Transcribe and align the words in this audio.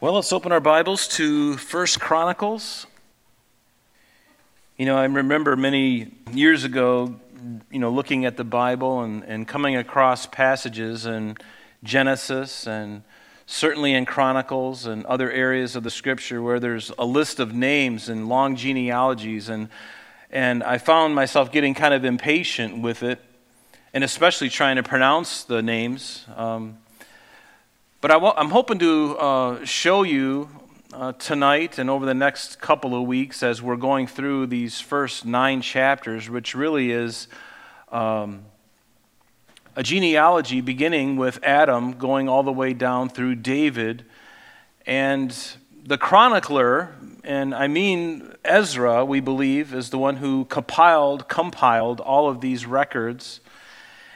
Well, 0.00 0.12
let's 0.12 0.32
open 0.32 0.52
our 0.52 0.60
Bibles 0.60 1.08
to 1.16 1.56
First 1.56 1.98
Chronicles. 1.98 2.86
You 4.76 4.86
know, 4.86 4.96
I 4.96 5.06
remember 5.06 5.56
many 5.56 6.12
years 6.30 6.62
ago, 6.62 7.16
you 7.68 7.80
know, 7.80 7.90
looking 7.90 8.24
at 8.24 8.36
the 8.36 8.44
Bible 8.44 9.00
and, 9.00 9.24
and 9.24 9.48
coming 9.48 9.74
across 9.74 10.24
passages 10.24 11.04
in 11.04 11.36
Genesis 11.82 12.68
and 12.68 13.02
certainly 13.46 13.92
in 13.92 14.06
Chronicles 14.06 14.86
and 14.86 15.04
other 15.06 15.32
areas 15.32 15.74
of 15.74 15.82
the 15.82 15.90
Scripture 15.90 16.40
where 16.40 16.60
there's 16.60 16.92
a 16.96 17.04
list 17.04 17.40
of 17.40 17.52
names 17.52 18.08
and 18.08 18.28
long 18.28 18.54
genealogies. 18.54 19.48
And, 19.48 19.68
and 20.30 20.62
I 20.62 20.78
found 20.78 21.16
myself 21.16 21.50
getting 21.50 21.74
kind 21.74 21.92
of 21.92 22.04
impatient 22.04 22.82
with 22.82 23.02
it, 23.02 23.18
and 23.92 24.04
especially 24.04 24.48
trying 24.48 24.76
to 24.76 24.84
pronounce 24.84 25.42
the 25.42 25.60
names. 25.60 26.24
Um, 26.36 26.78
but 28.00 28.12
I 28.12 28.40
am 28.40 28.50
hoping 28.50 28.78
to 28.78 29.16
uh, 29.18 29.64
show 29.64 30.04
you 30.04 30.48
uh, 30.92 31.12
tonight 31.14 31.78
and 31.78 31.90
over 31.90 32.06
the 32.06 32.14
next 32.14 32.60
couple 32.60 32.94
of 32.94 33.08
weeks 33.08 33.42
as 33.42 33.60
we're 33.60 33.74
going 33.74 34.06
through 34.06 34.46
these 34.46 34.80
first 34.80 35.26
nine 35.26 35.62
chapters, 35.62 36.30
which 36.30 36.54
really 36.54 36.92
is 36.92 37.26
um, 37.90 38.44
a 39.74 39.82
genealogy 39.82 40.60
beginning 40.60 41.16
with 41.16 41.42
Adam 41.42 41.94
going 41.94 42.28
all 42.28 42.44
the 42.44 42.52
way 42.52 42.72
down 42.72 43.08
through 43.08 43.34
David. 43.34 44.04
And 44.86 45.36
the 45.84 45.98
chronicler, 45.98 46.94
and 47.24 47.52
I 47.52 47.66
mean 47.66 48.32
Ezra, 48.44 49.04
we 49.04 49.18
believe, 49.18 49.74
is 49.74 49.90
the 49.90 49.98
one 49.98 50.18
who 50.18 50.44
compiled, 50.44 51.28
compiled 51.28 51.98
all 51.98 52.28
of 52.28 52.40
these 52.40 52.64
records. 52.64 53.40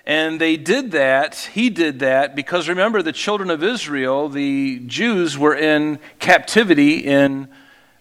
And 0.04 0.40
they 0.40 0.56
did 0.56 0.90
that, 0.92 1.36
he 1.52 1.70
did 1.70 2.00
that, 2.00 2.34
because 2.34 2.68
remember, 2.68 3.02
the 3.02 3.12
children 3.12 3.50
of 3.50 3.62
Israel, 3.62 4.28
the 4.28 4.80
Jews, 4.80 5.38
were 5.38 5.54
in 5.54 6.00
captivity 6.18 6.98
in 6.98 7.48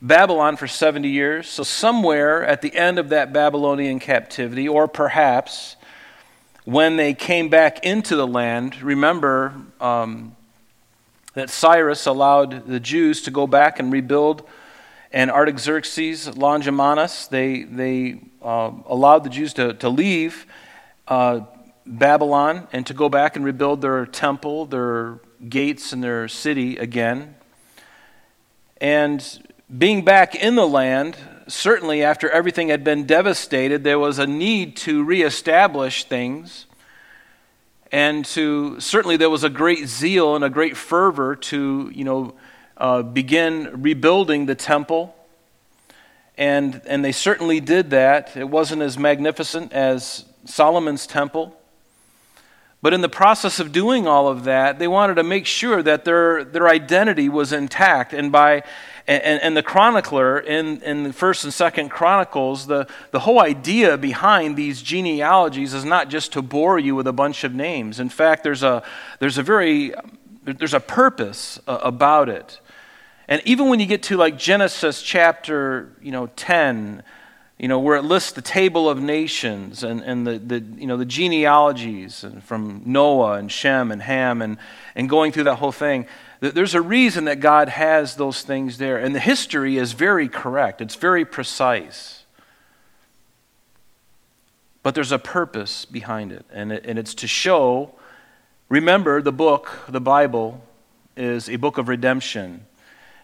Babylon 0.02 0.58
for 0.58 0.66
70 0.66 1.07
years. 1.07 1.48
So, 1.48 1.62
somewhere 1.62 2.44
at 2.44 2.63
the 2.63 2.76
end 2.76 2.98
of 2.98 3.10
that 3.10 3.32
Babylonian 3.32 3.99
captivity, 3.99 4.68
or 4.68 4.88
perhaps 4.88 5.76
when 6.66 6.96
they 6.96 7.13
came 7.13 7.49
back 7.49 7.85
into 7.85 8.16
the 8.16 8.26
land, 8.26 8.82
remember 8.82 9.54
um, 9.79 10.35
that 11.35 11.52
Cyrus 11.52 12.07
allowed 12.07 12.66
the 12.66 12.79
Jews 12.79 13.22
to 13.24 13.32
go 13.32 13.46
back 13.46 13.79
and 13.79 13.91
rebuild, 13.91 14.48
and 15.12 15.29
Artaxerxes, 15.29 16.27
Longimanus, 16.35 17.27
they, 17.27 17.62
they 17.63 18.22
uh, 18.41 18.72
allowed 18.88 19.24
the 19.24 19.29
Jews 19.29 19.54
to, 19.54 19.74
to 19.76 19.90
leave. 19.90 20.48
Uh, 21.07 21.41
Babylon 21.85 22.68
and 22.71 22.85
to 22.87 22.93
go 22.93 23.10
back 23.10 23.35
and 23.35 23.43
rebuild 23.43 23.82
their 23.82 24.05
temple, 24.05 24.65
their 24.65 25.20
gates, 25.48 25.93
and 25.93 26.04
their 26.04 26.27
city 26.27 26.77
again. 26.77 27.35
And 28.79 29.23
being 29.76 30.04
back 30.04 30.35
in 30.35 30.55
the 30.55 30.68
land, 30.68 31.18
certainly 31.48 32.04
after 32.04 32.29
everything 32.29 32.70
had 32.70 32.84
been 32.84 33.05
devastated, 33.05 33.84
there 33.84 33.99
was 33.99 34.20
a 34.20 34.27
need 34.27 34.76
to 34.77 35.04
reestablish 35.04 36.05
things. 36.05 36.65
And 37.91 38.23
to 38.26 38.79
certainly 38.79 39.18
there 39.18 39.29
was 39.29 39.43
a 39.43 39.49
great 39.49 39.88
zeal 39.88 40.35
and 40.35 40.43
a 40.43 40.49
great 40.49 40.77
fervor 40.77 41.35
to, 41.35 41.91
you 41.93 42.04
know, 42.04 42.35
uh, 42.77 43.01
begin 43.04 43.82
rebuilding 43.82 44.45
the 44.45 44.55
temple. 44.55 45.16
And, 46.38 46.82
and 46.85 47.04
they 47.04 47.12
certainly 47.12 47.60
did 47.60 47.91
that. 47.91 48.35
It 48.35 48.49
wasn't 48.49 48.82
as 48.82 48.98
magnificent 48.98 49.73
as 49.73 50.26
Solomon's 50.45 51.05
temple. 51.05 51.55
But 52.82 52.93
in 52.93 53.01
the 53.01 53.10
process 53.10 53.60
of 53.60 53.71
doing 53.71 54.07
all 54.07 54.27
of 54.27 54.43
that, 54.46 54.79
they 54.79 54.87
wanted 54.87 55.15
to 55.15 55.24
make 55.24 55.46
sure 55.46 55.84
that 55.84 56.04
their, 56.04 56.43
their 56.43 56.68
identity 56.68 57.29
was 57.29 57.54
intact. 57.54 58.12
And 58.12 58.32
by 58.32 58.63
and, 59.07 59.41
and 59.41 59.57
the 59.57 59.63
chronicler 59.63 60.40
in, 60.40 60.82
in 60.82 61.04
the 61.04 61.13
first 61.13 61.43
and 61.43 61.54
second 61.54 61.90
chronicles, 61.90 62.68
the, 62.68 62.88
the 63.12 63.20
whole 63.20 63.41
idea 63.41 63.98
behind 63.98 64.56
these 64.56 64.81
genealogies 64.81 65.73
is 65.73 65.83
not 65.83 66.09
just 66.09 66.33
to 66.33 66.41
bore 66.41 66.79
you 66.79 66.95
with 66.95 67.07
a 67.07 67.13
bunch 67.13 67.44
of 67.44 67.53
names. 67.53 68.00
In 68.00 68.09
fact, 68.09 68.44
there's 68.44 68.63
a, 68.63 68.83
there's 69.19 69.38
a 69.38 69.44
very 69.44 69.94
there's 70.44 70.73
a 70.73 70.79
purpose 70.79 71.59
uh, 71.67 71.79
about 71.83 72.29
it. 72.29 72.59
And 73.27 73.41
even 73.45 73.69
when 73.69 73.79
you 73.79 73.85
get 73.85 74.03
to 74.03 74.17
like 74.17 74.38
Genesis 74.38 75.01
chapter, 75.01 75.95
you 76.01 76.11
know, 76.11 76.27
10, 76.35 77.03
you 77.61 77.67
know, 77.67 77.77
where 77.77 77.95
it 77.95 78.01
lists 78.01 78.31
the 78.31 78.41
table 78.41 78.89
of 78.89 78.99
nations 78.99 79.83
and, 79.83 80.01
and 80.01 80.25
the, 80.25 80.39
the, 80.39 80.59
you 80.79 80.88
know, 80.88 80.97
the 80.97 81.05
genealogies 81.05 82.25
from 82.44 82.81
Noah 82.88 83.33
and 83.33 83.51
Shem 83.51 83.91
and 83.91 84.01
Ham 84.01 84.41
and, 84.41 84.57
and 84.95 85.07
going 85.07 85.31
through 85.31 85.44
that 85.44 85.57
whole 85.57 85.71
thing. 85.71 86.07
There's 86.39 86.73
a 86.73 86.81
reason 86.81 87.25
that 87.25 87.39
God 87.39 87.69
has 87.69 88.16
those 88.16 88.41
things 88.41 88.79
there. 88.79 88.97
And 88.97 89.13
the 89.13 89.19
history 89.19 89.77
is 89.77 89.94
very 89.94 90.27
correct, 90.27 90.81
it's 90.81 90.95
very 90.95 91.23
precise. 91.23 92.23
But 94.81 94.95
there's 94.95 95.11
a 95.11 95.19
purpose 95.19 95.85
behind 95.85 96.31
it, 96.31 96.47
and, 96.51 96.71
it, 96.71 96.83
and 96.88 96.97
it's 96.97 97.13
to 97.13 97.27
show 97.27 97.94
remember, 98.69 99.21
the 99.21 99.31
book, 99.31 99.69
the 99.88 100.01
Bible, 100.01 100.63
is 101.16 101.47
a 101.47 101.57
book 101.57 101.77
of 101.77 101.89
redemption. 101.89 102.66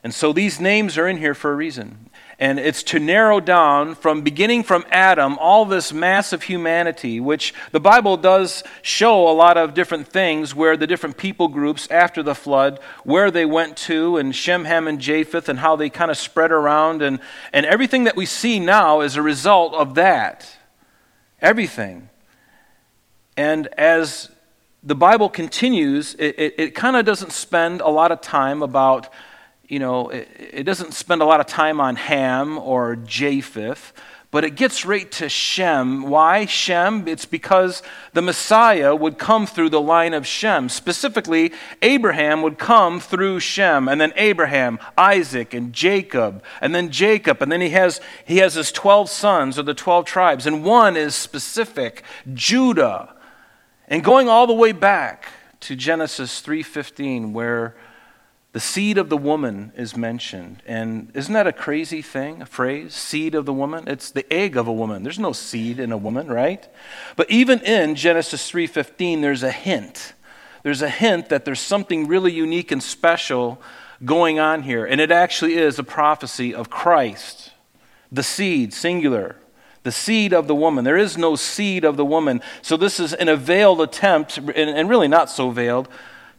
And 0.03 0.13
so 0.13 0.31
these 0.31 0.59
names 0.59 0.95
are 0.95 1.07
in 1.07 1.17
here 1.17 1.33
for 1.33 1.51
a 1.51 1.55
reason. 1.55 2.06
And 2.39 2.59
it's 2.59 2.83
to 2.83 2.99
narrow 2.99 3.39
down 3.39 3.95
from 3.95 4.21
beginning 4.21 4.61
from 4.61 4.85
Adam 4.91 5.39
all 5.39 5.65
this 5.65 5.91
massive 5.91 6.43
humanity, 6.43 7.19
which 7.19 7.51
the 7.71 7.79
Bible 7.79 8.15
does 8.15 8.63
show 8.83 9.27
a 9.27 9.33
lot 9.33 9.57
of 9.57 9.73
different 9.73 10.07
things 10.07 10.53
where 10.53 10.77
the 10.77 10.85
different 10.85 11.17
people 11.17 11.47
groups 11.47 11.89
after 11.89 12.21
the 12.21 12.35
flood, 12.35 12.79
where 13.03 13.31
they 13.31 13.45
went 13.45 13.75
to, 13.77 14.17
and 14.17 14.35
Shem, 14.35 14.65
Ham, 14.65 14.87
and 14.87 14.99
Japheth, 14.99 15.49
and 15.49 15.57
how 15.57 15.75
they 15.75 15.89
kind 15.89 16.11
of 16.11 16.17
spread 16.17 16.51
around. 16.51 17.01
And, 17.01 17.19
and 17.51 17.65
everything 17.65 18.03
that 18.03 18.15
we 18.15 18.27
see 18.27 18.59
now 18.59 19.01
is 19.01 19.15
a 19.15 19.21
result 19.23 19.73
of 19.73 19.95
that. 19.95 20.47
Everything. 21.41 22.09
And 23.35 23.65
as 23.79 24.29
the 24.83 24.95
Bible 24.95 25.29
continues, 25.29 26.13
it, 26.19 26.35
it, 26.37 26.55
it 26.57 26.75
kind 26.75 26.95
of 26.95 27.03
doesn't 27.03 27.31
spend 27.31 27.81
a 27.81 27.89
lot 27.89 28.11
of 28.11 28.21
time 28.21 28.61
about 28.61 29.09
you 29.67 29.79
know, 29.79 30.09
it, 30.09 30.29
it, 30.37 30.63
doesn't 30.63 30.93
spend 30.93 31.21
a 31.21 31.25
lot 31.25 31.39
of 31.39 31.45
time 31.45 31.81
on 31.81 31.95
Ham 31.97 32.57
or 32.57 32.95
Japheth, 32.95 33.91
but 34.31 34.43
it 34.43 34.55
gets 34.55 34.85
right 34.85 35.11
to 35.13 35.27
Shem. 35.29 36.03
Why 36.03 36.45
Shem? 36.45 37.07
It's 37.07 37.25
because 37.25 37.81
the 38.13 38.21
Messiah 38.21 38.95
would 38.95 39.17
come 39.17 39.45
through 39.45 39.69
the 39.69 39.81
line 39.81 40.13
of 40.13 40.25
Shem. 40.25 40.69
Specifically, 40.69 41.53
Abraham 41.81 42.41
would 42.41 42.57
come 42.57 42.99
through 42.99 43.39
Shem, 43.39 43.87
and 43.87 43.99
then 43.99 44.13
Abraham, 44.15 44.79
Isaac, 44.97 45.53
and 45.53 45.73
Jacob, 45.73 46.43
and 46.61 46.73
then 46.73 46.89
Jacob, 46.89 47.41
and 47.41 47.51
then 47.51 47.61
he 47.61 47.69
has, 47.69 47.99
he 48.25 48.37
has 48.37 48.53
his 48.53 48.71
12 48.71 49.09
sons 49.09 49.59
or 49.59 49.63
the 49.63 49.73
12 49.73 50.05
tribes, 50.05 50.45
and 50.45 50.63
one 50.63 50.95
is 50.95 51.15
specific, 51.15 52.03
Judah. 52.33 53.15
And 53.87 54.03
going 54.03 54.27
all 54.29 54.47
the 54.47 54.53
way 54.53 54.71
back 54.71 55.27
to 55.61 55.75
Genesis 55.75 56.41
3:15 56.41 57.33
where 57.33 57.75
the 58.57 58.61
seed 58.61 58.97
of 58.97 59.09
the 59.09 59.17
woman 59.17 59.71
is 59.77 59.95
mentioned. 59.95 60.63
And 60.65 61.11
isn't 61.13 61.31
that 61.31 61.45
a 61.45 61.53
crazy 61.53 62.01
thing, 62.01 62.41
a 62.41 62.45
phrase? 62.47 62.95
Seed 62.95 63.35
of 63.35 63.45
the 63.45 63.53
woman? 63.53 63.87
It's 63.87 64.09
the 64.09 64.25
egg 64.33 64.57
of 64.57 64.67
a 64.67 64.73
woman. 64.73 65.03
There's 65.03 65.19
no 65.19 65.31
seed 65.31 65.79
in 65.79 65.91
a 65.91 65.97
woman, 65.97 66.27
right? 66.27 66.67
But 67.15 67.29
even 67.29 67.59
in 67.59 67.93
Genesis 67.93 68.49
3:15 68.49 69.21
there's 69.21 69.43
a 69.43 69.51
hint. 69.51 70.13
There's 70.63 70.81
a 70.81 70.89
hint 70.89 71.29
that 71.29 71.45
there's 71.45 71.59
something 71.59 72.07
really 72.07 72.31
unique 72.31 72.71
and 72.71 72.81
special 72.81 73.61
going 74.03 74.39
on 74.39 74.63
here. 74.63 74.87
And 74.87 74.99
it 74.99 75.11
actually 75.11 75.53
is 75.53 75.77
a 75.77 75.83
prophecy 75.83 76.51
of 76.51 76.71
Christ. 76.71 77.51
The 78.11 78.23
seed, 78.23 78.73
singular. 78.73 79.35
The 79.83 79.91
seed 79.91 80.33
of 80.33 80.47
the 80.47 80.55
woman. 80.55 80.83
There 80.83 80.97
is 80.97 81.15
no 81.15 81.35
seed 81.35 81.85
of 81.85 81.95
the 81.95 82.05
woman. 82.05 82.41
So 82.63 82.75
this 82.75 82.99
is 82.99 83.13
in 83.13 83.29
a 83.29 83.35
veiled 83.35 83.81
attempt, 83.81 84.39
and 84.39 84.89
really 84.89 85.07
not 85.07 85.29
so 85.29 85.51
veiled, 85.51 85.87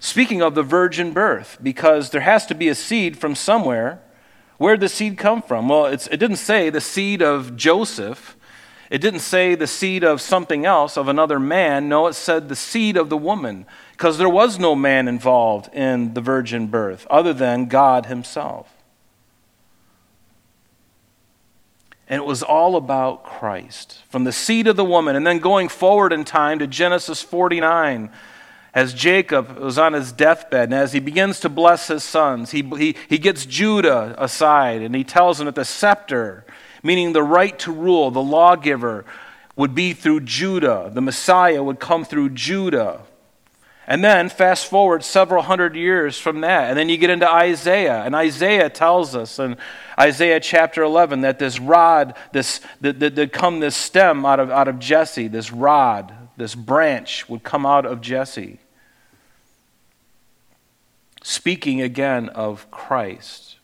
Speaking 0.01 0.43
of 0.43 0.55
the 0.55 0.63
virgin 0.63 1.13
birth, 1.13 1.59
because 1.63 2.11
there 2.11 2.21
has 2.21 2.47
to 2.47 2.55
be 2.55 2.69
a 2.69 2.75
seed 2.75 3.19
from 3.19 3.35
somewhere. 3.35 4.01
Where 4.57 4.77
did 4.77 4.83
the 4.83 4.89
seed 4.89 5.19
come 5.19 5.43
from? 5.43 5.69
Well, 5.69 5.87
it 5.87 6.09
didn't 6.11 6.37
say 6.37 6.71
the 6.71 6.81
seed 6.81 7.23
of 7.23 7.57
Joseph. 7.57 8.37
It 8.91 9.01
didn't 9.01 9.21
say 9.21 9.55
the 9.55 9.67
seed 9.67 10.03
of 10.03 10.21
something 10.21 10.65
else, 10.65 10.97
of 10.97 11.09
another 11.09 11.39
man. 11.39 11.89
No, 11.89 12.07
it 12.07 12.15
said 12.15 12.49
the 12.49 12.57
seed 12.57 12.97
of 12.97 13.11
the 13.11 13.17
woman, 13.17 13.67
because 13.93 14.19
there 14.19 14.29
was 14.29 14.59
no 14.59 14.75
man 14.75 15.09
involved 15.09 15.73
in 15.75 16.15
the 16.15 16.21
virgin 16.21 16.69
birth 16.69 17.07
other 17.11 17.33
than 17.33 17.67
God 17.67 18.07
Himself. 18.07 18.73
And 22.09 22.23
it 22.23 22.25
was 22.25 22.43
all 22.43 22.77
about 22.77 23.25
Christ, 23.25 24.03
from 24.09 24.25
the 24.25 24.33
seed 24.33 24.67
of 24.67 24.77
the 24.77 24.85
woman. 24.85 25.15
And 25.15 25.27
then 25.27 25.41
going 25.41 25.69
forward 25.69 26.13
in 26.13 26.25
time 26.25 26.59
to 26.61 26.67
Genesis 26.67 27.21
49, 27.21 28.11
as 28.75 28.95
Jacob 28.95 29.59
was 29.59 29.79
on 29.79 29.93
his 29.93 30.13
deathbed, 30.13 30.65
and 30.65 30.75
as 30.75 30.93
he 30.93 31.01
begins 31.01 31.41
to 31.41 31.49
bless 31.49 31.89
his 31.89 32.05
sons, 32.05 32.51
he, 32.51 32.63
he, 32.63 32.97
he 33.09 33.19
gets 33.19 33.47
Judah 33.47 34.15
aside 34.19 34.83
and 34.83 34.95
he 34.95 35.05
tells 35.05 35.41
him 35.41 35.47
that 35.47 35.55
the 35.55 35.65
scepter, 35.65 36.45
meaning 36.83 37.13
the 37.13 37.23
right 37.23 37.59
to 37.61 37.73
rule, 37.73 38.11
the 38.11 38.23
lawgiver, 38.23 39.05
would 39.57 39.75
be 39.75 39.93
through 39.93 40.21
Judah. 40.21 40.91
The 40.93 41.01
Messiah 41.01 41.63
would 41.63 41.81
come 41.81 42.05
through 42.05 42.31
Judah. 42.31 43.01
And 43.89 44.05
then 44.05 44.29
fast 44.29 44.67
forward 44.67 45.03
several 45.03 45.43
hundred 45.43 45.75
years 45.75 46.19
from 46.19 46.43
that, 46.43 46.69
and 46.69 46.79
then 46.79 46.91
you 46.91 46.99
get 46.99 47.09
into 47.09 47.27
Isaiah, 47.27 48.03
and 48.05 48.15
Isaiah 48.15 48.69
tells 48.69 49.17
us 49.17 49.39
in 49.39 49.57
Isaiah 49.99 50.41
chapter 50.41 50.83
11 50.83 51.23
that 51.23 51.39
this 51.39 51.59
rod, 51.59 52.15
this 52.33 52.61
that, 52.83 53.01
that, 53.01 53.15
that 53.15 53.33
come 53.33 53.61
this 53.61 53.75
stem 53.75 54.27
out 54.27 54.41
of, 54.41 54.51
out 54.51 54.69
of 54.69 54.79
Jesse, 54.79 55.27
this 55.27 55.51
rod, 55.51 56.13
this 56.39 56.55
branch 56.55 57.29
would 57.29 57.43
come 57.43 57.67
out 57.67 57.85
of 57.85 58.01
Jesse. 58.01 58.61
Speaking 61.23 61.83
again 61.83 62.29
of 62.29 62.71
Christ. 62.71 63.57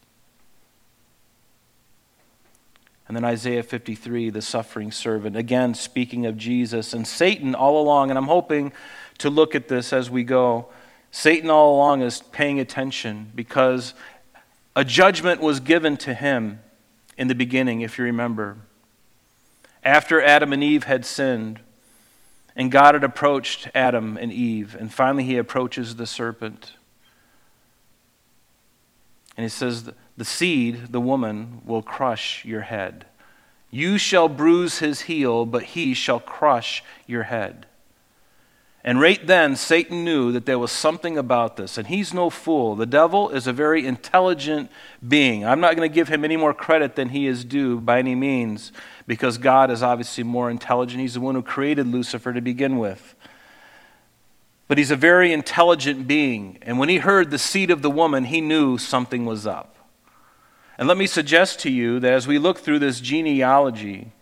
And 3.06 3.16
then 3.16 3.24
Isaiah 3.24 3.62
53, 3.62 4.30
the 4.30 4.42
suffering 4.42 4.90
servant, 4.90 5.36
again 5.36 5.74
speaking 5.74 6.26
of 6.26 6.36
Jesus. 6.36 6.92
And 6.92 7.06
Satan 7.06 7.54
all 7.54 7.80
along, 7.80 8.10
and 8.10 8.18
I'm 8.18 8.26
hoping 8.26 8.72
to 9.18 9.30
look 9.30 9.54
at 9.54 9.68
this 9.68 9.92
as 9.92 10.10
we 10.10 10.24
go. 10.24 10.66
Satan 11.12 11.48
all 11.50 11.76
along 11.76 12.02
is 12.02 12.22
paying 12.32 12.58
attention 12.58 13.30
because 13.36 13.94
a 14.74 14.84
judgment 14.84 15.40
was 15.40 15.60
given 15.60 15.96
to 15.98 16.12
him 16.12 16.58
in 17.16 17.28
the 17.28 17.36
beginning, 17.36 17.82
if 17.82 17.98
you 17.98 18.04
remember. 18.04 18.56
After 19.84 20.20
Adam 20.20 20.52
and 20.52 20.64
Eve 20.64 20.84
had 20.84 21.06
sinned, 21.06 21.60
and 22.56 22.70
God 22.70 22.94
had 22.94 23.04
approached 23.04 23.68
Adam 23.74 24.16
and 24.16 24.32
Eve, 24.32 24.76
and 24.78 24.92
finally 24.92 25.24
he 25.24 25.36
approaches 25.36 25.96
the 25.96 26.06
serpent. 26.06 26.72
And 29.36 29.44
he 29.44 29.48
says, 29.48 29.90
The 30.16 30.24
seed, 30.24 30.92
the 30.92 31.00
woman, 31.00 31.62
will 31.64 31.82
crush 31.82 32.44
your 32.44 32.62
head. 32.62 33.06
You 33.70 33.98
shall 33.98 34.28
bruise 34.28 34.78
his 34.78 35.02
heel, 35.02 35.46
but 35.46 35.64
he 35.64 35.94
shall 35.94 36.20
crush 36.20 36.84
your 37.06 37.24
head. 37.24 37.66
And 38.86 39.00
right 39.00 39.26
then, 39.26 39.56
Satan 39.56 40.04
knew 40.04 40.30
that 40.32 40.44
there 40.44 40.58
was 40.58 40.70
something 40.70 41.16
about 41.16 41.56
this, 41.56 41.78
and 41.78 41.86
he's 41.86 42.12
no 42.12 42.28
fool. 42.28 42.76
The 42.76 42.84
devil 42.84 43.30
is 43.30 43.46
a 43.46 43.52
very 43.52 43.86
intelligent 43.86 44.70
being. 45.06 45.42
I'm 45.42 45.60
not 45.60 45.74
going 45.74 45.88
to 45.88 45.94
give 45.94 46.08
him 46.08 46.22
any 46.22 46.36
more 46.36 46.52
credit 46.52 46.94
than 46.94 47.08
he 47.08 47.26
is 47.26 47.46
due 47.46 47.80
by 47.80 47.98
any 47.98 48.14
means, 48.14 48.72
because 49.06 49.38
God 49.38 49.70
is 49.70 49.82
obviously 49.82 50.22
more 50.22 50.50
intelligent. 50.50 51.00
He's 51.00 51.14
the 51.14 51.20
one 51.20 51.34
who 51.34 51.42
created 51.42 51.86
Lucifer 51.86 52.34
to 52.34 52.42
begin 52.42 52.76
with. 52.76 53.14
But 54.68 54.76
he's 54.76 54.90
a 54.90 54.96
very 54.96 55.32
intelligent 55.32 56.06
being, 56.06 56.58
and 56.60 56.78
when 56.78 56.90
he 56.90 56.98
heard 56.98 57.30
the 57.30 57.38
seed 57.38 57.70
of 57.70 57.80
the 57.80 57.90
woman, 57.90 58.24
he 58.24 58.42
knew 58.42 58.76
something 58.76 59.24
was 59.24 59.46
up. 59.46 59.76
And 60.76 60.88
let 60.88 60.98
me 60.98 61.06
suggest 61.06 61.58
to 61.60 61.70
you 61.70 62.00
that 62.00 62.12
as 62.12 62.26
we 62.26 62.38
look 62.38 62.58
through 62.58 62.80
this 62.80 63.00
genealogy, 63.00 64.12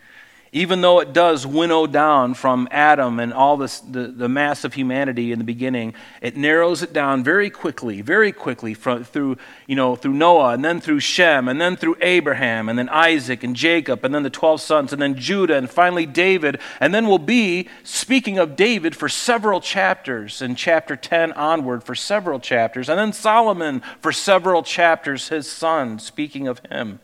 even 0.54 0.82
though 0.82 1.00
it 1.00 1.14
does 1.14 1.46
winnow 1.46 1.87
down 1.87 2.34
from 2.34 2.69
Adam 2.70 3.19
and 3.19 3.32
all 3.32 3.56
this, 3.56 3.81
the, 3.81 4.08
the 4.08 4.28
mass 4.28 4.64
of 4.64 4.75
humanity 4.75 5.32
in 5.32 5.38
the 5.38 5.44
beginning, 5.46 5.94
it 6.20 6.37
narrows 6.37 6.82
it 6.82 6.93
down 6.93 7.25
very 7.25 7.49
quickly, 7.49 8.02
very 8.02 8.32
quickly 8.32 8.75
from, 8.75 9.02
through, 9.02 9.38
you 9.66 9.75
know, 9.75 9.96
through 9.96 10.12
Noah 10.12 10.52
and 10.52 10.62
then 10.62 10.78
through 10.78 11.00
Shem 11.00 11.49
and 11.49 11.58
then 11.58 11.75
through 11.75 11.96
Abraham 12.02 12.69
and 12.69 12.78
then 12.78 12.90
Isaac 12.90 13.43
and 13.43 13.56
Jacob 13.56 14.04
and 14.04 14.14
then 14.14 14.25
the 14.25 14.31
12 14.31 14.60
sons 14.60 14.93
and 14.93 15.00
then 15.00 15.14
Judah 15.14 15.56
and 15.56 15.70
finally 15.70 16.04
David. 16.04 16.60
And 16.81 16.93
then 16.93 17.08
we'll 17.08 17.16
be 17.16 17.70
speaking 17.82 18.37
of 18.37 18.54
David 18.54 18.94
for 18.94 19.08
several 19.08 19.62
chapters 19.62 20.43
in 20.43 20.54
chapter 20.54 20.96
10 20.96 21.32
onward 21.32 21.82
for 21.82 21.94
several 21.94 22.38
chapters. 22.38 22.90
And 22.90 22.99
then 22.99 23.14
Solomon 23.14 23.81
for 24.02 24.12
several 24.12 24.62
chapters, 24.62 25.31
his 25.31 25.50
son, 25.50 25.99
speaking 25.99 26.46
of 26.46 26.60
him. 26.70 27.00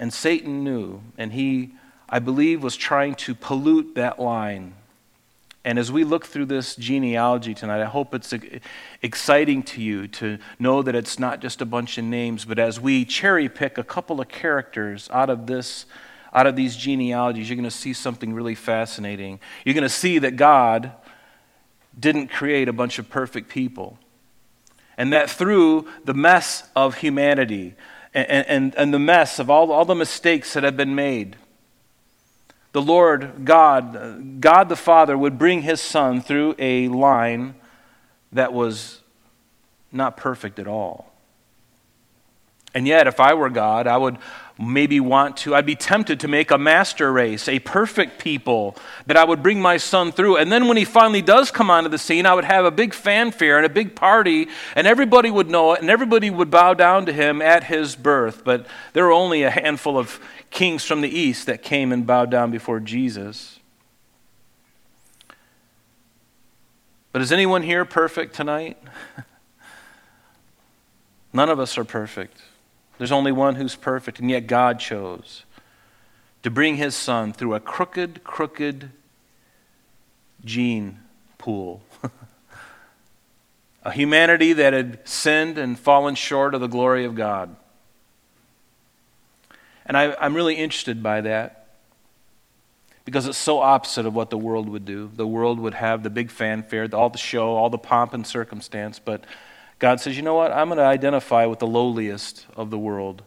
And 0.00 0.14
Satan 0.14 0.64
knew, 0.64 1.02
and 1.18 1.34
he, 1.34 1.74
I 2.08 2.20
believe, 2.20 2.62
was 2.62 2.74
trying 2.74 3.14
to 3.16 3.34
pollute 3.34 3.94
that 3.96 4.18
line. 4.18 4.72
And 5.62 5.78
as 5.78 5.92
we 5.92 6.04
look 6.04 6.24
through 6.24 6.46
this 6.46 6.74
genealogy 6.74 7.52
tonight, 7.52 7.82
I 7.82 7.84
hope 7.84 8.14
it's 8.14 8.32
exciting 9.02 9.62
to 9.64 9.82
you 9.82 10.08
to 10.08 10.38
know 10.58 10.80
that 10.80 10.94
it's 10.94 11.18
not 11.18 11.40
just 11.40 11.60
a 11.60 11.66
bunch 11.66 11.98
of 11.98 12.04
names, 12.04 12.46
but 12.46 12.58
as 12.58 12.80
we 12.80 13.04
cherry 13.04 13.46
pick 13.50 13.76
a 13.76 13.84
couple 13.84 14.22
of 14.22 14.28
characters 14.28 15.10
out 15.12 15.28
of 15.28 15.46
this 15.46 15.84
out 16.32 16.46
of 16.46 16.54
these 16.54 16.76
genealogies, 16.76 17.48
you're 17.48 17.56
going 17.56 17.64
to 17.64 17.70
see 17.72 17.92
something 17.92 18.32
really 18.32 18.54
fascinating. 18.54 19.40
You're 19.64 19.74
going 19.74 19.82
to 19.82 19.88
see 19.88 20.20
that 20.20 20.36
God 20.36 20.92
didn't 21.98 22.28
create 22.28 22.68
a 22.68 22.72
bunch 22.72 23.00
of 23.00 23.10
perfect 23.10 23.48
people. 23.48 23.98
And 24.96 25.12
that 25.12 25.28
through 25.28 25.88
the 26.04 26.14
mess 26.14 26.68
of 26.76 26.98
humanity, 26.98 27.74
and, 28.14 28.46
and, 28.46 28.74
and 28.74 28.94
the 28.94 28.98
mess 28.98 29.38
of 29.38 29.50
all, 29.50 29.70
all 29.70 29.84
the 29.84 29.94
mistakes 29.94 30.54
that 30.54 30.64
have 30.64 30.76
been 30.76 30.94
made. 30.94 31.36
The 32.72 32.82
Lord 32.82 33.44
God, 33.44 34.40
God 34.40 34.68
the 34.68 34.76
Father, 34.76 35.18
would 35.18 35.38
bring 35.38 35.62
his 35.62 35.80
Son 35.80 36.20
through 36.20 36.54
a 36.58 36.88
line 36.88 37.54
that 38.32 38.52
was 38.52 39.00
not 39.90 40.16
perfect 40.16 40.58
at 40.58 40.68
all. 40.68 41.12
And 42.72 42.86
yet, 42.86 43.08
if 43.08 43.18
I 43.18 43.34
were 43.34 43.50
God, 43.50 43.88
I 43.88 43.96
would 43.96 44.18
maybe 44.60 45.00
want 45.00 45.38
to, 45.38 45.54
I'd 45.54 45.64
be 45.64 45.74
tempted 45.74 46.20
to 46.20 46.28
make 46.28 46.50
a 46.50 46.58
master 46.58 47.10
race, 47.10 47.48
a 47.48 47.58
perfect 47.60 48.18
people 48.18 48.76
that 49.06 49.16
I 49.16 49.24
would 49.24 49.42
bring 49.42 49.60
my 49.60 49.78
son 49.78 50.12
through. 50.12 50.36
And 50.36 50.52
then 50.52 50.68
when 50.68 50.76
he 50.76 50.84
finally 50.84 51.22
does 51.22 51.50
come 51.50 51.70
onto 51.70 51.88
the 51.88 51.98
scene, 51.98 52.26
I 52.26 52.34
would 52.34 52.44
have 52.44 52.66
a 52.66 52.70
big 52.70 52.92
fanfare 52.92 53.56
and 53.56 53.64
a 53.64 53.70
big 53.70 53.96
party, 53.96 54.48
and 54.76 54.86
everybody 54.86 55.30
would 55.30 55.48
know 55.48 55.72
it, 55.72 55.80
and 55.80 55.88
everybody 55.88 56.28
would 56.28 56.50
bow 56.50 56.74
down 56.74 57.06
to 57.06 57.12
him 57.12 57.40
at 57.40 57.64
his 57.64 57.96
birth. 57.96 58.44
But 58.44 58.66
there 58.92 59.04
were 59.04 59.12
only 59.12 59.42
a 59.42 59.50
handful 59.50 59.96
of 59.96 60.20
kings 60.50 60.84
from 60.84 61.00
the 61.00 61.08
east 61.08 61.46
that 61.46 61.62
came 61.62 61.90
and 61.90 62.06
bowed 62.06 62.30
down 62.30 62.50
before 62.50 62.80
Jesus. 62.80 63.58
But 67.12 67.22
is 67.22 67.32
anyone 67.32 67.62
here 67.62 67.84
perfect 67.84 68.34
tonight? 68.34 68.76
None 71.32 71.48
of 71.48 71.58
us 71.58 71.78
are 71.78 71.84
perfect. 71.84 72.42
There's 73.00 73.12
only 73.12 73.32
one 73.32 73.54
who's 73.54 73.76
perfect, 73.76 74.18
and 74.18 74.28
yet 74.28 74.46
God 74.46 74.78
chose 74.78 75.44
to 76.42 76.50
bring 76.50 76.76
his 76.76 76.94
son 76.94 77.32
through 77.32 77.54
a 77.54 77.60
crooked, 77.60 78.22
crooked 78.24 78.90
gene 80.44 80.98
pool. 81.38 81.80
a 83.84 83.90
humanity 83.90 84.52
that 84.52 84.74
had 84.74 85.08
sinned 85.08 85.56
and 85.56 85.78
fallen 85.78 86.14
short 86.14 86.54
of 86.54 86.60
the 86.60 86.66
glory 86.66 87.06
of 87.06 87.14
God. 87.14 87.56
And 89.86 89.96
I, 89.96 90.14
am 90.22 90.34
really 90.34 90.56
interested 90.56 91.02
by 91.02 91.22
that 91.22 91.68
because 93.06 93.26
it's 93.26 93.38
so 93.38 93.60
opposite 93.60 94.04
of 94.04 94.14
what 94.14 94.28
the 94.28 94.36
world 94.36 94.68
would 94.68 94.84
do. 94.84 95.10
The 95.14 95.26
world 95.26 95.58
would 95.58 95.72
have 95.72 96.02
the 96.02 96.10
big 96.10 96.30
fanfare, 96.30 96.86
all 96.92 97.08
the 97.08 97.16
show, 97.16 97.52
all 97.56 97.70
the 97.70 97.78
pomp 97.78 98.12
and 98.12 98.26
circumstance, 98.26 98.98
but 98.98 99.24
God 99.80 99.98
says, 99.98 100.14
you 100.14 100.22
know 100.22 100.34
what? 100.34 100.52
I'm 100.52 100.68
going 100.68 100.78
to 100.78 100.84
identify 100.84 101.46
with 101.46 101.58
the 101.58 101.66
lowliest 101.66 102.46
of 102.54 102.70
the 102.70 102.78
world. 102.78 103.22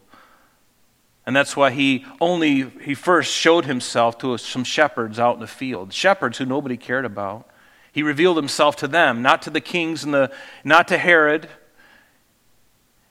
And 1.26 1.34
that's 1.34 1.56
why 1.56 1.72
he 1.72 2.06
only, 2.20 2.70
he 2.80 2.94
first 2.94 3.34
showed 3.34 3.64
himself 3.64 4.18
to 4.18 4.38
some 4.38 4.62
shepherds 4.62 5.18
out 5.18 5.34
in 5.34 5.40
the 5.40 5.46
field, 5.48 5.92
shepherds 5.92 6.38
who 6.38 6.46
nobody 6.46 6.76
cared 6.76 7.04
about. 7.04 7.48
He 7.90 8.02
revealed 8.02 8.36
himself 8.36 8.76
to 8.76 8.88
them, 8.88 9.20
not 9.20 9.42
to 9.42 9.50
the 9.50 9.60
kings 9.60 10.04
and 10.04 10.14
the, 10.14 10.32
not 10.62 10.88
to 10.88 10.98
Herod. 10.98 11.48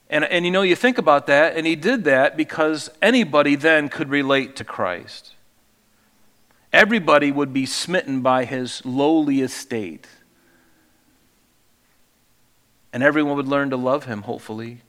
And, 0.10 0.24
and 0.24 0.46
you 0.46 0.52
know, 0.52 0.62
you 0.62 0.76
think 0.76 0.98
about 0.98 1.28
that, 1.28 1.58
and 1.58 1.68
he 1.68 1.76
did 1.76 2.06
that 2.06 2.38
because 2.38 2.90
anybody 3.02 3.56
then 3.56 3.90
could 3.90 4.10
relate 4.10 4.56
to 4.58 4.64
Christ. 4.64 5.34
Everybody 6.72 7.32
would 7.32 7.52
be 7.52 7.66
smitten 7.66 8.22
by 8.22 8.46
his 8.46 8.86
lowly 8.86 9.42
estate 9.42 10.08
and 12.94 13.02
everyone 13.02 13.36
would 13.36 13.48
learn 13.48 13.72
to 13.72 13.76
love 13.76 14.06
him, 14.06 14.22
hopefully. 14.22 14.82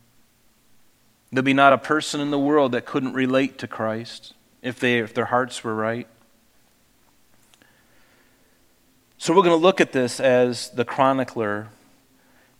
There'd 1.32 1.44
be 1.44 1.54
not 1.54 1.72
a 1.72 1.78
person 1.78 2.20
in 2.20 2.30
the 2.30 2.38
world 2.38 2.72
that 2.72 2.84
couldn't 2.84 3.14
relate 3.14 3.58
to 3.58 3.66
Christ 3.66 4.34
if, 4.62 4.78
they, 4.78 4.98
if 4.98 5.14
their 5.14 5.24
hearts 5.24 5.64
were 5.64 5.74
right. 5.74 6.06
So 9.16 9.32
we're 9.32 9.42
going 9.42 9.58
to 9.58 9.62
look 9.62 9.80
at 9.80 9.92
this 9.92 10.20
as 10.20 10.68
the 10.70 10.84
chronicler 10.84 11.68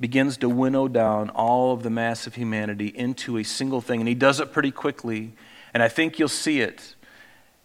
begins 0.00 0.38
to 0.38 0.48
winnow 0.48 0.88
down 0.88 1.28
all 1.30 1.72
of 1.72 1.82
the 1.82 1.90
mass 1.90 2.26
of 2.26 2.34
humanity 2.34 2.88
into 2.88 3.36
a 3.36 3.44
single 3.44 3.82
thing. 3.82 4.00
And 4.00 4.08
he 4.08 4.14
does 4.14 4.40
it 4.40 4.50
pretty 4.50 4.70
quickly. 4.70 5.34
And 5.74 5.82
I 5.82 5.88
think 5.88 6.18
you'll 6.18 6.28
see 6.28 6.60
it. 6.60 6.94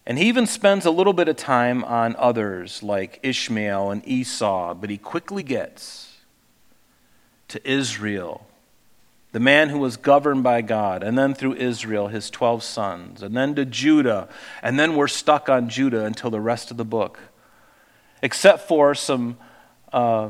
And 0.06 0.18
he 0.18 0.26
even 0.26 0.46
spends 0.46 0.86
a 0.86 0.92
little 0.92 1.14
bit 1.14 1.30
of 1.30 1.38
time 1.38 1.84
on 1.86 2.16
others 2.18 2.84
like 2.84 3.20
Ishmael 3.24 3.90
and 3.90 4.08
Esau, 4.08 4.74
but 4.74 4.90
he 4.90 4.98
quickly 4.98 5.44
gets 5.44 6.09
to 7.50 7.70
Israel, 7.70 8.48
the 9.32 9.40
man 9.40 9.70
who 9.70 9.78
was 9.78 9.98
governed 9.98 10.44
by 10.44 10.62
God, 10.62 11.04
and 11.04 11.18
then 11.18 11.34
through 11.36 11.56
Israel, 11.56 12.08
his 12.08 12.30
12 12.30 12.64
sons, 12.64 13.22
and 13.22 13.36
then 13.36 13.54
to 13.56 13.66
Judah, 13.66 14.28
and 14.64 14.80
then 14.80 14.96
we're 14.96 15.08
stuck 15.08 15.50
on 15.50 15.70
Judah 15.70 16.06
until 16.06 16.30
the 16.30 16.42
rest 16.42 16.72
of 16.72 16.78
the 16.78 16.86
book. 16.86 17.20
Except 18.22 18.68
for 18.68 18.96
some 18.96 19.38
uh, 19.94 20.30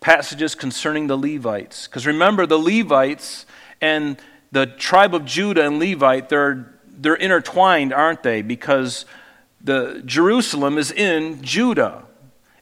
passages 0.00 0.54
concerning 0.54 1.06
the 1.06 1.16
Levites. 1.16 1.86
Because 1.86 2.06
remember, 2.06 2.46
the 2.46 2.58
Levites 2.58 3.46
and 3.80 4.20
the 4.52 4.66
tribe 4.66 5.14
of 5.14 5.24
Judah 5.24 5.66
and 5.66 5.78
Levite, 5.78 6.28
they're, 6.28 6.74
they're 6.86 7.14
intertwined, 7.14 7.92
aren't 7.92 8.22
they? 8.22 8.42
Because 8.42 9.04
the 9.60 10.02
Jerusalem 10.04 10.78
is 10.78 10.90
in 10.90 11.42
Judah. 11.42 12.04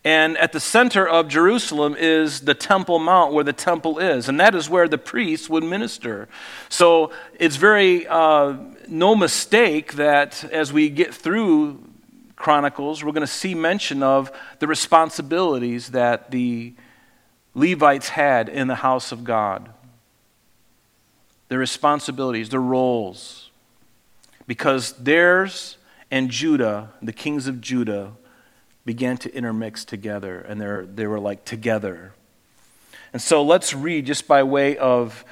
And 0.06 0.38
at 0.38 0.52
the 0.52 0.60
center 0.60 1.04
of 1.04 1.26
Jerusalem 1.26 1.96
is 1.98 2.42
the 2.42 2.54
Temple 2.54 3.00
Mount, 3.00 3.32
where 3.32 3.42
the 3.42 3.52
temple 3.52 3.98
is. 3.98 4.28
And 4.28 4.38
that 4.38 4.54
is 4.54 4.70
where 4.70 4.86
the 4.86 4.98
priests 4.98 5.50
would 5.50 5.64
minister. 5.64 6.28
So 6.68 7.10
it's 7.40 7.56
very 7.56 8.06
uh, 8.06 8.54
no 8.86 9.16
mistake 9.16 9.94
that 9.94 10.44
as 10.44 10.72
we 10.72 10.90
get 10.90 11.12
through 11.12 11.82
Chronicles, 12.36 13.02
we're 13.02 13.10
going 13.10 13.22
to 13.22 13.26
see 13.26 13.52
mention 13.56 14.04
of 14.04 14.30
the 14.60 14.68
responsibilities 14.68 15.88
that 15.88 16.30
the 16.30 16.75
Levites 17.56 18.10
had 18.10 18.48
in 18.48 18.68
the 18.68 18.76
house 18.76 19.10
of 19.10 19.25
God. 19.25 19.70
Their 21.48 21.58
responsibilities, 21.58 22.50
their 22.50 22.60
roles. 22.60 23.50
Because 24.46 24.92
theirs 24.92 25.78
and 26.12 26.30
Judah, 26.30 26.92
the 27.02 27.12
kings 27.12 27.48
of 27.48 27.60
Judah, 27.60 28.12
began 28.87 29.19
to 29.19 29.35
intermix 29.35 29.85
together, 29.85 30.38
and 30.38 30.61
they 30.97 31.07
were 31.09 31.19
like 31.19 31.45
together. 31.45 32.14
And 33.12 33.21
so 33.21 33.43
let's 33.43 33.75
read 33.75 34.07
just 34.07 34.28
by 34.28 34.45
way 34.45 34.76
of, 34.76 35.25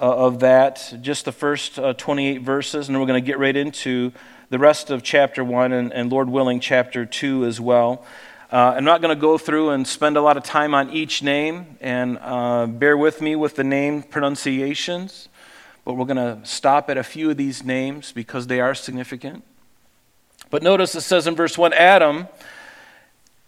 uh, 0.00 0.26
of 0.26 0.40
that, 0.40 0.92
just 1.00 1.24
the 1.24 1.32
first 1.32 1.78
uh, 1.78 1.92
28 1.92 2.42
verses, 2.42 2.88
and 2.88 2.94
then 2.94 3.00
we're 3.00 3.06
going 3.06 3.22
to 3.22 3.26
get 3.26 3.38
right 3.38 3.54
into 3.54 4.12
the 4.50 4.58
rest 4.58 4.90
of 4.90 5.04
chapter 5.04 5.44
1 5.44 5.72
and, 5.72 5.92
and 5.92 6.10
Lord 6.10 6.28
willing, 6.28 6.58
chapter 6.58 7.06
2 7.06 7.44
as 7.44 7.60
well. 7.60 8.04
Uh, 8.52 8.74
I'm 8.76 8.84
not 8.84 9.02
going 9.02 9.14
to 9.14 9.20
go 9.20 9.38
through 9.38 9.70
and 9.70 9.86
spend 9.86 10.16
a 10.16 10.20
lot 10.20 10.36
of 10.36 10.42
time 10.42 10.74
on 10.74 10.90
each 10.90 11.22
name, 11.22 11.78
and 11.80 12.18
uh, 12.20 12.66
bear 12.66 12.96
with 12.96 13.20
me 13.20 13.36
with 13.36 13.54
the 13.54 13.64
name 13.64 14.02
pronunciations, 14.02 15.28
but 15.84 15.94
we're 15.94 16.06
going 16.06 16.16
to 16.16 16.40
stop 16.44 16.90
at 16.90 16.96
a 16.96 17.04
few 17.04 17.30
of 17.30 17.36
these 17.36 17.62
names 17.62 18.10
because 18.10 18.48
they 18.48 18.60
are 18.60 18.74
significant. 18.74 19.44
But 20.50 20.64
notice 20.64 20.96
it 20.96 21.02
says 21.02 21.28
in 21.28 21.36
verse 21.36 21.56
1 21.56 21.72
Adam, 21.72 22.26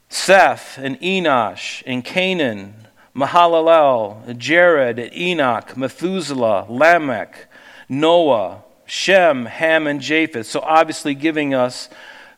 Seth, 0.09 0.79
and 0.79 0.99
Enosh, 1.00 1.83
and 1.87 2.05
Cainan, 2.05 2.73
Mahalalel, 3.15 4.37
Jared, 4.38 5.12
Enoch, 5.12 5.77
Methuselah, 5.77 6.67
Lamech, 6.69 7.47
Noah, 7.88 8.62
Shem, 8.87 9.47
Ham, 9.47 9.87
and 9.87 10.00
Japheth. 10.00 10.47
So 10.47 10.61
obviously 10.61 11.15
giving 11.15 11.53
us 11.53 11.88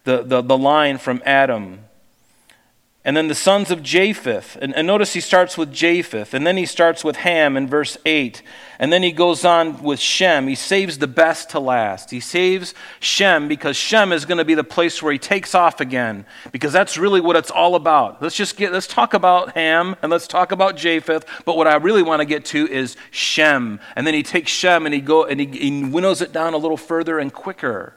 the, 0.05 0.23
the, 0.23 0.43
the 0.43 0.59
line 0.59 0.99
from 0.99 1.23
Adam. 1.25 1.81
And 3.02 3.16
then 3.16 3.28
the 3.28 3.35
sons 3.35 3.71
of 3.71 3.83
Japheth. 3.83 4.59
And, 4.61 4.76
and, 4.76 4.87
notice 4.87 5.14
he 5.14 5.21
starts 5.21 5.57
with 5.57 5.73
Japheth. 5.73 6.35
And 6.35 6.47
then 6.47 6.59
he 6.59 6.66
starts 6.66 7.02
with 7.02 7.16
Ham 7.16 7.57
in 7.57 7.66
verse 7.66 7.97
8. 8.04 8.42
And 8.78 8.92
then 8.92 9.02
he 9.02 9.11
goes 9.11 9.42
on 9.42 9.83
with 9.83 9.99
Shem. 9.99 10.49
He 10.49 10.54
saves 10.54 10.99
the 10.99 11.07
best 11.07 11.49
to 11.50 11.61
last. 11.61 12.11
He 12.11 12.21
saves 12.21 12.75
Shem 12.99 13.49
because 13.49 13.78
Shem 13.78 14.12
is 14.12 14.26
going 14.26 14.37
to 14.37 14.45
be 14.45 14.52
the 14.52 14.64
place 14.64 15.02
where 15.02 15.14
he 15.14 15.19
takes 15.19 15.54
off 15.54 15.80
again. 15.80 16.26
Because 16.52 16.75
that's 16.75 16.99
really 16.99 17.23
what 17.23 17.37
it's 17.37 17.50
all 17.50 17.75
about. 17.75 18.21
Let's 18.21 18.37
just 18.37 18.59
get, 18.59 18.71
let's 18.71 18.87
talk 18.87 19.14
about 19.14 19.54
Ham 19.54 19.97
and 20.02 20.12
let's 20.12 20.28
talk 20.28 20.52
about 20.52 20.76
Japheth. 20.76 21.25
But 21.47 21.57
what 21.57 21.66
I 21.66 21.76
really 21.76 22.02
want 22.02 22.21
to 22.21 22.26
get 22.26 22.45
to 22.47 22.69
is 22.71 22.97
Shem. 23.11 23.80
And 23.97 24.07
then 24.07 24.12
he 24.12 24.23
takes 24.23 24.52
Shem 24.52 24.85
and 24.85 24.95
he, 24.95 25.00
go, 25.00 25.25
and 25.25 25.40
he, 25.40 25.47
he 25.47 25.85
winnows 25.85 26.21
it 26.21 26.33
down 26.33 26.52
a 26.52 26.59
little 26.59 26.76
further 26.76 27.19
and 27.19 27.33
quicker. 27.33 27.95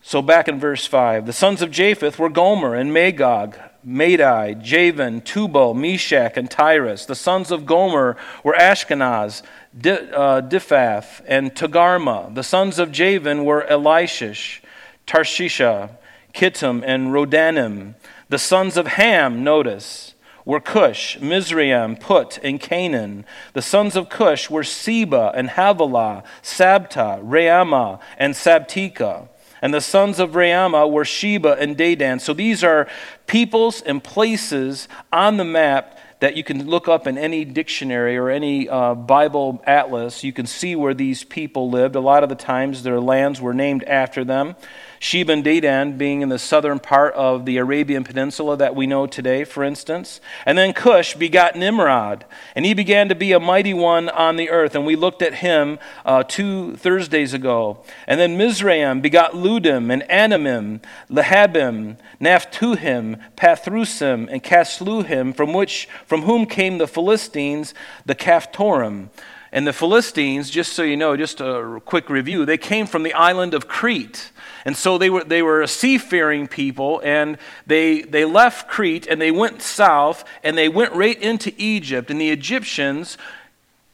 So 0.00 0.22
back 0.22 0.48
in 0.48 0.58
verse 0.60 0.86
5, 0.86 1.26
the 1.26 1.32
sons 1.32 1.60
of 1.60 1.70
Japheth 1.70 2.18
were 2.18 2.28
Gomer 2.28 2.74
and 2.74 2.92
Magog, 2.92 3.56
Madai, 3.84 4.54
Javan, 4.54 5.20
Tubal, 5.20 5.74
Meshech, 5.74 6.36
and 6.36 6.50
Tiras. 6.50 7.06
The 7.06 7.14
sons 7.14 7.50
of 7.50 7.66
Gomer 7.66 8.16
were 8.42 8.54
Ashkenaz, 8.54 9.42
uh, 9.76 10.40
Diphath, 10.42 11.20
and 11.26 11.54
Togarmah. 11.54 12.34
The 12.34 12.42
sons 12.42 12.78
of 12.78 12.92
Javan 12.92 13.44
were 13.44 13.66
Elishish, 13.68 14.60
Tarshishah, 15.06 15.90
Kittim, 16.32 16.82
and 16.86 17.08
Rodanim. 17.08 17.94
The 18.28 18.38
sons 18.38 18.76
of 18.76 18.86
Ham, 18.88 19.42
notice, 19.42 20.14
were 20.44 20.60
Cush, 20.60 21.18
Mizraim, 21.20 21.96
Put, 21.96 22.38
and 22.42 22.60
Canaan. 22.60 23.24
The 23.52 23.62
sons 23.62 23.96
of 23.96 24.08
Cush 24.08 24.48
were 24.48 24.64
Seba 24.64 25.32
and 25.34 25.50
Havilah, 25.50 26.24
Sabta, 26.42 27.22
Raamah, 27.22 28.00
and 28.16 28.34
Sabteka. 28.34 29.28
And 29.60 29.74
the 29.74 29.80
sons 29.80 30.18
of 30.18 30.32
Raamah 30.32 30.90
were 30.90 31.04
Sheba 31.04 31.56
and 31.58 31.76
Dedan. 31.76 32.20
So 32.20 32.32
these 32.32 32.62
are 32.62 32.88
peoples 33.26 33.82
and 33.82 34.02
places 34.02 34.88
on 35.12 35.36
the 35.36 35.44
map 35.44 35.98
that 36.20 36.36
you 36.36 36.42
can 36.42 36.66
look 36.66 36.88
up 36.88 37.06
in 37.06 37.16
any 37.16 37.44
dictionary 37.44 38.16
or 38.16 38.28
any 38.28 38.68
uh, 38.68 38.94
Bible 38.94 39.62
atlas. 39.66 40.24
You 40.24 40.32
can 40.32 40.46
see 40.46 40.74
where 40.74 40.94
these 40.94 41.24
people 41.24 41.70
lived. 41.70 41.94
A 41.94 42.00
lot 42.00 42.22
of 42.22 42.28
the 42.28 42.34
times 42.34 42.82
their 42.82 43.00
lands 43.00 43.40
were 43.40 43.54
named 43.54 43.84
after 43.84 44.24
them. 44.24 44.56
Sheba 45.00 45.32
and 45.32 45.44
Dedan 45.44 45.96
being 45.96 46.22
in 46.22 46.28
the 46.28 46.38
southern 46.38 46.78
part 46.78 47.14
of 47.14 47.44
the 47.44 47.56
Arabian 47.56 48.04
Peninsula 48.04 48.56
that 48.56 48.74
we 48.74 48.86
know 48.86 49.06
today, 49.06 49.44
for 49.44 49.62
instance. 49.62 50.20
And 50.44 50.58
then 50.58 50.72
Cush 50.72 51.14
begot 51.14 51.56
Nimrod, 51.56 52.24
and 52.54 52.64
he 52.64 52.74
began 52.74 53.08
to 53.08 53.14
be 53.14 53.32
a 53.32 53.40
mighty 53.40 53.74
one 53.74 54.08
on 54.08 54.36
the 54.36 54.50
earth. 54.50 54.74
And 54.74 54.84
we 54.84 54.96
looked 54.96 55.22
at 55.22 55.34
him 55.34 55.78
uh, 56.04 56.24
two 56.24 56.76
Thursdays 56.76 57.32
ago. 57.32 57.84
And 58.06 58.18
then 58.18 58.36
Mizraim 58.36 59.00
begot 59.00 59.32
Ludim 59.32 59.92
and 59.92 60.02
Anamim, 60.02 60.82
Lehabim, 61.08 61.96
Naphtuhim, 62.20 63.20
Pathrusim, 63.36 64.28
and 64.30 64.42
Casluhim, 64.42 65.34
from 65.34 65.52
which 65.52 65.88
from 66.06 66.22
whom 66.22 66.46
came 66.46 66.78
the 66.78 66.88
Philistines, 66.88 67.74
the 68.04 68.14
Caphtorim. 68.14 69.10
And 69.50 69.66
the 69.66 69.72
Philistines, 69.72 70.50
just 70.50 70.72
so 70.74 70.82
you 70.82 70.96
know, 70.96 71.16
just 71.16 71.40
a 71.40 71.80
quick 71.84 72.10
review, 72.10 72.44
they 72.44 72.58
came 72.58 72.86
from 72.86 73.02
the 73.02 73.14
island 73.14 73.54
of 73.54 73.66
Crete. 73.66 74.30
And 74.68 74.76
so 74.76 74.98
they 74.98 75.08
were, 75.08 75.24
they 75.24 75.40
were 75.40 75.62
a 75.62 75.66
seafaring 75.66 76.46
people, 76.46 77.00
and 77.02 77.38
they, 77.66 78.02
they 78.02 78.26
left 78.26 78.68
Crete 78.68 79.06
and 79.06 79.18
they 79.18 79.30
went 79.30 79.62
south 79.62 80.26
and 80.42 80.58
they 80.58 80.68
went 80.68 80.92
right 80.92 81.18
into 81.22 81.54
Egypt. 81.56 82.10
And 82.10 82.20
the 82.20 82.28
Egyptians 82.28 83.16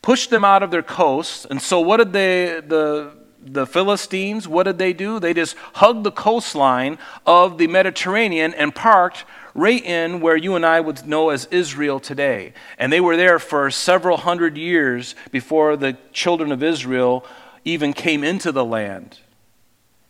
pushed 0.03 0.31
them 0.31 0.45
out 0.45 0.65
of 0.65 0.73
their 0.73 0.83
coasts. 0.83 1.47
And 1.49 1.63
so, 1.63 1.79
what 1.79 1.99
did 1.99 2.13
they, 2.13 2.61
the, 2.67 3.13
the 3.41 3.69
Philistines, 3.69 4.49
what 4.49 4.65
did 4.65 4.79
they 4.79 4.93
do? 4.93 5.21
They 5.21 5.33
just 5.33 5.55
hugged 5.75 6.03
the 6.03 6.11
coastline 6.11 6.99
of 7.25 7.57
the 7.57 7.69
Mediterranean 7.69 8.53
and 8.55 8.75
parked 8.75 9.25
right 9.55 9.85
in 9.85 10.19
where 10.19 10.37
you 10.37 10.57
and 10.57 10.67
I 10.67 10.81
would 10.81 11.07
know 11.07 11.31
as 11.31 11.47
Israel 11.53 12.01
today. 12.01 12.53
And 12.79 12.93
they 12.93 13.01
were 13.01 13.17
there 13.17 13.39
for 13.39 13.71
several 13.71 14.17
hundred 14.17 14.57
years 14.57 15.15
before 15.31 15.77
the 15.77 15.97
children 16.13 16.51
of 16.51 16.65
Israel 16.65 17.25
even 17.65 17.93
came 17.93 18.25
into 18.25 18.51
the 18.51 18.65
land. 18.65 19.21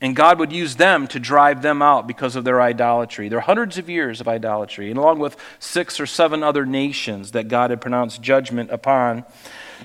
And 0.01 0.15
God 0.15 0.39
would 0.39 0.53
use 0.53 0.77
them 0.77 1.07
to 1.09 1.21
drive 1.21 1.63
them 1.63 1.81
out 1.81 2.07
because 2.07 2.37
of 2.37 2.45
their 2.45 2.61
idolatry. 2.61 3.29
There 3.29 3.39
are 3.39 3.43
hundreds 3.43 3.79
of 3.79 3.89
years 3.89 4.21
of 4.21 4.29
idolatry, 4.29 4.91
and 4.91 4.99
along 4.99 5.19
with 5.21 5.37
six 5.59 5.99
or 5.99 6.07
seven 6.07 6.43
other 6.43 6.67
nations 6.67 7.31
that 7.31 7.49
God 7.49 7.71
had 7.71 7.81
pronounced 7.81 8.21
judgment 8.21 8.71
upon. 8.71 9.25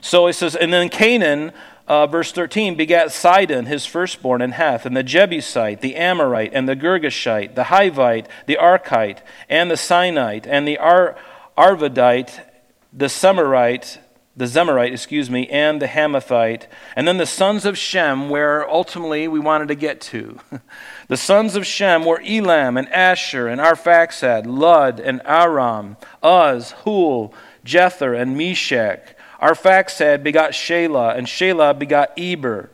So 0.01 0.27
he 0.27 0.33
says, 0.33 0.55
and 0.55 0.73
then 0.73 0.89
Canaan 0.89 1.53
uh, 1.89 2.05
verse 2.05 2.31
13, 2.31 2.75
begat 2.75 3.11
Sidon, 3.11 3.65
his 3.65 3.87
firstborn, 3.87 4.43
and 4.43 4.53
Heth, 4.53 4.85
and 4.85 4.95
the 4.95 5.03
Jebusite, 5.03 5.81
the 5.81 5.95
Amorite, 5.95 6.51
and 6.53 6.69
the 6.69 6.75
Girgashite, 6.75 7.55
the 7.55 7.63
Hivite, 7.63 8.27
the 8.45 8.59
Archite, 8.61 9.21
and 9.49 9.71
the 9.71 9.75
Sinite, 9.75 10.45
and 10.47 10.67
the 10.67 10.77
Ar- 10.77 11.17
Arvadite, 11.57 12.45
the 12.93 13.07
Semirite, 13.07 13.97
the 14.39 14.45
Zemarite, 14.45 14.93
excuse 14.93 15.29
me, 15.29 15.47
and 15.49 15.81
the 15.81 15.87
Hamathite, 15.87 16.67
and 16.95 17.05
then 17.05 17.17
the 17.17 17.25
sons 17.25 17.65
of 17.65 17.77
Shem, 17.77 18.29
where 18.29 18.67
ultimately 18.69 19.27
we 19.27 19.37
wanted 19.37 19.67
to 19.67 19.75
get 19.75 19.99
to. 19.99 20.39
the 21.09 21.17
sons 21.17 21.57
of 21.57 21.67
Shem 21.67 22.05
were 22.05 22.21
Elam, 22.25 22.77
and 22.77 22.87
Asshur, 22.87 23.51
and 23.51 23.59
Arphaxad, 23.59 24.45
Lud, 24.45 25.01
and 25.01 25.21
Aram, 25.25 25.97
Uz, 26.23 26.71
Hul, 26.71 27.33
Gether, 27.65 28.13
and 28.13 28.37
Meshech. 28.37 29.17
Arphaxad 29.41 30.23
begot 30.23 30.51
Shelah, 30.51 31.17
and 31.17 31.27
Shelah 31.27 31.77
begot 31.77 32.17
Eber. 32.17 32.69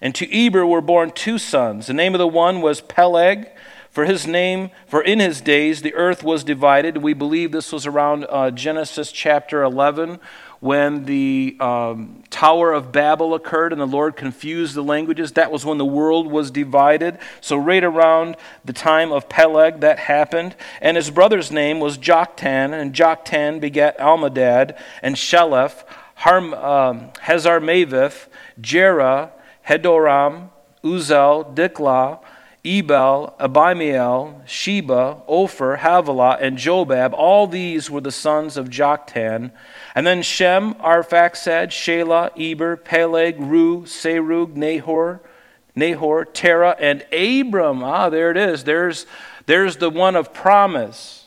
And 0.00 0.14
to 0.14 0.34
Eber 0.34 0.66
were 0.66 0.80
born 0.80 1.10
two 1.10 1.36
sons. 1.36 1.88
The 1.88 1.92
name 1.92 2.14
of 2.14 2.20
the 2.20 2.26
one 2.26 2.62
was 2.62 2.80
Peleg, 2.80 3.50
for 3.90 4.06
his 4.06 4.26
name, 4.26 4.70
for 4.86 5.02
in 5.02 5.20
his 5.20 5.42
days 5.42 5.82
the 5.82 5.92
earth 5.92 6.22
was 6.22 6.42
divided. 6.42 6.96
We 6.96 7.12
believe 7.12 7.52
this 7.52 7.70
was 7.70 7.84
around 7.84 8.24
uh, 8.30 8.50
Genesis 8.50 9.12
chapter 9.12 9.62
11 9.62 10.18
when 10.62 11.06
the 11.06 11.56
um, 11.58 12.22
Tower 12.30 12.72
of 12.72 12.92
Babel 12.92 13.34
occurred 13.34 13.72
and 13.72 13.80
the 13.80 13.86
Lord 13.86 14.14
confused 14.14 14.76
the 14.76 14.82
languages. 14.84 15.32
That 15.32 15.50
was 15.50 15.66
when 15.66 15.76
the 15.76 15.84
world 15.84 16.30
was 16.30 16.52
divided. 16.52 17.18
So, 17.40 17.56
right 17.56 17.82
around 17.82 18.36
the 18.64 18.72
time 18.72 19.10
of 19.10 19.28
Peleg, 19.28 19.80
that 19.80 19.98
happened. 19.98 20.54
And 20.80 20.96
his 20.96 21.10
brother's 21.10 21.50
name 21.50 21.80
was 21.80 21.98
Joktan, 21.98 22.72
and 22.72 22.94
Joktan 22.94 23.60
begat 23.60 23.98
Almodad 23.98 24.78
and 25.02 25.16
Sheleph. 25.16 25.82
Harm, 26.14 26.54
um, 26.54 27.10
Jerah, 28.60 29.30
Hadoram, 29.68 30.50
Uzal, 30.84 31.56
Diklah, 31.56 32.20
Ebal, 32.64 33.34
Abimael, 33.40 34.42
Sheba, 34.46 35.22
Ophir, 35.26 35.78
Havilah, 35.78 36.38
and 36.40 36.56
Jobab. 36.56 37.12
All 37.14 37.48
these 37.48 37.90
were 37.90 38.00
the 38.00 38.12
sons 38.12 38.56
of 38.56 38.68
Joktan. 38.68 39.50
And 39.94 40.06
then 40.06 40.22
Shem, 40.22 40.74
Arphaxad, 40.74 41.68
Shelah, 41.68 42.30
Eber, 42.38 42.76
Peleg, 42.76 43.38
Reu, 43.38 43.82
Serug, 43.82 44.56
Nahor, 44.56 45.20
Nahor, 45.74 46.24
Terah, 46.24 46.76
and 46.78 47.02
Abram. 47.12 47.82
Ah, 47.82 48.08
there 48.08 48.30
it 48.30 48.36
is. 48.36 48.64
There's, 48.64 49.06
there's 49.46 49.76
the 49.76 49.90
one 49.90 50.16
of 50.16 50.32
promise 50.32 51.26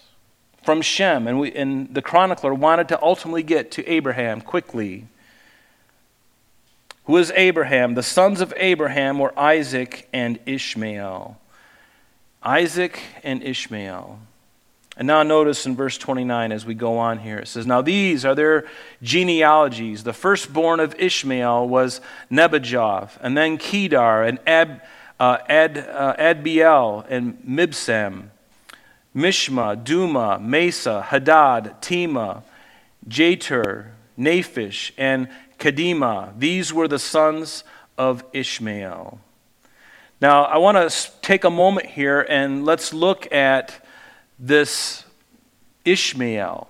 from 0.64 0.82
Shem. 0.82 1.28
And, 1.28 1.40
we, 1.40 1.54
and 1.54 1.94
the 1.94 2.02
chronicler 2.02 2.54
wanted 2.54 2.88
to 2.90 3.02
ultimately 3.02 3.44
get 3.44 3.72
to 3.72 3.86
Abraham 3.88 4.42
quickly. 4.42 5.08
Who 7.06 7.18
is 7.18 7.32
Abraham? 7.36 7.94
The 7.94 8.04
sons 8.04 8.42
of 8.42 8.52
Abraham 8.58 9.20
were 9.20 9.38
Isaac 9.38 10.10
and 10.12 10.40
Ishmael. 10.48 11.38
Isaac 12.42 13.00
and 13.24 13.44
Ishmael. 13.44 14.20
And 14.98 15.08
now 15.08 15.24
notice 15.24 15.66
in 15.66 15.76
verse 15.76 15.98
29 15.98 16.52
as 16.52 16.66
we 16.66 16.74
go 16.74 16.98
on 16.98 17.20
here, 17.20 17.40
it 17.40 17.48
says, 17.48 17.68
Now 17.68 17.82
these 17.82 18.24
are 18.24 18.34
their 18.34 18.66
genealogies. 19.02 20.04
The 20.04 20.14
firstborn 20.14 20.80
of 20.80 20.96
Ishmael 20.98 21.68
was 21.68 22.00
Nebajoth, 22.32 23.18
and 23.22 23.38
then 23.38 23.58
Kedar, 23.58 24.24
and 24.24 24.40
Ab, 24.48 24.82
uh, 25.20 25.40
Ad, 25.50 25.78
uh, 25.78 26.16
and 26.18 26.44
Mibsam, 27.44 28.30
Mishma, 29.14 29.84
Dumah, 29.84 30.42
Mesa, 30.42 31.02
Hadad, 31.02 31.82
Tema, 31.82 32.44
Jetur, 33.08 33.88
Naphish, 34.18 34.92
and 34.98 35.28
Kedemah. 35.60 36.40
These 36.40 36.74
were 36.74 36.88
the 36.88 37.00
sons 37.00 37.66
of 37.98 38.24
Ishmael. 38.32 39.20
Now, 40.22 40.44
I 40.46 40.58
want 40.58 40.78
to 40.78 41.12
take 41.22 41.44
a 41.44 41.50
moment 41.50 41.88
here 41.88 42.22
and 42.22 42.66
let's 42.66 42.94
look 42.94 43.32
at 43.34 43.85
this 44.40 45.04
Ishmael. 45.84 46.68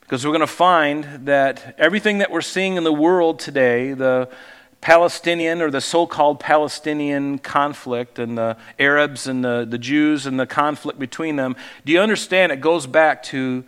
Because 0.00 0.24
we're 0.24 0.32
going 0.32 0.40
to 0.40 0.46
find 0.46 1.04
that 1.26 1.74
everything 1.78 2.18
that 2.18 2.30
we're 2.30 2.40
seeing 2.40 2.76
in 2.76 2.84
the 2.84 2.92
world 2.92 3.38
today, 3.38 3.92
the 3.92 4.30
Palestinian 4.80 5.60
or 5.60 5.70
the 5.70 5.80
so 5.80 6.06
called 6.06 6.40
Palestinian 6.40 7.38
conflict 7.38 8.18
and 8.18 8.38
the 8.38 8.56
Arabs 8.78 9.26
and 9.26 9.44
the, 9.44 9.66
the 9.68 9.78
Jews 9.78 10.24
and 10.24 10.40
the 10.40 10.46
conflict 10.46 10.98
between 10.98 11.36
them, 11.36 11.56
do 11.84 11.92
you 11.92 12.00
understand 12.00 12.52
it 12.52 12.60
goes 12.60 12.86
back 12.86 13.22
to 13.24 13.64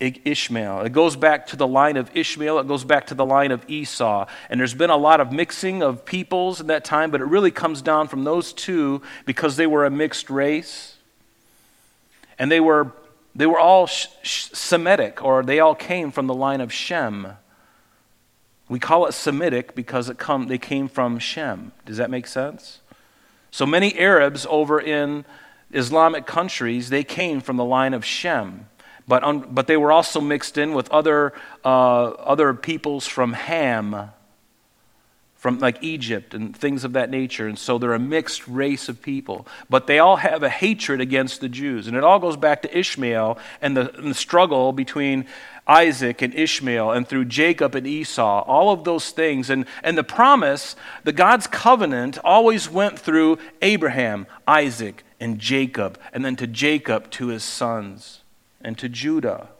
Ishmael. 0.00 0.82
It 0.82 0.92
goes 0.92 1.16
back 1.16 1.46
to 1.48 1.56
the 1.56 1.66
line 1.66 1.96
of 1.96 2.10
Ishmael, 2.14 2.58
it 2.58 2.68
goes 2.68 2.84
back 2.84 3.06
to 3.06 3.14
the 3.14 3.24
line 3.24 3.52
of 3.52 3.64
Esau. 3.68 4.26
And 4.50 4.60
there's 4.60 4.74
been 4.74 4.90
a 4.90 4.96
lot 4.96 5.20
of 5.20 5.32
mixing 5.32 5.82
of 5.82 6.04
peoples 6.04 6.60
in 6.60 6.66
that 6.66 6.84
time, 6.84 7.10
but 7.10 7.20
it 7.20 7.26
really 7.26 7.50
comes 7.50 7.80
down 7.80 8.08
from 8.08 8.24
those 8.24 8.52
two 8.52 9.02
because 9.24 9.56
they 9.56 9.66
were 9.66 9.86
a 9.86 9.90
mixed 9.90 10.30
race. 10.30 10.93
And 12.38 12.50
they 12.50 12.60
were, 12.60 12.92
they 13.34 13.46
were 13.46 13.58
all 13.58 13.86
sh- 13.86 14.06
sh- 14.22 14.48
Semitic, 14.52 15.22
or 15.22 15.42
they 15.42 15.60
all 15.60 15.74
came 15.74 16.10
from 16.10 16.26
the 16.26 16.34
line 16.34 16.60
of 16.60 16.72
Shem. 16.72 17.28
We 18.68 18.78
call 18.78 19.06
it 19.06 19.12
Semitic 19.12 19.74
because 19.74 20.08
it 20.08 20.18
come, 20.18 20.46
they 20.48 20.58
came 20.58 20.88
from 20.88 21.18
Shem. 21.18 21.72
Does 21.84 21.96
that 21.98 22.10
make 22.10 22.26
sense? 22.26 22.80
So 23.50 23.66
many 23.66 23.98
Arabs 23.98 24.46
over 24.48 24.80
in 24.80 25.24
Islamic 25.72 26.26
countries, 26.26 26.90
they 26.90 27.04
came 27.04 27.40
from 27.40 27.56
the 27.56 27.64
line 27.64 27.94
of 27.94 28.04
Shem. 28.04 28.68
But, 29.06 29.22
un, 29.22 29.46
but 29.50 29.66
they 29.66 29.76
were 29.76 29.92
also 29.92 30.20
mixed 30.20 30.56
in 30.56 30.72
with 30.72 30.90
other, 30.90 31.34
uh, 31.64 32.10
other 32.10 32.54
peoples 32.54 33.06
from 33.06 33.34
Ham 33.34 34.10
from 35.44 35.58
like 35.58 35.76
Egypt 35.82 36.32
and 36.32 36.56
things 36.56 36.84
of 36.84 36.94
that 36.94 37.10
nature. 37.10 37.46
And 37.46 37.58
so 37.58 37.76
they're 37.76 37.92
a 37.92 37.98
mixed 37.98 38.48
race 38.48 38.88
of 38.88 39.02
people. 39.02 39.46
But 39.68 39.86
they 39.86 39.98
all 39.98 40.16
have 40.16 40.42
a 40.42 40.48
hatred 40.48 41.02
against 41.02 41.42
the 41.42 41.50
Jews. 41.50 41.86
And 41.86 41.98
it 41.98 42.02
all 42.02 42.18
goes 42.18 42.38
back 42.38 42.62
to 42.62 42.78
Ishmael 42.78 43.36
and 43.60 43.76
the, 43.76 43.94
and 43.98 44.10
the 44.10 44.14
struggle 44.14 44.72
between 44.72 45.26
Isaac 45.66 46.22
and 46.22 46.34
Ishmael 46.34 46.92
and 46.92 47.06
through 47.06 47.26
Jacob 47.26 47.74
and 47.74 47.86
Esau, 47.86 48.40
all 48.46 48.72
of 48.72 48.84
those 48.84 49.10
things. 49.10 49.50
And, 49.50 49.66
and 49.82 49.98
the 49.98 50.02
promise, 50.02 50.76
the 51.02 51.12
God's 51.12 51.46
covenant, 51.46 52.16
always 52.24 52.70
went 52.70 52.98
through 52.98 53.36
Abraham, 53.60 54.26
Isaac, 54.48 55.04
and 55.20 55.38
Jacob, 55.38 55.98
and 56.14 56.24
then 56.24 56.36
to 56.36 56.46
Jacob 56.46 57.10
to 57.10 57.26
his 57.26 57.44
sons, 57.44 58.22
and 58.62 58.78
to 58.78 58.88
Judah. 58.88 59.50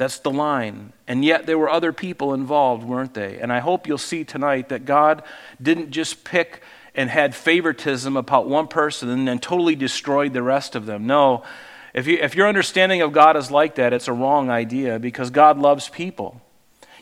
That's 0.00 0.18
the 0.20 0.30
line. 0.30 0.94
And 1.06 1.22
yet 1.22 1.44
there 1.44 1.58
were 1.58 1.68
other 1.68 1.92
people 1.92 2.32
involved, 2.32 2.82
weren't 2.82 3.12
they? 3.12 3.38
And 3.38 3.52
I 3.52 3.58
hope 3.58 3.86
you'll 3.86 3.98
see 3.98 4.24
tonight 4.24 4.70
that 4.70 4.86
God 4.86 5.22
didn't 5.60 5.90
just 5.90 6.24
pick 6.24 6.62
and 6.94 7.10
had 7.10 7.34
favoritism 7.34 8.16
about 8.16 8.48
one 8.48 8.66
person 8.66 9.10
and 9.10 9.28
then 9.28 9.38
totally 9.40 9.74
destroyed 9.74 10.32
the 10.32 10.42
rest 10.42 10.74
of 10.74 10.86
them. 10.86 11.06
No. 11.06 11.44
If, 11.92 12.06
you, 12.06 12.16
if 12.16 12.34
your 12.34 12.48
understanding 12.48 13.02
of 13.02 13.12
God 13.12 13.36
is 13.36 13.50
like 13.50 13.74
that, 13.74 13.92
it's 13.92 14.08
a 14.08 14.14
wrong 14.14 14.48
idea 14.48 14.98
because 14.98 15.28
God 15.28 15.58
loves 15.58 15.90
people. 15.90 16.40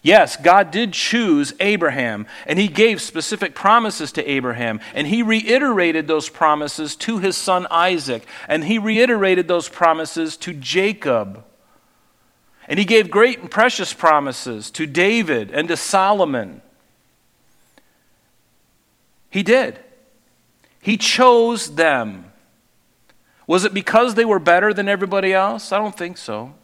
Yes, 0.02 0.36
God 0.36 0.72
did 0.72 0.92
choose 0.92 1.54
Abraham, 1.60 2.26
and 2.46 2.58
he 2.58 2.66
gave 2.66 3.00
specific 3.00 3.54
promises 3.54 4.10
to 4.12 4.28
Abraham, 4.28 4.80
and 4.92 5.06
he 5.06 5.22
reiterated 5.22 6.08
those 6.08 6.28
promises 6.28 6.96
to 6.96 7.18
his 7.18 7.36
son 7.36 7.68
Isaac, 7.70 8.26
and 8.48 8.64
he 8.64 8.76
reiterated 8.76 9.46
those 9.46 9.68
promises 9.68 10.36
to 10.38 10.52
Jacob. 10.52 11.44
And 12.68 12.78
he 12.78 12.84
gave 12.84 13.10
great 13.10 13.38
and 13.38 13.50
precious 13.50 13.94
promises 13.94 14.70
to 14.72 14.86
David 14.86 15.50
and 15.50 15.66
to 15.68 15.76
Solomon. 15.76 16.60
He 19.30 19.42
did. 19.42 19.78
He 20.80 20.98
chose 20.98 21.74
them. 21.74 22.26
Was 23.46 23.64
it 23.64 23.72
because 23.72 24.14
they 24.14 24.26
were 24.26 24.38
better 24.38 24.74
than 24.74 24.88
everybody 24.88 25.32
else? 25.32 25.72
I 25.72 25.78
don't 25.78 25.96
think 25.96 26.18
so. 26.18 26.54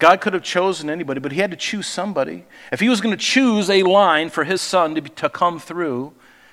God 0.00 0.20
could 0.20 0.32
have 0.32 0.42
chosen 0.42 0.90
anybody, 0.90 1.20
but 1.20 1.30
he 1.30 1.40
had 1.40 1.52
to 1.52 1.56
choose 1.56 1.86
somebody. 1.86 2.44
If 2.72 2.80
he 2.80 2.88
was 2.88 3.00
going 3.00 3.16
to 3.16 3.24
choose 3.24 3.70
a 3.70 3.84
line 3.84 4.28
for 4.28 4.42
his 4.42 4.60
son 4.60 4.96
to, 4.96 5.00
be, 5.00 5.10
to 5.10 5.28
come 5.28 5.60
through, 5.60 6.12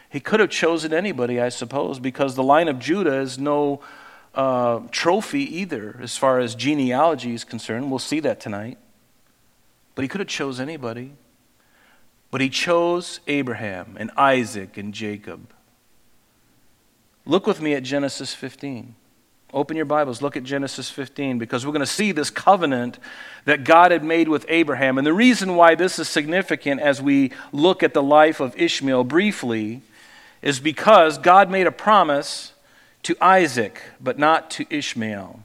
he 0.10 0.20
could 0.20 0.40
have 0.40 0.52
chosen 0.52 0.94
anybody, 0.94 1.42
I 1.42 1.50
suppose, 1.50 2.00
because 2.00 2.36
the 2.36 2.44
line 2.44 2.68
of 2.68 2.78
Judah 2.78 3.20
is 3.20 3.40
no 3.40 3.82
uh, 4.34 4.82
trophy 4.92 5.44
either, 5.60 6.00
as 6.02 6.18
far 6.18 6.40
as 6.40 6.56
genealogy 6.56 7.34
is 7.34 7.44
concerned. 7.44 7.90
We'll 7.90 8.00
see 8.00 8.20
that 8.22 8.40
tonight. 8.40 8.78
But 9.96 10.04
he 10.04 10.08
could 10.08 10.22
have 10.22 10.30
chose 10.30 10.60
anybody. 10.60 11.14
But 12.32 12.40
he 12.40 12.50
chose 12.50 13.20
Abraham 13.28 13.98
and 14.00 14.10
Isaac 14.16 14.78
and 14.78 14.94
Jacob. 14.94 15.54
Look 17.26 17.46
with 17.46 17.62
me 17.62 17.74
at 17.74 17.84
Genesis 17.84 18.34
15. 18.34 18.96
Open 19.54 19.76
your 19.76 19.86
Bibles, 19.86 20.22
look 20.22 20.38
at 20.38 20.44
Genesis 20.44 20.90
15, 20.90 21.38
because 21.38 21.66
we're 21.66 21.74
going 21.74 21.82
to 21.82 21.86
see 21.86 22.14
this 22.14 22.30
covenant 22.30 23.00
that 23.44 23.66
God 23.66 23.92
had 23.92 24.02
made 24.02 24.30
with 24.30 24.46
Abraham. 24.48 24.98
And 24.98 25.06
the 25.06 25.14
reason 25.14 25.56
why 25.58 25.76
this 25.76 26.00
is 26.00 26.08
significant 26.08 26.80
as 26.80 27.02
we 27.02 27.34
look 27.52 27.84
at 27.84 27.94
the 27.94 28.02
life 28.02 28.40
of 28.40 28.56
Ishmael 28.56 29.04
briefly 29.04 29.82
is 30.42 30.62
because 30.62 31.18
God 31.18 31.52
made 31.52 31.68
a 31.68 31.72
promise 31.72 32.51
to 33.04 33.16
Isaac, 33.22 33.82
but 34.00 34.20
not 34.20 34.52
to 34.52 34.66
Ishmael. 34.70 35.44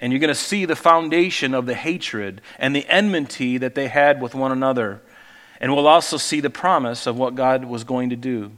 And 0.00 0.12
you're 0.12 0.20
going 0.20 0.28
to 0.28 0.34
see 0.34 0.64
the 0.64 0.76
foundation 0.76 1.52
of 1.52 1.66
the 1.66 1.74
hatred 1.74 2.40
and 2.58 2.74
the 2.74 2.86
enmity 2.88 3.58
that 3.58 3.74
they 3.74 3.88
had 3.88 4.22
with 4.22 4.34
one 4.34 4.52
another. 4.52 5.02
And 5.60 5.74
we'll 5.74 5.86
also 5.86 6.16
see 6.16 6.40
the 6.40 6.50
promise 6.50 7.06
of 7.06 7.18
what 7.18 7.34
God 7.34 7.66
was 7.66 7.84
going 7.84 8.10
to 8.10 8.16
do. 8.16 8.52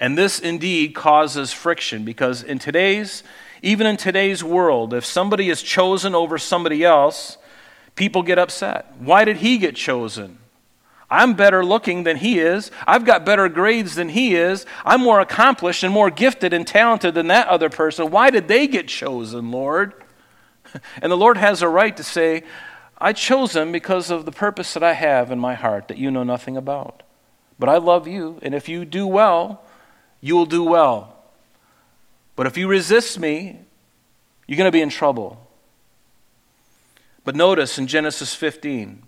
And 0.00 0.16
this 0.16 0.38
indeed 0.38 0.94
causes 0.94 1.52
friction 1.52 2.04
because 2.04 2.42
in 2.42 2.58
today's, 2.58 3.22
even 3.60 3.86
in 3.86 3.96
today's 3.96 4.42
world, 4.42 4.94
if 4.94 5.04
somebody 5.04 5.50
is 5.50 5.62
chosen 5.62 6.14
over 6.14 6.38
somebody 6.38 6.84
else, 6.84 7.36
people 7.94 8.22
get 8.22 8.38
upset. 8.38 8.94
Why 8.98 9.24
did 9.24 9.36
he 9.36 9.58
get 9.58 9.76
chosen? 9.76 10.38
I'm 11.12 11.34
better 11.34 11.62
looking 11.62 12.04
than 12.04 12.16
he 12.16 12.38
is. 12.38 12.70
I've 12.86 13.04
got 13.04 13.26
better 13.26 13.46
grades 13.50 13.96
than 13.96 14.08
he 14.08 14.34
is. 14.34 14.64
I'm 14.82 15.02
more 15.02 15.20
accomplished 15.20 15.82
and 15.82 15.92
more 15.92 16.10
gifted 16.10 16.54
and 16.54 16.66
talented 16.66 17.12
than 17.14 17.26
that 17.26 17.48
other 17.48 17.68
person. 17.68 18.10
Why 18.10 18.30
did 18.30 18.48
they 18.48 18.66
get 18.66 18.88
chosen, 18.88 19.50
Lord? 19.50 19.92
And 21.02 21.12
the 21.12 21.18
Lord 21.18 21.36
has 21.36 21.60
a 21.60 21.68
right 21.68 21.94
to 21.98 22.02
say, 22.02 22.44
I 22.96 23.12
chose 23.12 23.52
them 23.52 23.72
because 23.72 24.10
of 24.10 24.24
the 24.24 24.32
purpose 24.32 24.72
that 24.72 24.82
I 24.82 24.94
have 24.94 25.30
in 25.30 25.38
my 25.38 25.52
heart 25.52 25.88
that 25.88 25.98
you 25.98 26.10
know 26.10 26.22
nothing 26.22 26.56
about. 26.56 27.02
But 27.58 27.68
I 27.68 27.76
love 27.76 28.08
you, 28.08 28.38
and 28.40 28.54
if 28.54 28.70
you 28.70 28.86
do 28.86 29.06
well, 29.06 29.62
you 30.22 30.34
will 30.34 30.46
do 30.46 30.64
well. 30.64 31.14
But 32.36 32.46
if 32.46 32.56
you 32.56 32.68
resist 32.68 33.18
me, 33.18 33.60
you're 34.46 34.56
going 34.56 34.68
to 34.68 34.72
be 34.72 34.80
in 34.80 34.88
trouble. 34.88 35.46
But 37.22 37.36
notice 37.36 37.76
in 37.76 37.86
Genesis 37.86 38.34
15, 38.34 39.02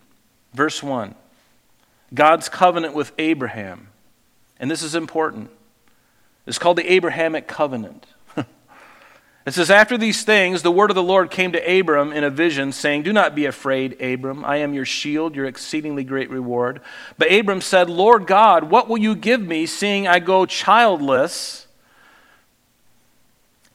verse 0.53 0.83
1. 0.83 1.14
God's 2.14 2.48
covenant 2.48 2.94
with 2.94 3.12
Abraham. 3.18 3.88
And 4.59 4.70
this 4.70 4.83
is 4.83 4.94
important. 4.94 5.50
It's 6.46 6.59
called 6.59 6.79
the 6.79 6.92
Abrahamic 6.92 7.48
covenant. 7.48 8.07
it 8.37 9.53
says, 9.53 9.70
After 9.70 9.98
these 9.98 10.22
things, 10.22 10.62
the 10.62 10.70
word 10.70 10.90
of 10.90 10.94
the 10.94 11.03
Lord 11.03 11.31
came 11.31 11.53
to 11.53 11.79
Abram 11.81 12.12
in 12.12 12.22
a 12.22 12.31
vision, 12.31 12.70
saying, 12.70 13.03
Do 13.03 13.12
not 13.12 13.35
be 13.35 13.46
afraid, 13.46 14.00
Abram. 14.00 14.44
I 14.44 14.59
am 14.59 14.74
your 14.74 14.85
shield, 14.85 15.35
your 15.35 15.46
exceedingly 15.46 16.05
great 16.05 16.31
reward. 16.31 16.81
But 17.18 17.33
Abram 17.33 17.61
said, 17.61 17.90
Lord 17.90 18.27
God, 18.27 18.64
what 18.64 18.88
will 18.88 18.98
you 18.98 19.14
give 19.14 19.40
me, 19.40 19.66
seeing 19.66 20.07
I 20.07 20.18
go 20.18 20.46
childless? 20.46 21.63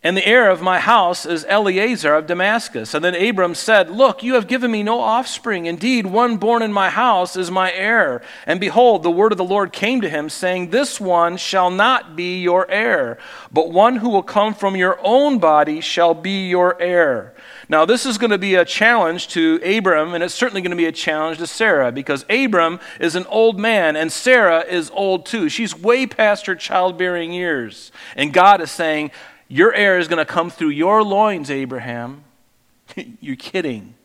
And 0.02 0.16
the 0.16 0.26
heir 0.26 0.50
of 0.50 0.62
my 0.62 0.80
house 0.80 1.26
is 1.26 1.46
Eleazar 1.50 2.16
of 2.16 2.26
Damascus. 2.26 2.94
And 2.94 3.04
then 3.04 3.16
Abram 3.16 3.54
said, 3.54 3.90
Look, 3.90 4.24
you 4.24 4.36
have 4.36 4.48
given 4.48 4.72
me 4.72 4.82
no 4.82 5.02
offspring. 5.02 5.66
Indeed, 5.66 6.06
one 6.06 6.38
born 6.38 6.62
in 6.62 6.72
my 6.72 6.90
house 6.90 7.36
is 7.36 7.52
my 7.52 7.70
heir. 7.74 8.22
And 8.46 8.62
behold, 8.62 9.04
the 9.04 9.12
word 9.12 9.34
of 9.34 9.38
the 9.38 9.44
Lord 9.44 9.74
came 9.74 10.00
to 10.00 10.10
him, 10.10 10.30
saying, 10.30 10.70
This 10.70 11.02
one 11.02 11.36
shall 11.36 11.70
not 11.70 12.16
be 12.16 12.42
your 12.42 12.70
heir, 12.72 13.18
but 13.52 13.72
one 13.72 13.98
who 13.98 14.08
will 14.08 14.24
come 14.24 14.54
from 14.54 14.78
your 14.78 14.98
own 15.04 15.38
body 15.38 15.82
shall 15.82 16.14
be 16.14 16.48
your 16.48 16.82
heir. 16.82 17.36
Now, 17.68 17.84
this 17.84 18.06
is 18.06 18.18
going 18.18 18.32
to 18.32 18.38
be 18.38 18.56
a 18.56 18.64
challenge 18.64 19.28
to 19.30 19.60
Abram, 19.66 20.14
and 20.14 20.24
it's 20.24 20.34
certainly 20.34 20.62
going 20.62 20.72
to 20.72 20.78
be 20.78 20.86
a 20.86 20.94
challenge 20.94 21.40
to 21.40 21.48
Sarah, 21.48 21.92
because 21.92 22.26
Abram 22.30 22.80
is 23.02 23.18
an 23.18 23.26
old 23.26 23.60
man, 23.60 23.98
and 23.98 24.14
Sarah 24.14 24.62
is 24.62 24.90
old 24.92 25.26
too. 25.26 25.50
She's 25.50 25.78
way 25.78 26.08
past 26.08 26.46
her 26.46 26.56
childbearing 26.56 27.34
years. 27.34 27.92
And 28.16 28.34
God 28.34 28.62
is 28.62 28.72
saying, 28.72 29.12
your 29.50 29.74
heir 29.74 29.98
is 29.98 30.08
going 30.08 30.26
to 30.26 30.32
come 30.32 30.50
through 30.50 30.70
your 30.70 31.04
loins, 31.04 31.52
Abraham. 31.52 32.24
You're 33.20 33.36
kidding. 33.36 33.96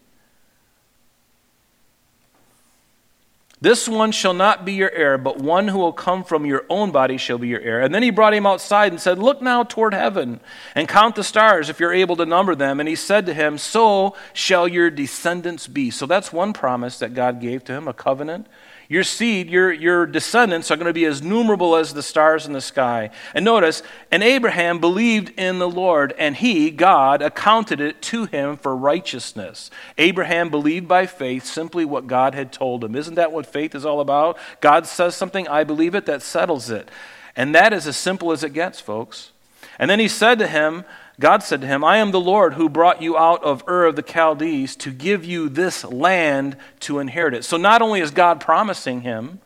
This 3.61 3.89
one 3.89 4.13
shall 4.13 4.35
not 4.35 4.67
be 4.67 4.75
your 4.75 4.91
heir, 4.91 5.17
but 5.17 5.39
one 5.39 5.69
who 5.69 5.79
will 5.79 5.93
come 5.93 6.23
from 6.23 6.45
your 6.45 6.67
own 6.69 6.91
body 6.91 7.17
shall 7.17 7.39
be 7.39 7.49
your 7.49 7.63
heir. 7.63 7.81
And 7.81 7.95
then 7.95 8.03
he 8.03 8.11
brought 8.11 8.35
him 8.35 8.47
outside 8.47 8.93
and 8.93 9.01
said, 9.01 9.19
Look 9.19 9.41
now 9.41 9.63
toward 9.63 9.95
heaven 9.95 10.41
and 10.75 10.87
count 10.87 11.15
the 11.15 11.25
stars 11.25 11.71
if 11.71 11.81
you're 11.81 11.93
able 11.93 12.17
to 12.17 12.27
number 12.27 12.55
them. 12.55 12.79
And 12.79 12.87
he 12.87 12.95
said 12.95 13.25
to 13.25 13.33
him, 13.33 13.57
So 13.57 14.17
shall 14.35 14.69
your 14.69 14.91
descendants 14.91 15.67
be. 15.67 15.91
So 15.91 16.05
that's 16.05 16.31
one 16.31 16.53
promise 16.53 16.99
that 16.99 17.15
God 17.15 17.41
gave 17.41 17.65
to 17.65 17.73
him, 17.73 17.89
a 17.89 17.95
covenant. 17.95 18.49
Your 18.89 19.05
seed, 19.05 19.49
your, 19.49 19.73
your 19.73 20.07
descendants 20.07 20.71
are 20.71 20.77
going 20.77 20.87
to 20.87 20.93
be 20.93 21.07
as 21.07 21.23
numerable 21.23 21.77
as 21.77 21.95
the 21.95 22.03
stars 22.03 22.47
in 22.47 22.53
the 22.53 22.61
sky. 22.61 23.11
And 23.35 23.45
notice, 23.45 23.83
and 24.11 24.23
Abraham 24.23 24.79
believed 24.79 25.33
in 25.39 25.59
the 25.59 25.69
Lord, 25.69 26.15
and 26.19 26.37
he, 26.37 26.71
God, 26.71 27.23
accounted 27.23 27.81
it 27.81 28.03
to 28.03 28.27
him 28.27 28.57
for 28.57 28.77
righteousness. 28.77 29.71
Abraham 29.97 30.51
believed 30.51 30.87
by 30.87 31.07
faith 31.07 31.45
simply 31.45 31.85
what 31.85 32.07
God 32.07 32.35
had 32.35 32.53
told 32.53 32.85
him. 32.85 32.95
Isn't 32.95 33.15
that 33.15 33.33
what 33.33 33.47
faith 33.47 33.75
is 33.75 33.87
all 33.87 34.01
about? 34.01 34.39
God 34.61 34.87
says 34.87 35.15
something, 35.15 35.49
I 35.49 35.65
believe 35.65 35.95
it, 35.95 36.07
that 36.07 36.23
settles 36.23 36.71
it. 36.71 36.91
And 37.37 37.55
that 37.55 37.73
is 37.73 37.87
as 37.87 37.97
simple 37.97 38.33
as 38.33 38.45
it 38.45 38.53
gets, 38.53 38.81
folks. 38.81 39.33
And 39.79 39.91
then 39.91 39.99
he 39.99 40.09
said 40.09 40.39
to 40.39 40.47
him, 40.47 40.85
God 41.21 41.43
said 41.43 41.61
to 41.61 41.67
him, 41.67 41.85
I 41.85 41.99
am 41.99 42.11
the 42.11 42.21
Lord 42.21 42.55
who 42.55 42.69
brought 42.69 43.01
you 43.01 43.17
out 43.17 43.43
of 43.45 43.63
Ur 43.69 43.87
of 43.87 43.97
the 43.97 44.03
Chaldees 44.03 44.75
to 44.77 44.91
give 44.91 45.25
you 45.25 45.49
this 45.49 45.85
land 45.85 46.57
to 46.81 46.99
inherit 46.99 47.35
it. 47.35 47.45
So 47.45 47.57
not 47.57 47.83
only 47.83 48.01
is 48.01 48.11
God 48.11 48.41
promising 48.41 49.03
him 49.03 49.41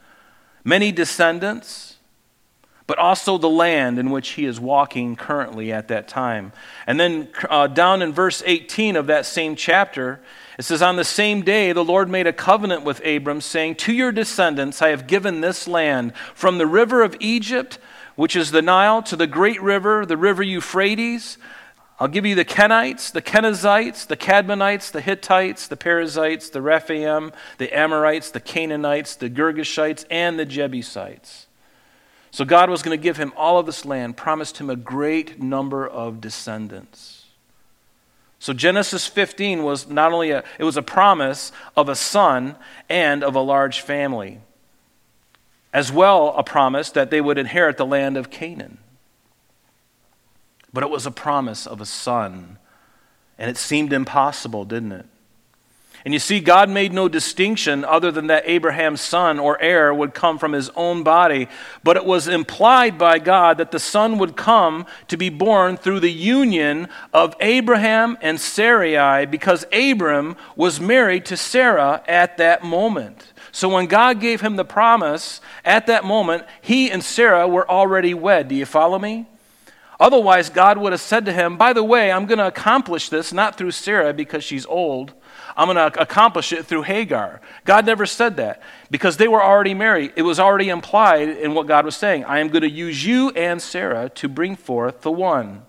many 0.65 0.93
descendants, 0.93 1.97
but 2.87 2.99
also 2.99 3.37
the 3.37 3.51
land 3.51 3.99
in 3.99 4.11
which 4.11 4.31
he 4.31 4.47
is 4.47 4.59
walking 4.59 5.15
currently 5.15 5.71
at 5.71 5.89
that 5.89 6.09
time. 6.09 6.53
And 6.87 6.99
then 6.99 7.29
uh, 7.51 7.67
down 7.67 8.01
in 8.01 8.15
verse 8.15 8.43
18 8.47 8.97
of 8.97 9.09
that 9.09 9.27
same 9.27 9.55
chapter, 9.55 10.21
it 10.59 10.63
says, 10.63 10.81
On 10.81 10.97
the 10.97 11.05
same 11.05 11.43
day, 11.43 11.73
the 11.73 11.85
Lord 11.85 12.09
made 12.09 12.27
a 12.27 12.33
covenant 12.33 12.85
with 12.85 13.05
Abram, 13.05 13.43
saying, 13.43 13.75
To 13.77 13.93
your 13.93 14.11
descendants 14.11 14.81
I 14.81 14.89
have 14.89 15.07
given 15.07 15.43
this 15.43 15.69
land, 15.69 16.17
from 16.35 16.57
the 16.57 16.67
river 16.67 17.03
of 17.03 17.15
Egypt, 17.21 17.79
which 18.17 18.35
is 18.35 18.53
the 18.53 18.63
Nile, 18.63 19.03
to 19.03 19.17
the 19.17 19.27
great 19.27 19.61
river, 19.63 20.07
the 20.07 20.17
river 20.17 20.43
Euphrates 20.43 21.37
I'll 22.01 22.09
give 22.09 22.25
you 22.25 22.37
the 22.37 22.45
Kenites, 22.45 23.11
the 23.11 23.23
Kenizzites, 23.23 24.07
the 24.07 24.17
Cadmonites, 24.17 24.93
the 24.93 25.01
Hittites, 25.01 25.67
the 25.67 25.77
Perizzites, 25.77 26.49
the 26.51 26.63
Rephaim, 26.63 27.33
the 27.59 27.77
Amorites, 27.77 28.31
the 28.31 28.41
Canaanites, 28.41 29.17
the 29.17 29.29
Girgashites, 29.29 30.05
and 30.09 30.39
the 30.39 30.45
Jebusites. 30.45 31.49
So 32.31 32.45
God 32.45 32.71
was 32.71 32.83
going 32.83 32.97
to 32.97 33.03
give 33.03 33.17
him 33.17 33.33
all 33.37 33.59
of 33.59 33.67
this 33.67 33.85
land, 33.85 34.17
promised 34.17 34.59
him 34.59 34.71
a 34.71 34.77
great 34.77 35.43
number 35.43 35.87
of 35.87 36.21
descendants. 36.21 37.25
So 38.39 38.53
Genesis 38.53 39.07
15 39.09 39.65
was 39.65 39.89
not 39.89 40.13
only 40.13 40.31
a 40.31 40.45
it 40.59 40.65
was 40.65 40.77
a 40.77 40.83
promise 40.83 41.51
of 41.77 41.89
a 41.89 41.97
son 41.97 42.55
and 42.89 43.25
of 43.25 43.35
a 43.35 43.41
large 43.41 43.81
family. 43.81 44.41
As 45.73 45.91
well 45.91 46.35
a 46.37 46.45
promise 46.45 46.91
that 46.91 47.11
they 47.11 47.21
would 47.21 47.39
inherit 47.39 47.77
the 47.77 47.87
land 47.87 48.17
of 48.17 48.31
Canaan. 48.31 48.79
But 50.73 50.83
it 50.83 50.91
was 50.91 51.07
a 51.07 51.11
promise 51.11 51.67
of 51.67 51.81
a 51.81 51.87
son. 51.87 52.59
And 53.39 53.51
it 53.51 53.57
seemed 53.57 53.93
impossible, 53.93 54.65
didn't 54.65 54.93
it? 54.93 55.07
And 56.05 56.15
you 56.15 56.21
see, 56.21 56.39
God 56.41 56.71
made 56.71 56.93
no 56.93 57.09
distinction 57.09 57.85
other 57.85 58.13
than 58.13 58.29
that 58.29 58.45
Abraham's 58.47 59.01
son 59.01 59.39
or 59.39 59.61
heir 59.61 59.93
would 59.93 60.15
come 60.15 60.39
from 60.39 60.53
his 60.53 60.71
own 60.71 61.03
body. 61.03 61.49
But 61.83 61.97
it 61.97 62.05
was 62.05 62.29
implied 62.29 62.97
by 62.97 63.19
God 63.19 63.59
that 63.59 63.73
the 63.73 63.81
son 63.81 64.19
would 64.19 64.37
come 64.37 64.87
to 65.09 65.17
be 65.17 65.29
born 65.29 65.77
through 65.77 66.01
the 66.01 66.13
union 66.13 66.89
of 67.13 67.35
Abraham 67.41 68.17
and 68.23 68.41
Sarai 68.41 69.27
because 69.27 69.67
Abram 69.73 70.37
was 70.55 70.81
married 70.81 71.25
to 71.27 71.37
Sarah 71.37 72.03
at 72.07 72.37
that 72.39 72.63
moment. 72.63 73.33
So 73.51 73.69
when 73.69 73.87
God 73.87 74.21
gave 74.21 74.41
him 74.41 74.55
the 74.55 74.65
promise 74.65 75.41
at 75.65 75.89
that 75.89 76.05
moment, 76.05 76.45
he 76.63 76.91
and 76.91 77.03
Sarah 77.03 77.49
were 77.49 77.69
already 77.69 78.15
wed. 78.15 78.49
Do 78.49 78.55
you 78.55 78.67
follow 78.67 79.01
me? 79.01 79.27
Otherwise, 80.01 80.49
God 80.49 80.79
would 80.79 80.93
have 80.93 81.01
said 81.01 81.27
to 81.27 81.33
him, 81.33 81.57
By 81.57 81.73
the 81.73 81.83
way, 81.83 82.13
I'm 82.13 82.27
going 82.27 82.39
to 82.39 82.47
accomplish 82.47 83.09
this 83.09 83.33
not 83.33 83.57
through 83.57 83.73
Sarah 83.73 84.13
because 84.13 84.45
she's 84.45 84.65
old. 84.67 85.13
I'm 85.57 85.67
going 85.67 85.91
to 85.91 86.01
accomplish 86.01 86.53
it 86.53 86.67
through 86.67 86.83
Hagar. 86.83 87.41
God 87.65 87.85
never 87.85 88.07
said 88.07 88.37
that 88.37 88.63
because 88.93 89.17
they 89.17 89.27
were 89.27 89.43
already 89.43 89.75
married. 89.75 90.13
It 90.15 90.23
was 90.23 90.39
already 90.39 90.69
implied 90.69 91.29
in 91.29 91.53
what 91.53 91.67
God 91.67 91.85
was 91.85 91.97
saying. 91.97 92.25
I 92.25 92.39
am 92.39 92.49
going 92.49 92.63
to 92.63 92.71
use 92.71 93.05
you 93.05 93.31
and 93.31 93.61
Sarah 93.61 94.09
to 94.11 94.29
bring 94.29 94.55
forth 94.55 95.01
the 95.01 95.11
one. 95.11 95.63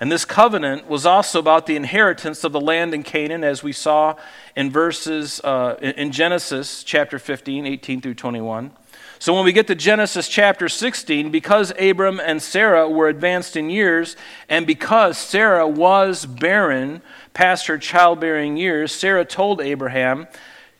And 0.00 0.10
this 0.10 0.24
covenant 0.24 0.88
was 0.88 1.06
also 1.06 1.38
about 1.38 1.66
the 1.66 1.76
inheritance 1.76 2.42
of 2.42 2.52
the 2.52 2.60
land 2.60 2.94
in 2.94 3.02
Canaan, 3.04 3.44
as 3.44 3.62
we 3.62 3.72
saw 3.72 4.16
in 4.56 4.70
verses 4.70 5.40
uh, 5.44 5.76
in 5.80 6.10
Genesis 6.10 6.82
chapter 6.82 7.18
15, 7.18 7.66
18 7.66 8.00
through 8.00 8.14
21. 8.14 8.72
So 9.20 9.34
when 9.34 9.44
we 9.44 9.52
get 9.52 9.66
to 9.66 9.74
Genesis 9.74 10.28
chapter 10.28 10.66
16, 10.66 11.30
because 11.30 11.74
Abram 11.78 12.18
and 12.20 12.40
Sarah 12.40 12.88
were 12.88 13.06
advanced 13.06 13.54
in 13.54 13.68
years, 13.68 14.16
and 14.48 14.66
because 14.66 15.18
Sarah 15.18 15.68
was 15.68 16.24
barren 16.24 17.02
past 17.34 17.66
her 17.66 17.76
childbearing 17.76 18.56
years, 18.56 18.92
Sarah 18.92 19.26
told 19.26 19.60
Abraham 19.60 20.26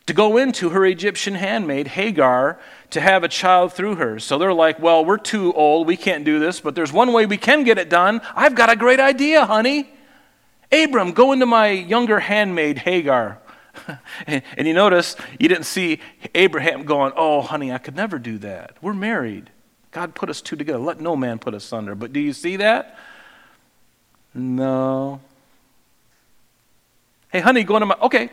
to 0.07 0.13
go 0.13 0.37
into 0.37 0.69
her 0.69 0.83
Egyptian 0.87 1.35
handmaid, 1.35 1.89
Hagar, 1.89 2.59
to 2.89 2.99
have 2.99 3.23
a 3.23 3.27
child 3.27 3.73
through 3.73 3.97
her. 3.97 4.17
So 4.17 4.39
they're 4.39 4.51
like, 4.55 4.79
well, 4.79 5.05
we're 5.05 5.19
too 5.19 5.53
old. 5.53 5.85
We 5.85 5.95
can't 5.95 6.25
do 6.25 6.39
this, 6.39 6.59
but 6.59 6.73
there's 6.73 6.91
one 6.91 7.13
way 7.13 7.27
we 7.27 7.37
can 7.37 7.63
get 7.63 7.77
it 7.77 7.91
done. 7.91 8.21
I've 8.35 8.55
got 8.55 8.71
a 8.71 8.75
great 8.75 8.99
idea, 8.99 9.45
honey. 9.45 9.87
Abram, 10.71 11.11
go 11.11 11.31
into 11.31 11.45
my 11.45 11.67
younger 11.67 12.19
handmaid, 12.19 12.79
Hagar. 12.79 13.39
and, 14.27 14.43
and 14.57 14.67
you 14.67 14.73
notice 14.73 15.15
you 15.39 15.47
didn't 15.47 15.65
see 15.65 15.99
Abraham 16.35 16.83
going, 16.83 17.13
Oh, 17.15 17.41
honey, 17.41 17.71
I 17.71 17.77
could 17.77 17.95
never 17.95 18.19
do 18.19 18.37
that. 18.39 18.77
We're 18.81 18.93
married. 18.93 19.49
God 19.91 20.15
put 20.15 20.29
us 20.29 20.41
two 20.41 20.55
together. 20.55 20.79
Let 20.79 21.01
no 21.01 21.15
man 21.15 21.39
put 21.39 21.53
us 21.53 21.71
under. 21.73 21.95
But 21.95 22.13
do 22.13 22.19
you 22.19 22.33
see 22.33 22.57
that? 22.57 22.97
No. 24.33 25.19
Hey, 27.29 27.41
honey, 27.41 27.63
go 27.63 27.75
into 27.75 27.85
my. 27.85 27.97
Okay. 28.01 28.29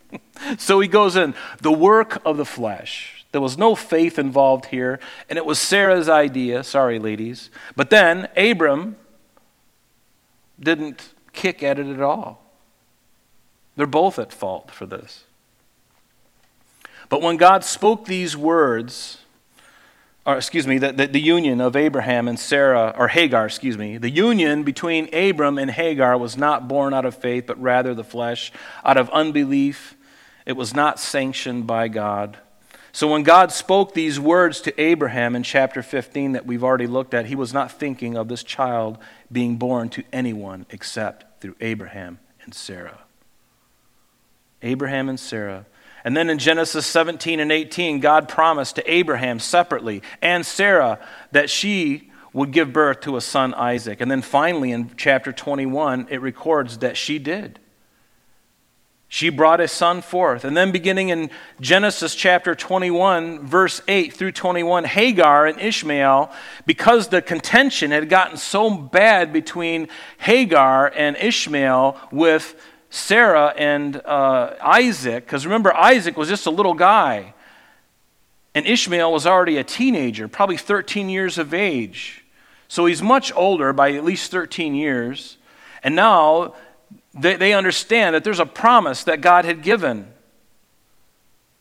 so 0.58 0.80
he 0.80 0.88
goes 0.88 1.16
in. 1.16 1.34
The 1.60 1.72
work 1.72 2.22
of 2.24 2.36
the 2.36 2.44
flesh. 2.44 3.24
There 3.32 3.40
was 3.40 3.58
no 3.58 3.74
faith 3.74 4.18
involved 4.18 4.66
here, 4.66 4.98
and 5.28 5.36
it 5.36 5.44
was 5.44 5.58
Sarah's 5.58 6.08
idea. 6.08 6.64
Sorry, 6.64 6.98
ladies. 6.98 7.50
But 7.74 7.90
then 7.90 8.28
Abram 8.34 8.96
didn't 10.58 11.12
kick 11.34 11.62
at 11.62 11.78
it 11.78 11.86
at 11.86 12.00
all. 12.00 12.45
They're 13.76 13.86
both 13.86 14.18
at 14.18 14.32
fault 14.32 14.70
for 14.70 14.86
this. 14.86 15.24
But 17.08 17.22
when 17.22 17.36
God 17.36 17.64
spoke 17.64 18.06
these 18.06 18.36
words, 18.36 19.18
or 20.24 20.36
excuse 20.36 20.66
me, 20.66 20.78
the, 20.78 20.92
the, 20.92 21.06
the, 21.06 21.20
union 21.20 21.60
of 21.60 21.76
Abraham 21.76 22.26
and 22.26 22.38
Sarah, 22.38 22.92
or 22.98 23.08
Hagar, 23.08 23.46
excuse 23.46 23.78
me, 23.78 23.96
the 23.96 24.10
union 24.10 24.64
between 24.64 25.14
Abram 25.14 25.56
and 25.56 25.70
Hagar 25.70 26.18
was 26.18 26.36
not 26.36 26.66
born 26.66 26.92
out 26.92 27.04
of 27.04 27.14
faith, 27.14 27.44
but 27.46 27.60
rather 27.60 27.94
the 27.94 28.02
flesh, 28.02 28.50
out 28.84 28.96
of 28.96 29.08
unbelief. 29.10 29.94
It 30.44 30.56
was 30.56 30.74
not 30.74 30.98
sanctioned 30.98 31.66
by 31.66 31.88
God. 31.88 32.38
So 32.90 33.08
when 33.08 33.24
God 33.24 33.52
spoke 33.52 33.94
these 33.94 34.18
words 34.18 34.60
to 34.62 34.80
Abraham 34.80 35.36
in 35.36 35.42
chapter 35.42 35.82
15 35.82 36.32
that 36.32 36.46
we've 36.46 36.64
already 36.64 36.86
looked 36.86 37.14
at, 37.14 37.26
he 37.26 37.36
was 37.36 37.52
not 37.52 37.70
thinking 37.70 38.16
of 38.16 38.28
this 38.28 38.42
child 38.42 38.98
being 39.30 39.56
born 39.56 39.90
to 39.90 40.02
anyone 40.12 40.66
except 40.70 41.40
through 41.40 41.56
Abraham 41.60 42.18
and 42.42 42.54
Sarah. 42.54 43.05
Abraham 44.66 45.08
and 45.08 45.18
Sarah. 45.18 45.64
And 46.04 46.16
then 46.16 46.30
in 46.30 46.38
Genesis 46.38 46.86
17 46.86 47.40
and 47.40 47.50
18, 47.50 48.00
God 48.00 48.28
promised 48.28 48.76
to 48.76 48.92
Abraham 48.92 49.40
separately 49.40 50.02
and 50.22 50.44
Sarah 50.46 50.98
that 51.32 51.50
she 51.50 52.10
would 52.32 52.52
give 52.52 52.72
birth 52.72 53.00
to 53.00 53.16
a 53.16 53.20
son, 53.20 53.54
Isaac. 53.54 54.00
And 54.00 54.10
then 54.10 54.22
finally 54.22 54.70
in 54.70 54.90
chapter 54.96 55.32
21, 55.32 56.08
it 56.10 56.20
records 56.20 56.78
that 56.78 56.96
she 56.96 57.18
did. 57.18 57.58
she 59.08 59.30
brought 59.30 59.60
a 59.60 59.68
son 59.68 60.02
forth. 60.02 60.44
And 60.44 60.56
then, 60.56 60.72
beginning 60.72 61.10
in 61.10 61.30
Genesis 61.60 62.14
chapter 62.14 62.54
21, 62.54 63.46
verse 63.46 63.80
8 63.86 64.12
through 64.12 64.32
21, 64.32 64.84
Hagar 64.84 65.46
and 65.46 65.60
Ishmael, 65.60 66.30
because 66.66 67.08
the 67.08 67.22
contention 67.22 67.92
had 67.92 68.08
gotten 68.08 68.36
so 68.36 68.70
bad 68.70 69.32
between 69.32 69.88
Hagar 70.18 70.92
and 70.94 71.16
Ishmael 71.16 71.98
with 72.10 72.60
Sarah 72.90 73.52
and 73.56 73.96
uh, 74.04 74.54
Isaac, 74.60 75.24
because 75.24 75.44
remember, 75.44 75.74
Isaac 75.74 76.16
was 76.16 76.28
just 76.28 76.46
a 76.46 76.50
little 76.50 76.74
guy, 76.74 77.34
and 78.54 78.66
Ishmael 78.66 79.12
was 79.12 79.26
already 79.26 79.58
a 79.58 79.64
teenager, 79.64 80.28
probably 80.28 80.56
13 80.56 81.08
years 81.08 81.38
of 81.38 81.52
age. 81.52 82.24
So 82.68 82.86
he's 82.86 83.02
much 83.02 83.32
older 83.34 83.72
by 83.72 83.92
at 83.92 84.04
least 84.04 84.30
13 84.30 84.74
years. 84.74 85.36
And 85.82 85.94
now 85.94 86.54
they, 87.14 87.36
they 87.36 87.52
understand 87.52 88.14
that 88.14 88.24
there's 88.24 88.40
a 88.40 88.46
promise 88.46 89.04
that 89.04 89.20
God 89.20 89.44
had 89.44 89.62
given. 89.62 90.08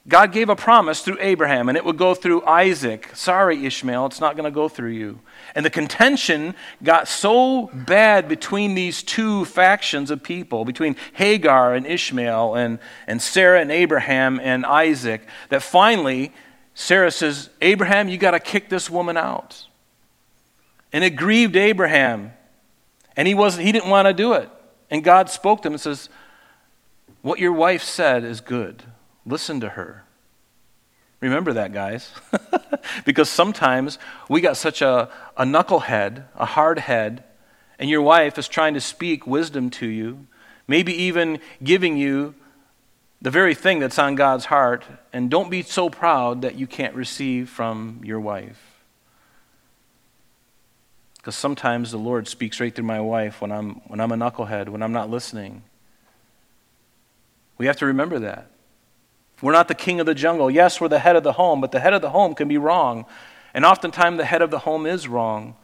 God 0.07 0.31
gave 0.31 0.49
a 0.49 0.55
promise 0.55 1.01
through 1.01 1.17
Abraham, 1.19 1.67
and 1.67 1.75
it 1.75 1.83
would 1.83 1.97
go 1.97 2.13
through 2.13 2.45
Isaac. 2.45 3.09
Sorry, 3.15 3.65
Ishmael, 3.65 4.05
it's 4.05 4.19
not 4.19 4.35
going 4.35 4.45
to 4.45 4.53
go 4.53 4.69
through 4.69 4.91
you. 4.91 5.19
And 5.55 5.65
the 5.65 5.71
contention 5.71 6.53
got 6.83 7.07
so 7.07 7.71
bad 7.73 8.27
between 8.27 8.75
these 8.75 9.01
two 9.01 9.45
factions 9.45 10.11
of 10.11 10.21
people, 10.21 10.63
between 10.63 10.95
Hagar 11.13 11.73
and 11.73 11.87
Ishmael, 11.87 12.53
and, 12.53 12.77
and 13.07 13.19
Sarah 13.19 13.59
and 13.59 13.71
Abraham 13.71 14.39
and 14.39 14.63
Isaac, 14.63 15.25
that 15.49 15.63
finally 15.63 16.31
Sarah 16.75 17.09
says, 17.09 17.49
Abraham, 17.61 18.07
you 18.07 18.19
got 18.19 18.31
to 18.31 18.39
kick 18.39 18.69
this 18.69 18.89
woman 18.89 19.17
out. 19.17 19.65
And 20.93 21.03
it 21.03 21.11
grieved 21.11 21.55
Abraham, 21.55 22.31
and 23.15 23.27
he, 23.27 23.33
wasn't, 23.33 23.65
he 23.65 23.71
didn't 23.71 23.89
want 23.89 24.07
to 24.07 24.13
do 24.13 24.33
it. 24.33 24.49
And 24.91 25.03
God 25.03 25.31
spoke 25.31 25.63
to 25.63 25.67
him 25.67 25.73
and 25.73 25.81
says, 25.81 26.09
What 27.23 27.39
your 27.39 27.53
wife 27.53 27.81
said 27.81 28.23
is 28.23 28.39
good. 28.39 28.83
Listen 29.25 29.59
to 29.61 29.69
her. 29.69 30.03
Remember 31.21 31.53
that, 31.53 31.73
guys. 31.73 32.11
because 33.05 33.29
sometimes 33.29 33.97
we 34.29 34.41
got 34.41 34.57
such 34.57 34.81
a, 34.81 35.09
a 35.35 35.43
knucklehead, 35.43 36.25
a 36.35 36.45
hard 36.45 36.79
head, 36.79 37.23
and 37.79 37.89
your 37.89 38.01
wife 38.01 38.37
is 38.37 38.47
trying 38.47 38.73
to 38.75 38.81
speak 38.81 39.25
wisdom 39.25 39.69
to 39.69 39.87
you, 39.87 40.27
maybe 40.67 40.93
even 40.93 41.39
giving 41.63 41.97
you 41.97 42.35
the 43.21 43.31
very 43.31 43.55
thing 43.55 43.79
that's 43.79 43.97
on 43.97 44.15
God's 44.15 44.45
heart, 44.45 44.85
and 45.11 45.31
don't 45.31 45.49
be 45.49 45.63
so 45.63 45.89
proud 45.89 46.43
that 46.43 46.55
you 46.55 46.67
can't 46.67 46.93
receive 46.93 47.49
from 47.49 48.01
your 48.03 48.19
wife. 48.19 48.61
Because 51.17 51.35
sometimes 51.35 51.89
the 51.89 51.97
Lord 51.97 52.27
speaks 52.27 52.59
right 52.59 52.73
through 52.73 52.85
my 52.85 53.01
wife 53.01 53.41
when 53.41 53.51
I'm, 53.51 53.81
when 53.87 53.99
I'm 53.99 54.11
a 54.11 54.15
knucklehead, 54.15 54.69
when 54.69 54.83
I'm 54.83 54.91
not 54.91 55.09
listening. 55.09 55.63
We 57.57 57.65
have 57.65 57.77
to 57.77 57.87
remember 57.87 58.19
that. 58.19 58.51
We're 59.41 59.51
not 59.51 59.67
the 59.67 59.75
king 59.75 59.99
of 59.99 60.05
the 60.05 60.15
jungle. 60.15 60.49
Yes, 60.49 60.79
we're 60.79 60.87
the 60.87 60.99
head 60.99 61.15
of 61.15 61.23
the 61.23 61.33
home, 61.33 61.61
but 61.61 61.71
the 61.71 61.79
head 61.79 61.93
of 61.93 62.01
the 62.01 62.09
home 62.09 62.35
can 62.35 62.47
be 62.47 62.57
wrong. 62.57 63.05
And 63.53 63.65
oftentimes 63.65 64.17
the 64.17 64.25
head 64.25 64.41
of 64.41 64.51
the 64.51 64.59
home 64.59 64.85
is 64.85 65.07
wrong. 65.07 65.55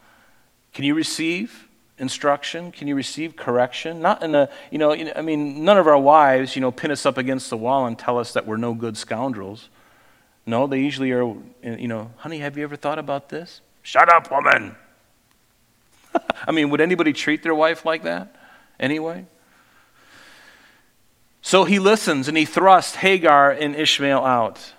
Can 0.74 0.86
you 0.86 0.96
receive 0.96 1.68
instruction? 1.98 2.72
Can 2.72 2.88
you 2.88 2.96
receive 2.96 3.36
correction? 3.36 4.02
Not 4.02 4.24
in 4.24 4.36
a, 4.36 4.50
you 4.72 4.78
know, 4.78 4.94
I 4.94 5.22
mean, 5.22 5.64
none 5.64 5.78
of 5.78 5.88
our 5.88 5.98
wives, 5.98 6.56
you 6.56 6.62
know, 6.62 6.72
pin 6.72 6.92
us 6.92 7.06
up 7.06 7.18
against 7.18 7.50
the 7.50 7.58
wall 7.58 7.86
and 7.86 7.98
tell 7.98 8.18
us 8.18 8.34
that 8.34 8.46
we're 8.46 8.58
no 8.58 8.74
good 8.74 8.98
scoundrels. 8.98 9.70
No, 10.46 10.68
they 10.68 10.80
usually 10.80 11.12
are, 11.12 11.36
you 11.64 11.88
know, 11.88 12.12
honey, 12.18 12.40
have 12.40 12.58
you 12.58 12.64
ever 12.64 12.76
thought 12.76 12.98
about 12.98 13.30
this? 13.30 13.62
Shut 13.84 14.12
up, 14.12 14.32
woman. 14.32 14.76
I 16.48 16.52
mean, 16.52 16.70
would 16.72 16.82
anybody 16.82 17.14
treat 17.14 17.44
their 17.44 17.56
wife 17.56 17.86
like 17.86 18.04
that 18.04 18.36
anyway? 18.80 19.26
So 21.42 21.64
he 21.66 21.80
listens 21.80 22.28
and 22.28 22.38
he 22.38 22.46
thrusts 22.46 22.96
Hagar 22.96 23.52
and 23.52 23.76
Ishmael 23.76 24.24
out. 24.24 24.74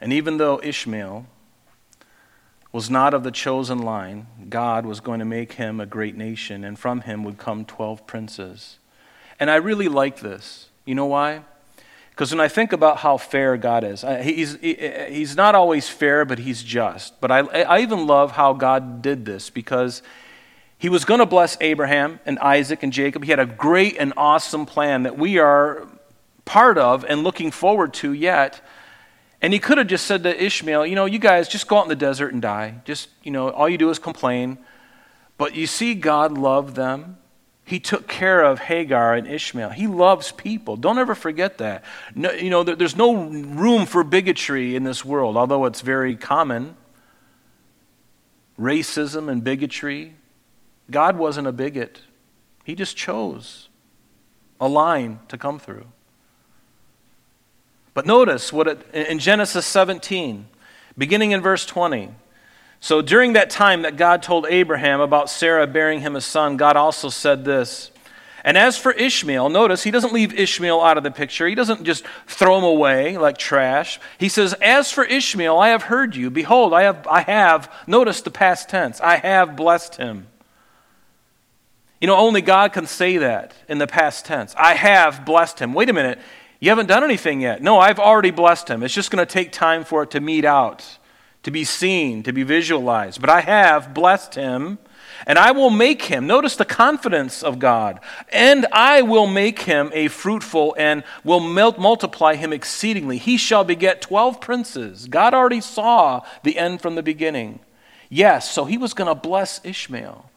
And 0.00 0.12
even 0.12 0.38
though 0.38 0.60
Ishmael 0.62 1.26
was 2.72 2.88
not 2.88 3.14
of 3.14 3.22
the 3.22 3.30
chosen 3.30 3.80
line, 3.80 4.26
God 4.48 4.86
was 4.86 5.00
going 5.00 5.18
to 5.18 5.24
make 5.24 5.54
him 5.54 5.80
a 5.80 5.86
great 5.86 6.16
nation, 6.16 6.64
and 6.64 6.78
from 6.78 7.02
him 7.02 7.24
would 7.24 7.36
come 7.36 7.64
12 7.64 8.06
princes. 8.06 8.78
And 9.38 9.50
I 9.50 9.56
really 9.56 9.88
like 9.88 10.20
this. 10.20 10.68
You 10.84 10.94
know 10.94 11.06
why? 11.06 11.42
Because 12.10 12.30
when 12.30 12.40
I 12.40 12.48
think 12.48 12.72
about 12.72 12.98
how 12.98 13.16
fair 13.16 13.56
God 13.56 13.82
is, 13.82 14.04
he's, 14.22 14.56
he's 14.60 15.36
not 15.36 15.54
always 15.54 15.88
fair, 15.88 16.24
but 16.24 16.38
he's 16.38 16.62
just. 16.62 17.20
But 17.20 17.30
I, 17.30 17.40
I 17.40 17.80
even 17.80 18.06
love 18.06 18.32
how 18.32 18.52
God 18.52 19.02
did 19.02 19.24
this 19.24 19.50
because 19.50 20.02
he 20.80 20.88
was 20.88 21.04
going 21.04 21.20
to 21.20 21.26
bless 21.26 21.58
Abraham 21.60 22.20
and 22.24 22.38
Isaac 22.38 22.82
and 22.82 22.90
Jacob. 22.90 23.22
He 23.22 23.30
had 23.30 23.38
a 23.38 23.44
great 23.44 23.98
and 23.98 24.14
awesome 24.16 24.64
plan 24.64 25.02
that 25.02 25.18
we 25.18 25.38
are 25.38 25.86
part 26.46 26.78
of 26.78 27.04
and 27.04 27.22
looking 27.22 27.50
forward 27.50 27.92
to 27.94 28.14
yet. 28.14 28.62
And 29.42 29.52
he 29.52 29.58
could 29.58 29.76
have 29.76 29.88
just 29.88 30.06
said 30.06 30.22
to 30.22 30.42
Ishmael, 30.42 30.86
you 30.86 30.94
know, 30.94 31.04
you 31.04 31.18
guys 31.18 31.48
just 31.48 31.68
go 31.68 31.76
out 31.76 31.82
in 31.82 31.90
the 31.90 31.96
desert 31.96 32.32
and 32.32 32.40
die. 32.40 32.80
Just, 32.86 33.10
you 33.22 33.30
know, 33.30 33.50
all 33.50 33.68
you 33.68 33.76
do 33.76 33.90
is 33.90 33.98
complain. 33.98 34.56
But 35.36 35.54
you 35.54 35.66
see, 35.66 35.94
God 35.94 36.38
loved 36.38 36.76
them. 36.76 37.18
He 37.66 37.78
took 37.78 38.08
care 38.08 38.42
of 38.42 38.60
Hagar 38.60 39.14
and 39.14 39.28
Ishmael. 39.28 39.68
He 39.68 39.86
loves 39.86 40.32
people. 40.32 40.78
Don't 40.78 40.96
ever 40.96 41.14
forget 41.14 41.58
that. 41.58 41.84
No, 42.14 42.32
you 42.32 42.48
know, 42.48 42.64
there's 42.64 42.96
no 42.96 43.14
room 43.26 43.84
for 43.84 44.02
bigotry 44.02 44.74
in 44.74 44.84
this 44.84 45.04
world, 45.04 45.36
although 45.36 45.66
it's 45.66 45.82
very 45.82 46.16
common. 46.16 46.74
Racism 48.58 49.30
and 49.30 49.44
bigotry. 49.44 50.14
God 50.90 51.16
wasn't 51.16 51.46
a 51.46 51.52
bigot, 51.52 52.02
He 52.64 52.74
just 52.74 52.96
chose 52.96 53.68
a 54.60 54.68
line 54.68 55.20
to 55.28 55.38
come 55.38 55.58
through. 55.58 55.86
But 57.94 58.06
notice 58.06 58.52
what 58.52 58.68
it, 58.68 58.86
in 58.94 59.18
Genesis 59.18 59.66
17, 59.66 60.46
beginning 60.96 61.32
in 61.32 61.40
verse 61.40 61.66
20. 61.66 62.10
So 62.78 63.02
during 63.02 63.34
that 63.34 63.50
time 63.50 63.82
that 63.82 63.96
God 63.96 64.22
told 64.22 64.46
Abraham 64.48 65.00
about 65.00 65.28
Sarah 65.28 65.66
bearing 65.66 66.00
him 66.00 66.16
a 66.16 66.20
son, 66.20 66.56
God 66.56 66.76
also 66.76 67.08
said 67.08 67.44
this. 67.44 67.90
And 68.42 68.56
as 68.56 68.78
for 68.78 68.92
Ishmael, 68.92 69.50
notice 69.50 69.82
he 69.82 69.90
doesn't 69.90 70.14
leave 70.14 70.32
Ishmael 70.32 70.80
out 70.80 70.96
of 70.96 71.04
the 71.04 71.10
picture. 71.10 71.46
He 71.46 71.54
doesn't 71.54 71.84
just 71.84 72.04
throw 72.26 72.56
him 72.56 72.64
away 72.64 73.18
like 73.18 73.36
trash. 73.36 74.00
He 74.16 74.30
says, 74.30 74.54
As 74.62 74.90
for 74.90 75.04
Ishmael, 75.04 75.58
I 75.58 75.68
have 75.68 75.82
heard 75.84 76.16
you. 76.16 76.30
Behold, 76.30 76.72
I 76.72 76.84
have, 76.84 77.06
I 77.06 77.20
have, 77.20 77.70
notice 77.86 78.22
the 78.22 78.30
past 78.30 78.70
tense, 78.70 78.98
I 79.00 79.16
have 79.16 79.56
blessed 79.56 79.96
him. 79.96 80.28
You 82.00 82.06
know, 82.06 82.16
only 82.16 82.40
God 82.40 82.72
can 82.72 82.86
say 82.86 83.18
that 83.18 83.54
in 83.68 83.78
the 83.78 83.86
past 83.86 84.24
tense. 84.24 84.54
I 84.56 84.74
have 84.74 85.24
blessed 85.24 85.58
him. 85.58 85.74
Wait 85.74 85.90
a 85.90 85.92
minute. 85.92 86.18
You 86.58 86.70
haven't 86.70 86.86
done 86.86 87.04
anything 87.04 87.40
yet. 87.40 87.62
No, 87.62 87.78
I've 87.78 87.98
already 87.98 88.30
blessed 88.30 88.68
him. 88.68 88.82
It's 88.82 88.94
just 88.94 89.10
going 89.10 89.24
to 89.24 89.30
take 89.30 89.52
time 89.52 89.84
for 89.84 90.02
it 90.02 90.10
to 90.12 90.20
meet 90.20 90.44
out 90.44 90.98
to 91.42 91.50
be 91.50 91.64
seen, 91.64 92.22
to 92.22 92.32
be 92.32 92.42
visualized. 92.42 93.20
But 93.20 93.30
I 93.30 93.40
have 93.40 93.94
blessed 93.94 94.34
him, 94.34 94.78
and 95.26 95.38
I 95.38 95.52
will 95.52 95.70
make 95.70 96.02
him, 96.02 96.26
notice 96.26 96.56
the 96.56 96.64
confidence 96.64 97.42
of 97.42 97.58
God, 97.58 98.00
and 98.30 98.66
I 98.72 99.02
will 99.02 99.26
make 99.26 99.62
him 99.62 99.90
a 99.94 100.08
fruitful 100.08 100.74
and 100.78 101.02
will 101.24 101.40
multiply 101.40 102.34
him 102.34 102.52
exceedingly. 102.52 103.18
He 103.18 103.36
shall 103.36 103.64
beget 103.64 104.02
12 104.02 104.40
princes. 104.40 105.06
God 105.08 105.34
already 105.34 105.60
saw 105.60 106.22
the 106.42 106.58
end 106.58 106.80
from 106.80 106.94
the 106.94 107.02
beginning. 107.02 107.60
Yes, 108.08 108.50
so 108.50 108.64
he 108.64 108.76
was 108.76 108.92
going 108.92 109.08
to 109.08 109.14
bless 109.14 109.60
Ishmael. 109.64 110.29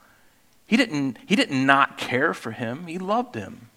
He 0.73 0.77
didn't, 0.77 1.19
he 1.27 1.35
did 1.35 1.51
not 1.51 1.67
not 1.67 1.97
care 1.99 2.33
for 2.33 2.49
him, 2.49 2.87
he 2.87 2.97
loved 2.97 3.35
him. 3.35 3.69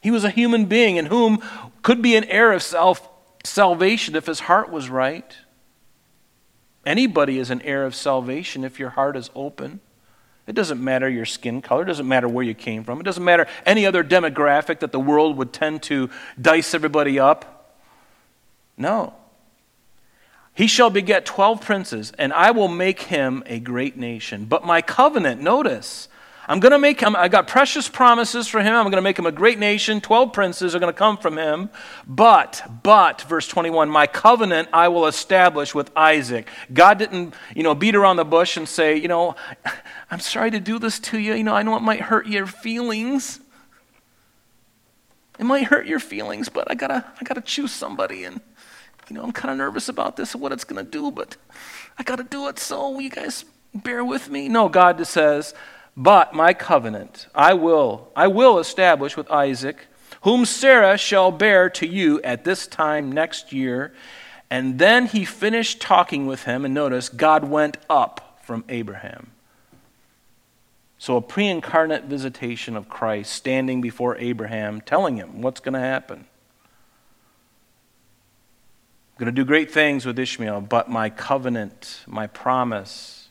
He 0.00 0.10
was 0.10 0.24
a 0.24 0.30
human 0.30 0.64
being 0.64 0.96
in 0.96 1.04
whom 1.04 1.42
could 1.82 2.00
be 2.00 2.16
an 2.16 2.24
heir 2.24 2.54
of 2.54 2.62
self, 2.62 3.06
salvation 3.44 4.16
if 4.16 4.24
his 4.24 4.40
heart 4.40 4.70
was 4.70 4.88
right. 4.88 5.36
Anybody 6.86 7.38
is 7.38 7.50
an 7.50 7.60
heir 7.60 7.84
of 7.84 7.94
salvation 7.94 8.64
if 8.64 8.78
your 8.78 8.88
heart 8.88 9.18
is 9.18 9.28
open. 9.34 9.80
It 10.46 10.54
doesn't 10.54 10.82
matter 10.82 11.10
your 11.10 11.26
skin 11.26 11.60
color, 11.60 11.82
it 11.82 11.88
doesn't 11.88 12.08
matter 12.08 12.26
where 12.26 12.42
you 12.42 12.54
came 12.54 12.84
from, 12.84 13.00
it 13.00 13.04
doesn't 13.04 13.22
matter 13.22 13.46
any 13.66 13.84
other 13.84 14.02
demographic 14.02 14.78
that 14.78 14.92
the 14.92 15.00
world 15.00 15.36
would 15.36 15.52
tend 15.52 15.82
to 15.82 16.08
dice 16.40 16.72
everybody 16.72 17.18
up. 17.18 17.76
No. 18.78 19.12
He 20.54 20.68
shall 20.68 20.88
beget 20.88 21.26
12 21.26 21.60
princes, 21.60 22.12
and 22.18 22.32
I 22.32 22.50
will 22.52 22.68
make 22.68 23.02
him 23.02 23.42
a 23.44 23.58
great 23.58 23.98
nation. 23.98 24.46
But 24.46 24.64
my 24.64 24.80
covenant, 24.80 25.42
notice, 25.42 26.08
I'm 26.46 26.60
going 26.60 26.72
to 26.72 26.78
make 26.78 27.00
him, 27.00 27.16
I 27.16 27.28
got 27.28 27.46
precious 27.46 27.88
promises 27.88 28.48
for 28.48 28.60
him. 28.60 28.74
I'm 28.74 28.84
going 28.84 28.96
to 28.96 29.02
make 29.02 29.18
him 29.18 29.26
a 29.26 29.32
great 29.32 29.58
nation. 29.58 30.00
Twelve 30.00 30.32
princes 30.32 30.74
are 30.74 30.78
going 30.78 30.92
to 30.92 30.98
come 30.98 31.16
from 31.16 31.38
him. 31.38 31.70
But, 32.06 32.62
but, 32.82 33.22
verse 33.22 33.48
21, 33.48 33.88
my 33.88 34.06
covenant 34.06 34.68
I 34.72 34.88
will 34.88 35.06
establish 35.06 35.74
with 35.74 35.90
Isaac. 35.96 36.48
God 36.72 36.98
didn't, 36.98 37.34
you 37.54 37.62
know, 37.62 37.74
beat 37.74 37.94
around 37.94 38.16
the 38.16 38.24
bush 38.24 38.56
and 38.56 38.68
say, 38.68 38.96
you 38.96 39.08
know, 39.08 39.36
I'm 40.10 40.20
sorry 40.20 40.50
to 40.50 40.60
do 40.60 40.78
this 40.78 40.98
to 41.00 41.18
you. 41.18 41.34
You 41.34 41.44
know, 41.44 41.54
I 41.54 41.62
know 41.62 41.76
it 41.76 41.82
might 41.82 42.02
hurt 42.02 42.26
your 42.26 42.46
feelings. 42.46 43.40
It 45.38 45.44
might 45.44 45.64
hurt 45.64 45.86
your 45.86 45.98
feelings, 45.98 46.48
but 46.48 46.70
I 46.70 46.74
gotta, 46.74 47.04
I 47.20 47.24
gotta 47.24 47.40
choose 47.40 47.72
somebody. 47.72 48.24
And, 48.24 48.40
you 49.08 49.16
know, 49.16 49.22
I'm 49.22 49.32
kind 49.32 49.50
of 49.50 49.58
nervous 49.58 49.88
about 49.88 50.16
this 50.16 50.34
and 50.34 50.42
what 50.42 50.52
it's 50.52 50.64
going 50.64 50.84
to 50.84 50.90
do, 50.90 51.10
but 51.10 51.36
I 51.98 52.02
gotta 52.02 52.22
do 52.22 52.48
it. 52.48 52.58
So, 52.58 52.90
will 52.90 53.00
you 53.00 53.10
guys 53.10 53.44
bear 53.74 54.04
with 54.04 54.30
me? 54.30 54.48
No, 54.48 54.68
God 54.68 55.04
says, 55.06 55.54
But 55.96 56.34
my 56.34 56.54
covenant 56.54 57.28
I 57.34 57.54
will 57.54 58.10
I 58.16 58.26
will 58.26 58.58
establish 58.58 59.16
with 59.16 59.30
Isaac, 59.30 59.86
whom 60.22 60.44
Sarah 60.44 60.98
shall 60.98 61.30
bear 61.30 61.70
to 61.70 61.86
you 61.86 62.20
at 62.22 62.44
this 62.44 62.66
time 62.66 63.12
next 63.12 63.52
year. 63.52 63.92
And 64.50 64.78
then 64.78 65.06
he 65.06 65.24
finished 65.24 65.80
talking 65.80 66.26
with 66.26 66.44
him, 66.44 66.64
and 66.64 66.74
notice 66.74 67.08
God 67.08 67.44
went 67.44 67.76
up 67.88 68.38
from 68.42 68.64
Abraham. 68.68 69.30
So, 70.98 71.16
a 71.16 71.20
pre 71.20 71.48
incarnate 71.48 72.04
visitation 72.04 72.76
of 72.76 72.88
Christ 72.88 73.32
standing 73.32 73.80
before 73.80 74.16
Abraham, 74.16 74.80
telling 74.80 75.16
him 75.16 75.42
what's 75.42 75.60
going 75.60 75.74
to 75.74 75.80
happen. 75.80 76.26
I'm 79.10 79.18
going 79.18 79.26
to 79.26 79.32
do 79.32 79.44
great 79.44 79.70
things 79.70 80.06
with 80.06 80.18
Ishmael, 80.18 80.62
but 80.62 80.88
my 80.88 81.10
covenant, 81.10 82.04
my 82.06 82.26
promise. 82.26 83.23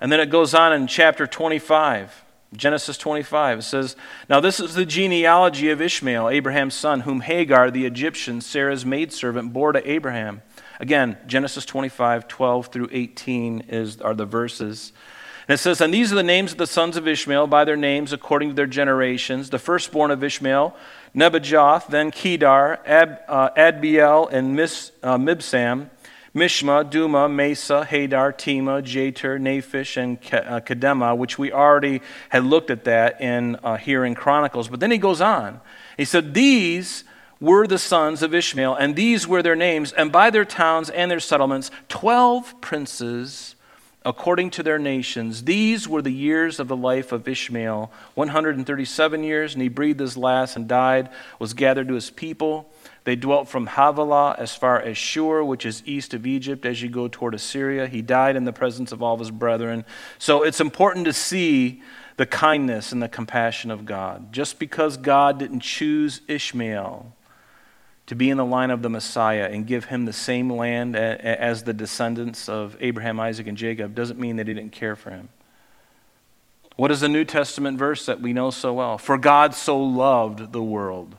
And 0.00 0.10
then 0.10 0.20
it 0.20 0.30
goes 0.30 0.54
on 0.54 0.72
in 0.72 0.86
chapter 0.86 1.26
25, 1.26 2.24
Genesis 2.54 2.98
25. 2.98 3.60
It 3.60 3.62
says, 3.62 3.96
Now 4.28 4.40
this 4.40 4.60
is 4.60 4.74
the 4.74 4.84
genealogy 4.86 5.70
of 5.70 5.80
Ishmael, 5.80 6.28
Abraham's 6.28 6.74
son, 6.74 7.00
whom 7.00 7.20
Hagar 7.20 7.70
the 7.70 7.86
Egyptian, 7.86 8.40
Sarah's 8.40 8.84
maidservant, 8.84 9.52
bore 9.52 9.72
to 9.72 9.90
Abraham. 9.90 10.42
Again, 10.80 11.16
Genesis 11.26 11.64
25, 11.64 12.26
12 12.28 12.66
through 12.66 12.88
18 12.90 13.60
is, 13.68 14.00
are 14.00 14.14
the 14.14 14.26
verses. 14.26 14.92
And 15.46 15.54
it 15.54 15.58
says, 15.58 15.80
And 15.80 15.92
these 15.92 16.10
are 16.12 16.16
the 16.16 16.22
names 16.22 16.52
of 16.52 16.58
the 16.58 16.66
sons 16.66 16.96
of 16.96 17.06
Ishmael 17.06 17.46
by 17.46 17.64
their 17.64 17.76
names 17.76 18.12
according 18.12 18.50
to 18.50 18.54
their 18.54 18.66
generations. 18.66 19.50
The 19.50 19.58
firstborn 19.58 20.10
of 20.10 20.24
Ishmael, 20.24 20.74
Nebajoth, 21.14 21.88
then 21.88 22.10
Kedar, 22.10 22.80
Ab, 22.86 23.20
uh, 23.28 23.50
Adbeel, 23.50 24.32
and 24.32 24.56
Mis, 24.56 24.90
uh, 25.02 25.18
Mibsam, 25.18 25.90
Mishma, 26.34 26.90
Dumah, 26.90 27.32
Mesa, 27.32 27.86
Hadar, 27.88 28.36
Tema, 28.36 28.82
Jetur, 28.82 29.38
Naphish, 29.38 29.96
and 29.96 30.18
uh, 30.32 30.60
Kedemah, 30.60 31.16
which 31.16 31.38
we 31.38 31.52
already 31.52 32.00
had 32.30 32.44
looked 32.44 32.70
at 32.70 32.84
that 32.84 33.20
in 33.20 33.54
uh, 33.62 33.76
here 33.76 34.04
in 34.04 34.16
Chronicles. 34.16 34.68
But 34.68 34.80
then 34.80 34.90
he 34.90 34.98
goes 34.98 35.20
on. 35.20 35.60
He 35.96 36.04
said, 36.04 36.34
These 36.34 37.04
were 37.40 37.68
the 37.68 37.78
sons 37.78 38.22
of 38.22 38.34
Ishmael, 38.34 38.74
and 38.74 38.96
these 38.96 39.28
were 39.28 39.42
their 39.42 39.54
names, 39.54 39.92
and 39.92 40.10
by 40.10 40.30
their 40.30 40.44
towns 40.44 40.90
and 40.90 41.08
their 41.08 41.20
settlements, 41.20 41.70
twelve 41.88 42.60
princes 42.60 43.54
according 44.04 44.50
to 44.50 44.62
their 44.62 44.78
nations. 44.78 45.44
These 45.44 45.88
were 45.88 46.02
the 46.02 46.12
years 46.12 46.60
of 46.60 46.68
the 46.68 46.76
life 46.76 47.10
of 47.10 47.26
Ishmael 47.26 47.90
137 48.14 49.24
years, 49.24 49.54
and 49.54 49.62
he 49.62 49.68
breathed 49.68 50.00
his 50.00 50.16
last 50.16 50.56
and 50.56 50.68
died, 50.68 51.08
was 51.38 51.54
gathered 51.54 51.88
to 51.88 51.94
his 51.94 52.10
people. 52.10 52.70
They 53.04 53.16
dwelt 53.16 53.48
from 53.48 53.66
Havilah 53.66 54.36
as 54.38 54.56
far 54.56 54.80
as 54.80 54.96
Shur, 54.96 55.44
which 55.44 55.66
is 55.66 55.82
east 55.84 56.14
of 56.14 56.26
Egypt, 56.26 56.64
as 56.64 56.80
you 56.80 56.88
go 56.88 57.06
toward 57.06 57.34
Assyria. 57.34 57.86
He 57.86 58.00
died 58.00 58.34
in 58.34 58.44
the 58.44 58.52
presence 58.52 58.92
of 58.92 59.02
all 59.02 59.12
of 59.12 59.20
his 59.20 59.30
brethren. 59.30 59.84
So 60.18 60.42
it's 60.42 60.60
important 60.60 61.04
to 61.04 61.12
see 61.12 61.82
the 62.16 62.24
kindness 62.24 62.92
and 62.92 63.02
the 63.02 63.08
compassion 63.08 63.70
of 63.70 63.84
God. 63.84 64.32
Just 64.32 64.58
because 64.58 64.96
God 64.96 65.38
didn't 65.38 65.60
choose 65.60 66.22
Ishmael 66.28 67.14
to 68.06 68.14
be 68.14 68.30
in 68.30 68.38
the 68.38 68.44
line 68.44 68.70
of 68.70 68.80
the 68.80 68.88
Messiah 68.88 69.48
and 69.50 69.66
give 69.66 69.86
him 69.86 70.06
the 70.06 70.12
same 70.12 70.50
land 70.50 70.96
as 70.96 71.64
the 71.64 71.74
descendants 71.74 72.48
of 72.48 72.76
Abraham, 72.80 73.20
Isaac, 73.20 73.46
and 73.46 73.56
Jacob 73.56 73.94
doesn't 73.94 74.18
mean 74.18 74.36
that 74.36 74.48
he 74.48 74.54
didn't 74.54 74.72
care 74.72 74.96
for 74.96 75.10
him. 75.10 75.28
What 76.76 76.90
is 76.90 77.00
the 77.00 77.08
New 77.08 77.24
Testament 77.24 77.78
verse 77.78 78.06
that 78.06 78.20
we 78.20 78.32
know 78.32 78.50
so 78.50 78.72
well? 78.72 78.96
For 78.98 79.18
God 79.18 79.54
so 79.54 79.78
loved 79.78 80.52
the 80.52 80.62
world. 80.62 81.16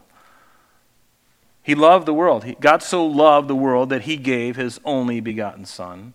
He 1.65 1.73
loved 1.73 2.05
the 2.05 2.13
world. 2.13 2.45
God 2.59 2.83
so 2.83 3.03
loved 3.03 3.47
the 3.47 3.55
world 3.55 3.89
that 3.89 4.03
he 4.03 4.17
gave 4.17 4.55
his 4.55 4.79
only 4.85 5.19
begotten 5.19 5.65
Son, 5.65 6.13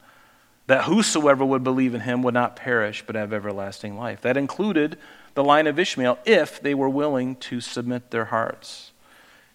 that 0.69 0.85
whosoever 0.85 1.45
would 1.45 1.65
believe 1.65 1.93
in 1.93 2.03
him 2.03 2.23
would 2.23 2.35
not 2.35 2.55
perish 2.55 3.03
but 3.05 3.17
have 3.17 3.33
everlasting 3.33 3.99
life. 3.99 4.21
That 4.21 4.37
included 4.37 4.97
the 5.35 5.43
line 5.43 5.67
of 5.67 5.77
Ishmael 5.77 6.21
if 6.25 6.63
they 6.63 6.73
were 6.73 6.89
willing 6.89 7.35
to 7.35 7.61
submit 7.61 8.13
their 8.13 8.27
hearts. 8.27 8.93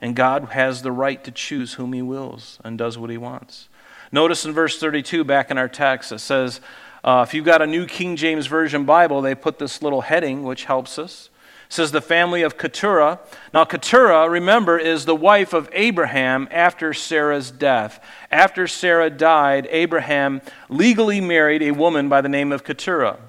And 0.02 0.18
God 0.18 0.50
has 0.50 0.82
the 0.82 0.92
right 0.92 1.24
to 1.24 1.32
choose 1.32 1.76
whom 1.76 1.94
He 1.94 2.02
wills 2.02 2.60
and 2.66 2.78
does 2.78 2.98
what 2.98 3.10
He 3.10 3.18
wants. 3.18 3.70
Notice 4.12 4.44
in 4.44 4.52
verse 4.52 4.78
32, 4.78 5.24
back 5.24 5.50
in 5.50 5.58
our 5.58 5.70
text, 5.70 6.12
it 6.12 6.20
says, 6.20 6.60
uh, 7.06 7.24
if 7.26 7.34
you've 7.34 7.46
got 7.46 7.62
a 7.62 7.68
New 7.68 7.86
King 7.86 8.18
James 8.18 8.48
Version 8.48 8.84
Bible, 8.84 9.22
they 9.22 9.34
put 9.34 9.60
this 9.60 9.82
little 9.82 10.02
heading, 10.02 10.44
which 10.44 10.66
helps 10.66 11.00
us. 11.00 11.30
Says, 11.76 11.92
the 11.92 12.00
family 12.00 12.42
of 12.42 12.58
Keturah. 12.58 13.20
Now, 13.54 13.66
Keturah, 13.66 14.30
remember, 14.30 14.80
is 14.80 15.04
the 15.04 15.14
wife 15.14 15.52
of 15.52 15.70
Abraham 15.74 16.48
after 16.50 16.94
Sarah's 16.94 17.52
death. 17.52 18.02
After 18.32 18.66
Sarah 18.66 19.10
died, 19.10 19.68
Abraham 19.70 20.42
legally 20.70 21.20
married 21.20 21.62
a 21.62 21.72
woman 21.72 22.08
by 22.08 22.22
the 22.22 22.30
name 22.30 22.54
of 22.54 22.64
Keturah. 22.64 23.20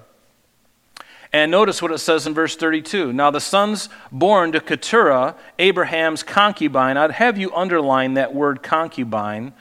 And 1.33 1.51
notice 1.51 1.81
what 1.81 1.91
it 1.91 1.97
says 1.97 2.25
in 2.25 2.33
verse 2.33 2.55
32. 2.55 3.11
Now, 3.11 3.31
the 3.31 3.41
sons 3.41 3.89
born 4.13 4.53
to 4.53 4.61
Keturah, 4.61 5.35
Abraham's 5.59 6.23
concubine, 6.23 6.95
I'd 6.95 7.11
have 7.11 7.37
you 7.37 7.53
underline 7.53 8.13
that 8.13 8.33
word 8.33 8.63
concubine 8.63 9.51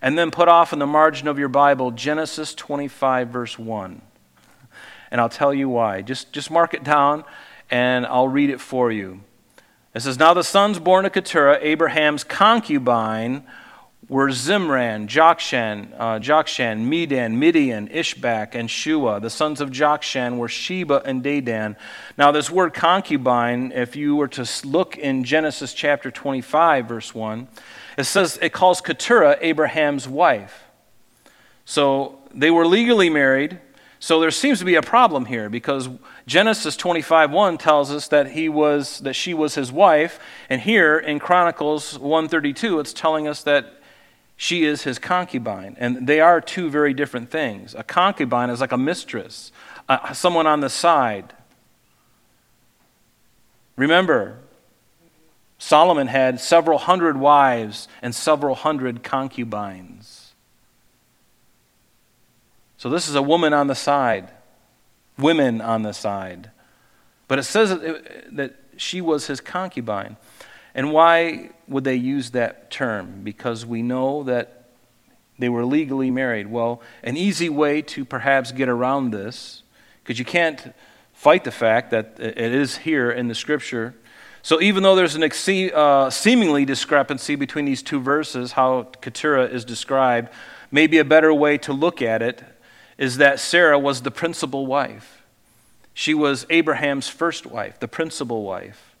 and 0.00 0.16
then 0.16 0.30
put 0.30 0.46
off 0.46 0.72
in 0.72 0.78
the 0.78 0.86
margin 0.86 1.26
of 1.26 1.36
your 1.36 1.48
Bible 1.48 1.90
Genesis 1.90 2.54
25, 2.54 3.26
verse 3.26 3.58
1. 3.58 4.00
And 5.10 5.20
I'll 5.20 5.28
tell 5.28 5.52
you 5.52 5.68
why. 5.68 6.02
Just, 6.02 6.32
just 6.32 6.48
mark 6.48 6.74
it 6.74 6.84
down 6.84 7.24
and 7.70 8.06
I'll 8.06 8.28
read 8.28 8.50
it 8.50 8.60
for 8.60 8.90
you. 8.90 9.20
It 9.94 10.00
says, 10.00 10.18
Now 10.18 10.34
the 10.34 10.44
sons 10.44 10.78
born 10.78 11.04
to 11.04 11.10
Keturah, 11.10 11.58
Abraham's 11.60 12.24
concubine, 12.24 13.44
were 14.08 14.28
Zimran, 14.28 15.08
Jokshan, 15.08 15.92
uh, 15.98 16.18
Jokshan, 16.20 16.84
Medan, 16.84 17.38
Midian, 17.38 17.88
Ishbak, 17.88 18.54
and 18.54 18.68
Shuah. 18.68 19.20
The 19.20 19.30
sons 19.30 19.60
of 19.60 19.70
Jokshan 19.70 20.38
were 20.38 20.48
Sheba 20.48 21.02
and 21.04 21.24
Dedan. 21.24 21.76
Now, 22.16 22.30
this 22.30 22.48
word 22.48 22.72
concubine, 22.72 23.72
if 23.72 23.96
you 23.96 24.14
were 24.14 24.28
to 24.28 24.48
look 24.64 24.96
in 24.96 25.24
Genesis 25.24 25.74
chapter 25.74 26.10
25, 26.10 26.86
verse 26.86 27.14
1, 27.14 27.48
it 27.98 28.04
says 28.04 28.38
it 28.40 28.52
calls 28.52 28.80
Keturah 28.80 29.38
Abraham's 29.40 30.06
wife. 30.06 30.64
So 31.64 32.20
they 32.32 32.50
were 32.50 32.66
legally 32.66 33.10
married. 33.10 33.58
So 33.98 34.20
there 34.20 34.30
seems 34.30 34.58
to 34.58 34.64
be 34.64 34.74
a 34.74 34.82
problem 34.82 35.24
here 35.24 35.48
because 35.48 35.88
Genesis 36.26 36.76
25:1 36.76 37.58
tells 37.58 37.90
us 37.90 38.08
that 38.08 38.32
he 38.32 38.48
was 38.48 39.00
that 39.00 39.14
she 39.14 39.32
was 39.34 39.54
his 39.54 39.72
wife, 39.72 40.18
and 40.50 40.60
here 40.60 40.98
in 40.98 41.18
Chronicles 41.18 41.98
132 41.98 42.78
it's 42.80 42.92
telling 42.92 43.26
us 43.26 43.42
that 43.42 43.74
she 44.36 44.64
is 44.64 44.82
his 44.82 44.98
concubine. 44.98 45.76
And 45.78 46.06
they 46.06 46.20
are 46.20 46.40
two 46.40 46.68
very 46.68 46.92
different 46.92 47.30
things. 47.30 47.74
A 47.74 47.82
concubine 47.82 48.50
is 48.50 48.60
like 48.60 48.72
a 48.72 48.78
mistress, 48.78 49.50
uh, 49.88 50.12
someone 50.12 50.46
on 50.46 50.60
the 50.60 50.68
side. 50.68 51.32
Remember, 53.76 54.38
Solomon 55.58 56.06
had 56.06 56.38
several 56.38 56.78
hundred 56.78 57.16
wives 57.16 57.88
and 58.02 58.14
several 58.14 58.54
hundred 58.54 59.02
concubines. 59.02 60.15
So 62.78 62.90
this 62.90 63.08
is 63.08 63.14
a 63.14 63.22
woman 63.22 63.52
on 63.52 63.68
the 63.68 63.74
side, 63.74 64.30
women 65.18 65.60
on 65.60 65.82
the 65.82 65.92
side. 65.92 66.50
But 67.28 67.38
it 67.38 67.44
says 67.44 67.70
that 68.32 68.54
she 68.76 69.00
was 69.00 69.26
his 69.26 69.40
concubine. 69.40 70.16
And 70.74 70.92
why 70.92 71.50
would 71.66 71.84
they 71.84 71.94
use 71.94 72.30
that 72.32 72.70
term? 72.70 73.22
Because 73.24 73.64
we 73.64 73.82
know 73.82 74.22
that 74.24 74.68
they 75.38 75.48
were 75.48 75.64
legally 75.64 76.10
married. 76.10 76.48
Well, 76.48 76.82
an 77.02 77.16
easy 77.16 77.48
way 77.48 77.82
to 77.82 78.04
perhaps 78.04 78.52
get 78.52 78.68
around 78.68 79.10
this, 79.10 79.62
because 80.02 80.18
you 80.18 80.24
can't 80.24 80.74
fight 81.12 81.44
the 81.44 81.50
fact 81.50 81.90
that 81.90 82.16
it 82.18 82.38
is 82.38 82.78
here 82.78 83.10
in 83.10 83.28
the 83.28 83.34
scripture. 83.34 83.94
So, 84.42 84.60
even 84.60 84.82
though 84.82 84.94
there's 84.94 85.16
an 85.16 85.24
ex- 85.24 85.48
uh, 85.48 86.08
seemingly 86.10 86.64
discrepancy 86.64 87.34
between 87.34 87.64
these 87.64 87.82
two 87.82 88.00
verses, 88.00 88.52
how 88.52 88.84
Keturah 89.00 89.46
is 89.46 89.64
described, 89.64 90.28
maybe 90.70 90.98
a 90.98 91.04
better 91.04 91.34
way 91.34 91.58
to 91.58 91.72
look 91.72 92.00
at 92.00 92.22
it 92.22 92.44
is 92.98 93.18
that 93.18 93.40
Sarah 93.40 93.78
was 93.78 94.02
the 94.02 94.10
principal 94.10 94.66
wife. 94.66 95.22
She 95.94 96.14
was 96.14 96.46
Abraham's 96.50 97.08
first 97.08 97.46
wife, 97.46 97.80
the 97.80 97.88
principal 97.88 98.42
wife 98.42 98.96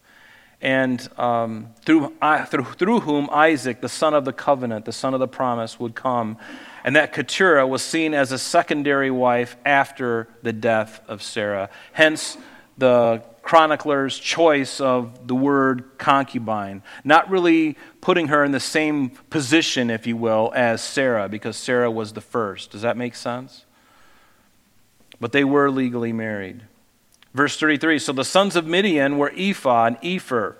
and 0.60 1.08
um, 1.18 1.68
through, 1.84 2.12
through, 2.46 2.64
through 2.64 3.00
whom 3.00 3.28
Isaac, 3.30 3.80
the 3.80 3.88
son 3.88 4.14
of 4.14 4.24
the 4.24 4.32
covenant, 4.32 4.84
the 4.84 4.92
son 4.92 5.14
of 5.14 5.20
the 5.20 5.28
promise, 5.28 5.78
would 5.78 5.94
come. 5.94 6.38
And 6.82 6.96
that 6.96 7.12
Keturah 7.12 7.66
was 7.66 7.82
seen 7.82 8.14
as 8.14 8.32
a 8.32 8.38
secondary 8.38 9.10
wife 9.10 9.56
after 9.64 10.28
the 10.42 10.52
death 10.52 11.00
of 11.08 11.22
Sarah. 11.22 11.68
Hence, 11.92 12.38
the 12.78 13.22
chronicler's 13.42 14.18
choice 14.18 14.80
of 14.80 15.28
the 15.28 15.34
word 15.34 15.98
concubine, 15.98 16.82
not 17.04 17.30
really 17.30 17.76
putting 18.00 18.28
her 18.28 18.42
in 18.42 18.52
the 18.52 18.60
same 18.60 19.10
position, 19.10 19.90
if 19.90 20.06
you 20.06 20.16
will, 20.16 20.52
as 20.54 20.82
Sarah, 20.82 21.28
because 21.28 21.56
Sarah 21.56 21.90
was 21.90 22.12
the 22.12 22.20
first. 22.20 22.70
Does 22.70 22.82
that 22.82 22.96
make 22.96 23.14
sense? 23.14 23.65
But 25.20 25.32
they 25.32 25.44
were 25.44 25.70
legally 25.70 26.12
married. 26.12 26.62
Verse 27.34 27.56
33 27.58 27.98
So 27.98 28.12
the 28.12 28.24
sons 28.24 28.56
of 28.56 28.66
Midian 28.66 29.18
were 29.18 29.32
Ephah 29.36 29.86
and 29.86 30.00
Epher, 30.00 30.54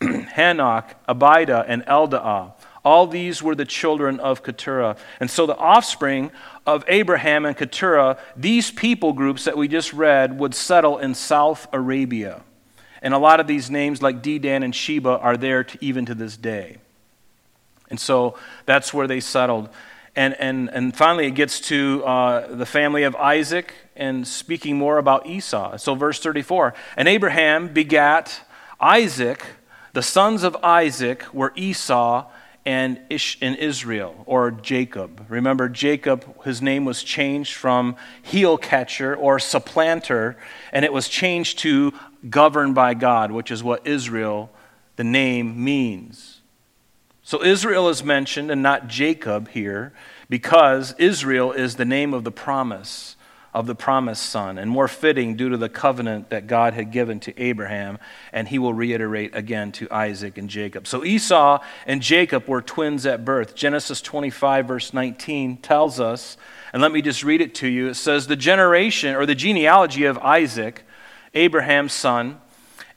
Hanoch, 0.00 0.94
Abida, 1.08 1.64
and 1.68 1.84
Eldaah. 1.86 2.52
All 2.84 3.06
these 3.06 3.42
were 3.42 3.54
the 3.54 3.64
children 3.64 4.18
of 4.18 4.42
Keturah. 4.42 4.96
And 5.20 5.30
so 5.30 5.46
the 5.46 5.56
offspring 5.56 6.32
of 6.66 6.84
Abraham 6.88 7.44
and 7.44 7.56
Keturah, 7.56 8.18
these 8.36 8.70
people 8.70 9.12
groups 9.12 9.44
that 9.44 9.56
we 9.56 9.68
just 9.68 9.92
read, 9.92 10.38
would 10.38 10.54
settle 10.54 10.98
in 10.98 11.14
South 11.14 11.68
Arabia. 11.72 12.42
And 13.00 13.14
a 13.14 13.18
lot 13.18 13.40
of 13.40 13.46
these 13.46 13.70
names, 13.70 14.02
like 14.02 14.22
Dedan 14.22 14.64
and 14.64 14.74
Sheba, 14.74 15.18
are 15.18 15.36
there 15.36 15.64
to, 15.64 15.78
even 15.80 16.06
to 16.06 16.14
this 16.14 16.36
day. 16.36 16.78
And 17.88 18.00
so 18.00 18.38
that's 18.64 18.94
where 18.94 19.06
they 19.06 19.20
settled. 19.20 19.68
And, 20.14 20.34
and, 20.38 20.68
and 20.70 20.94
finally, 20.94 21.26
it 21.26 21.30
gets 21.30 21.60
to 21.68 22.04
uh, 22.04 22.54
the 22.54 22.66
family 22.66 23.04
of 23.04 23.16
Isaac 23.16 23.72
and 23.96 24.28
speaking 24.28 24.76
more 24.76 24.98
about 24.98 25.26
Esau. 25.26 25.78
So, 25.78 25.94
verse 25.94 26.20
34 26.20 26.74
And 26.96 27.08
Abraham 27.08 27.68
begat 27.68 28.42
Isaac. 28.80 29.42
The 29.94 30.02
sons 30.02 30.42
of 30.42 30.56
Isaac 30.62 31.24
were 31.32 31.52
Esau 31.54 32.30
and 32.64 33.00
Ish 33.10 33.38
in 33.40 33.54
Israel, 33.56 34.22
or 34.26 34.50
Jacob. 34.50 35.26
Remember, 35.28 35.68
Jacob, 35.68 36.44
his 36.44 36.62
name 36.62 36.84
was 36.84 37.02
changed 37.02 37.54
from 37.54 37.96
heel 38.22 38.56
catcher 38.56 39.16
or 39.16 39.38
supplanter, 39.38 40.36
and 40.72 40.84
it 40.84 40.92
was 40.92 41.08
changed 41.08 41.58
to 41.60 41.92
governed 42.28 42.74
by 42.74 42.94
God, 42.94 43.32
which 43.32 43.50
is 43.50 43.62
what 43.62 43.86
Israel, 43.86 44.50
the 44.96 45.04
name, 45.04 45.62
means. 45.62 46.31
So 47.22 47.42
Israel 47.42 47.88
is 47.88 48.02
mentioned 48.02 48.50
and 48.50 48.62
not 48.62 48.88
Jacob 48.88 49.48
here 49.48 49.92
because 50.28 50.94
Israel 50.98 51.52
is 51.52 51.76
the 51.76 51.84
name 51.84 52.14
of 52.14 52.24
the 52.24 52.32
promise 52.32 53.16
of 53.54 53.66
the 53.66 53.74
promised 53.74 54.24
son, 54.24 54.56
and 54.56 54.70
more 54.70 54.88
fitting 54.88 55.36
due 55.36 55.50
to 55.50 55.58
the 55.58 55.68
covenant 55.68 56.30
that 56.30 56.46
God 56.46 56.72
had 56.72 56.90
given 56.90 57.20
to 57.20 57.38
Abraham, 57.38 57.98
and 58.32 58.48
he 58.48 58.58
will 58.58 58.72
reiterate 58.72 59.34
again 59.34 59.72
to 59.72 59.90
Isaac 59.90 60.38
and 60.38 60.48
Jacob. 60.48 60.86
So 60.86 61.04
Esau 61.04 61.62
and 61.86 62.00
Jacob 62.00 62.48
were 62.48 62.62
twins 62.62 63.04
at 63.04 63.26
birth. 63.26 63.54
Genesis 63.54 64.00
25, 64.00 64.66
verse 64.66 64.94
19 64.94 65.58
tells 65.58 66.00
us, 66.00 66.38
and 66.72 66.80
let 66.80 66.92
me 66.92 67.02
just 67.02 67.22
read 67.22 67.42
it 67.42 67.54
to 67.56 67.68
you. 67.68 67.88
It 67.88 67.94
says, 67.94 68.26
The 68.26 68.36
generation 68.36 69.14
or 69.14 69.26
the 69.26 69.34
genealogy 69.34 70.04
of 70.04 70.16
Isaac, 70.18 70.84
Abraham's 71.34 71.92
son, 71.92 72.40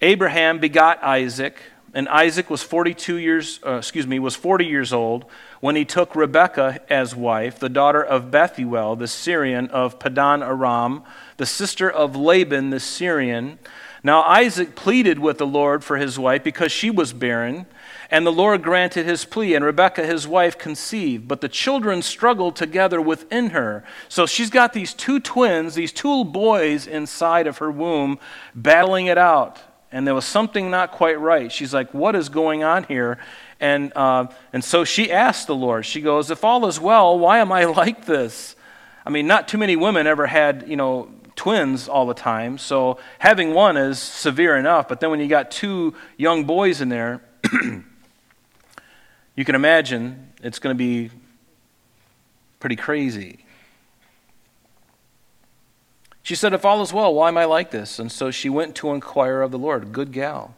Abraham 0.01 0.59
begot 0.59 1.03
Isaac 1.03 1.57
and 1.95 2.09
Isaac 2.09 2.49
was 2.49 2.61
42 2.61 3.15
years, 3.15 3.61
uh, 3.65 3.75
excuse 3.75 4.05
me, 4.05 4.19
was 4.19 4.35
40 4.35 4.65
years 4.65 4.91
old 4.91 5.23
when 5.61 5.77
he 5.77 5.85
took 5.85 6.13
Rebekah 6.13 6.81
as 6.89 7.15
wife, 7.15 7.57
the 7.57 7.69
daughter 7.69 8.03
of 8.03 8.29
Bethuel, 8.29 8.97
the 8.97 9.07
Syrian 9.07 9.69
of 9.69 9.97
Padan 9.97 10.43
Aram, 10.43 11.03
the 11.37 11.45
sister 11.45 11.89
of 11.89 12.13
Laban 12.13 12.69
the 12.69 12.81
Syrian. 12.81 13.59
Now 14.03 14.23
Isaac 14.23 14.75
pleaded 14.75 15.19
with 15.19 15.37
the 15.37 15.47
Lord 15.47 15.85
for 15.85 15.95
his 15.95 16.19
wife 16.19 16.43
because 16.43 16.73
she 16.73 16.91
was 16.91 17.13
barren, 17.13 17.65
and 18.11 18.25
the 18.25 18.31
Lord 18.31 18.61
granted 18.61 19.05
his 19.05 19.23
plea, 19.23 19.55
and 19.55 19.63
Rebekah 19.63 20.05
his 20.05 20.27
wife 20.27 20.57
conceived. 20.57 21.29
But 21.29 21.39
the 21.39 21.47
children 21.47 22.01
struggled 22.01 22.57
together 22.57 22.99
within 22.99 23.51
her. 23.51 23.85
So 24.09 24.25
she's 24.25 24.49
got 24.49 24.73
these 24.73 24.93
two 24.93 25.21
twins, 25.21 25.75
these 25.75 25.93
two 25.93 26.25
boys 26.25 26.87
inside 26.87 27.47
of 27.47 27.59
her 27.59 27.71
womb, 27.71 28.19
battling 28.53 29.05
it 29.05 29.17
out 29.17 29.61
and 29.95 30.05
there 30.05 30.13
was 30.13 30.25
something 30.25 30.69
not 30.69 30.91
quite 30.91 31.17
right. 31.21 31.49
She's 31.49 31.73
like, 31.73 31.93
What 31.93 32.17
is 32.17 32.27
going 32.27 32.65
on 32.65 32.83
here? 32.83 33.17
And, 33.61 33.93
uh, 33.95 34.27
and 34.51 34.61
so 34.61 34.83
she 34.83 35.09
asked 35.09 35.47
the 35.47 35.55
Lord, 35.55 35.85
She 35.85 36.01
goes, 36.01 36.29
If 36.29 36.43
all 36.43 36.65
is 36.67 36.81
well, 36.81 37.17
why 37.17 37.39
am 37.39 37.49
I 37.53 37.63
like 37.81 38.05
this? 38.05 38.57
I 39.05 39.09
mean, 39.09 39.25
not 39.25 39.47
too 39.47 39.57
many 39.57 39.77
women 39.77 40.05
ever 40.05 40.27
had, 40.27 40.65
you 40.67 40.75
know, 40.75 41.09
twins 41.37 41.87
all 41.87 42.05
the 42.07 42.13
time. 42.13 42.57
So 42.57 42.99
having 43.19 43.53
one 43.53 43.77
is 43.77 43.97
severe 43.97 44.57
enough. 44.57 44.89
But 44.89 44.99
then 44.99 45.11
when 45.11 45.21
you 45.21 45.27
got 45.27 45.49
two 45.49 45.95
young 46.17 46.43
boys 46.43 46.81
in 46.81 46.89
there, 46.89 47.21
you 47.53 49.45
can 49.45 49.55
imagine 49.55 50.33
it's 50.43 50.59
going 50.59 50.73
to 50.73 50.77
be 50.77 51.09
pretty 52.59 52.75
crazy. 52.75 53.44
She 56.25 56.33
said, 56.33 56.53
If 56.53 56.65
all 56.65 56.81
is 56.81 56.91
well, 56.91 57.13
why 57.13 57.27
am 57.27 57.37
I 57.37 57.45
like 57.45 57.69
this? 57.69 57.99
And 57.99 58.11
so 58.11 58.31
she 58.31 58.49
went 58.49 58.73
to 58.77 58.89
inquire 58.93 59.43
of 59.43 59.51
the 59.51 59.59
Lord. 59.59 59.91
Good 59.91 60.11
gal. 60.11 60.55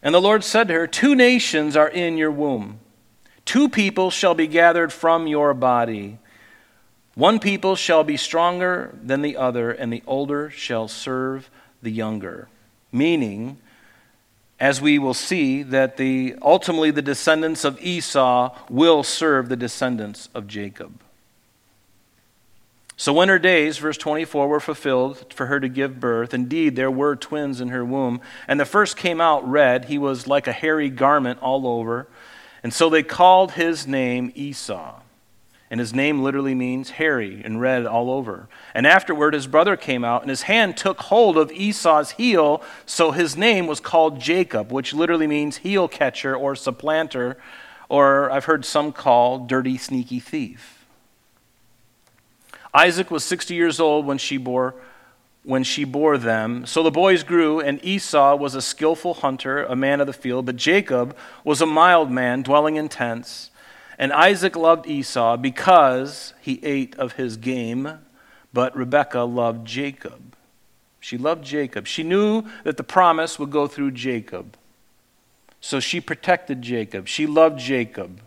And 0.00 0.14
the 0.14 0.20
Lord 0.20 0.44
said 0.44 0.68
to 0.68 0.74
her, 0.74 0.86
Two 0.86 1.16
nations 1.16 1.76
are 1.76 1.88
in 1.88 2.16
your 2.16 2.30
womb, 2.30 2.78
two 3.44 3.68
people 3.68 4.12
shall 4.12 4.36
be 4.36 4.46
gathered 4.46 4.92
from 4.92 5.26
your 5.26 5.54
body. 5.54 6.18
One 7.16 7.40
people 7.40 7.74
shall 7.74 8.04
be 8.04 8.16
stronger 8.16 8.94
than 9.02 9.22
the 9.22 9.36
other, 9.36 9.72
and 9.72 9.92
the 9.92 10.04
older 10.06 10.50
shall 10.50 10.86
serve 10.86 11.50
the 11.82 11.90
younger. 11.90 12.46
Meaning, 12.92 13.58
as 14.60 14.80
we 14.80 15.00
will 15.00 15.14
see, 15.14 15.64
that 15.64 15.96
the, 15.96 16.36
ultimately 16.42 16.92
the 16.92 17.02
descendants 17.02 17.64
of 17.64 17.82
Esau 17.82 18.56
will 18.70 19.02
serve 19.02 19.48
the 19.48 19.56
descendants 19.56 20.28
of 20.32 20.46
Jacob. 20.46 21.00
So 22.98 23.12
when 23.12 23.28
her 23.28 23.38
days, 23.38 23.76
verse 23.76 23.98
24, 23.98 24.48
were 24.48 24.58
fulfilled 24.58 25.32
for 25.34 25.46
her 25.46 25.60
to 25.60 25.68
give 25.68 26.00
birth, 26.00 26.32
indeed 26.32 26.76
there 26.76 26.90
were 26.90 27.14
twins 27.14 27.60
in 27.60 27.68
her 27.68 27.84
womb. 27.84 28.22
And 28.48 28.58
the 28.58 28.64
first 28.64 28.96
came 28.96 29.20
out 29.20 29.46
red. 29.46 29.84
He 29.84 29.98
was 29.98 30.26
like 30.26 30.46
a 30.46 30.52
hairy 30.52 30.88
garment 30.88 31.40
all 31.42 31.66
over. 31.66 32.08
And 32.62 32.72
so 32.72 32.88
they 32.88 33.02
called 33.02 33.52
his 33.52 33.86
name 33.86 34.32
Esau. 34.34 35.00
And 35.70 35.78
his 35.78 35.92
name 35.92 36.22
literally 36.22 36.54
means 36.54 36.90
hairy 36.90 37.42
and 37.44 37.60
red 37.60 37.84
all 37.86 38.10
over. 38.10 38.48
And 38.72 38.86
afterward, 38.86 39.34
his 39.34 39.46
brother 39.46 39.76
came 39.76 40.04
out, 40.04 40.22
and 40.22 40.30
his 40.30 40.42
hand 40.42 40.76
took 40.76 41.00
hold 41.02 41.36
of 41.36 41.52
Esau's 41.52 42.12
heel, 42.12 42.62
so 42.86 43.10
his 43.10 43.36
name 43.36 43.66
was 43.66 43.80
called 43.80 44.20
Jacob, 44.20 44.72
which 44.72 44.94
literally 44.94 45.26
means 45.26 45.58
heel 45.58 45.86
catcher 45.88 46.34
or 46.36 46.54
supplanter, 46.54 47.36
or 47.88 48.30
I've 48.30 48.44
heard 48.44 48.64
some 48.64 48.92
call 48.92 49.44
dirty, 49.46 49.76
sneaky 49.76 50.20
thief. 50.20 50.75
Isaac 52.76 53.10
was 53.10 53.24
60 53.24 53.54
years 53.54 53.80
old 53.80 54.04
when 54.04 54.18
she 54.18 54.36
bore 54.36 54.74
when 55.44 55.62
she 55.62 55.84
bore 55.84 56.18
them. 56.18 56.66
So 56.66 56.82
the 56.82 56.90
boys 56.90 57.22
grew, 57.22 57.60
and 57.60 57.82
Esau 57.84 58.34
was 58.34 58.56
a 58.56 58.60
skillful 58.60 59.14
hunter, 59.14 59.64
a 59.64 59.76
man 59.76 60.00
of 60.00 60.08
the 60.08 60.12
field, 60.12 60.44
but 60.44 60.56
Jacob 60.56 61.16
was 61.44 61.60
a 61.60 61.66
mild 61.66 62.10
man, 62.10 62.42
dwelling 62.42 62.74
in 62.74 62.88
tents. 62.88 63.50
And 63.96 64.12
Isaac 64.12 64.56
loved 64.56 64.88
Esau 64.88 65.36
because 65.36 66.34
he 66.42 66.58
ate 66.64 66.96
of 66.96 67.12
his 67.12 67.36
game, 67.36 68.00
but 68.52 68.76
Rebekah 68.76 69.22
loved 69.22 69.66
Jacob. 69.66 70.34
She 70.98 71.16
loved 71.16 71.44
Jacob. 71.44 71.86
She 71.86 72.02
knew 72.02 72.42
that 72.64 72.76
the 72.76 72.82
promise 72.82 73.38
would 73.38 73.52
go 73.52 73.68
through 73.68 73.92
Jacob. 73.92 74.56
So 75.60 75.78
she 75.78 76.00
protected 76.00 76.60
Jacob. 76.60 77.06
She 77.06 77.26
loved 77.26 77.60
Jacob. 77.60 78.20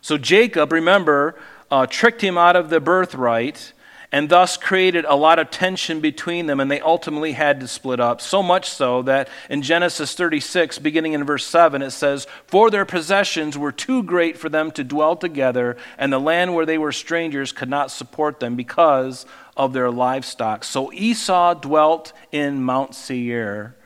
So 0.00 0.16
Jacob, 0.16 0.72
remember, 0.72 1.36
uh, 1.76 1.86
tricked 1.86 2.22
him 2.22 2.38
out 2.38 2.56
of 2.56 2.70
the 2.70 2.80
birthright 2.80 3.74
and 4.10 4.30
thus 4.30 4.56
created 4.56 5.04
a 5.04 5.14
lot 5.14 5.38
of 5.38 5.50
tension 5.50 6.00
between 6.00 6.46
them, 6.46 6.58
and 6.58 6.70
they 6.70 6.80
ultimately 6.80 7.32
had 7.32 7.60
to 7.60 7.68
split 7.68 8.00
up. 8.00 8.22
So 8.22 8.42
much 8.42 8.70
so 8.70 9.02
that 9.02 9.28
in 9.50 9.60
Genesis 9.60 10.14
36, 10.14 10.78
beginning 10.78 11.12
in 11.12 11.24
verse 11.24 11.44
7, 11.44 11.82
it 11.82 11.90
says, 11.90 12.26
For 12.46 12.70
their 12.70 12.86
possessions 12.86 13.58
were 13.58 13.72
too 13.72 14.02
great 14.02 14.38
for 14.38 14.48
them 14.48 14.70
to 14.70 14.84
dwell 14.84 15.16
together, 15.16 15.76
and 15.98 16.10
the 16.10 16.18
land 16.18 16.54
where 16.54 16.64
they 16.64 16.78
were 16.78 16.92
strangers 16.92 17.52
could 17.52 17.68
not 17.68 17.90
support 17.90 18.40
them 18.40 18.56
because 18.56 19.26
of 19.54 19.74
their 19.74 19.90
livestock. 19.90 20.64
So 20.64 20.90
Esau 20.94 21.54
dwelt 21.54 22.14
in 22.32 22.62
Mount 22.62 22.94
Seir. 22.94 23.76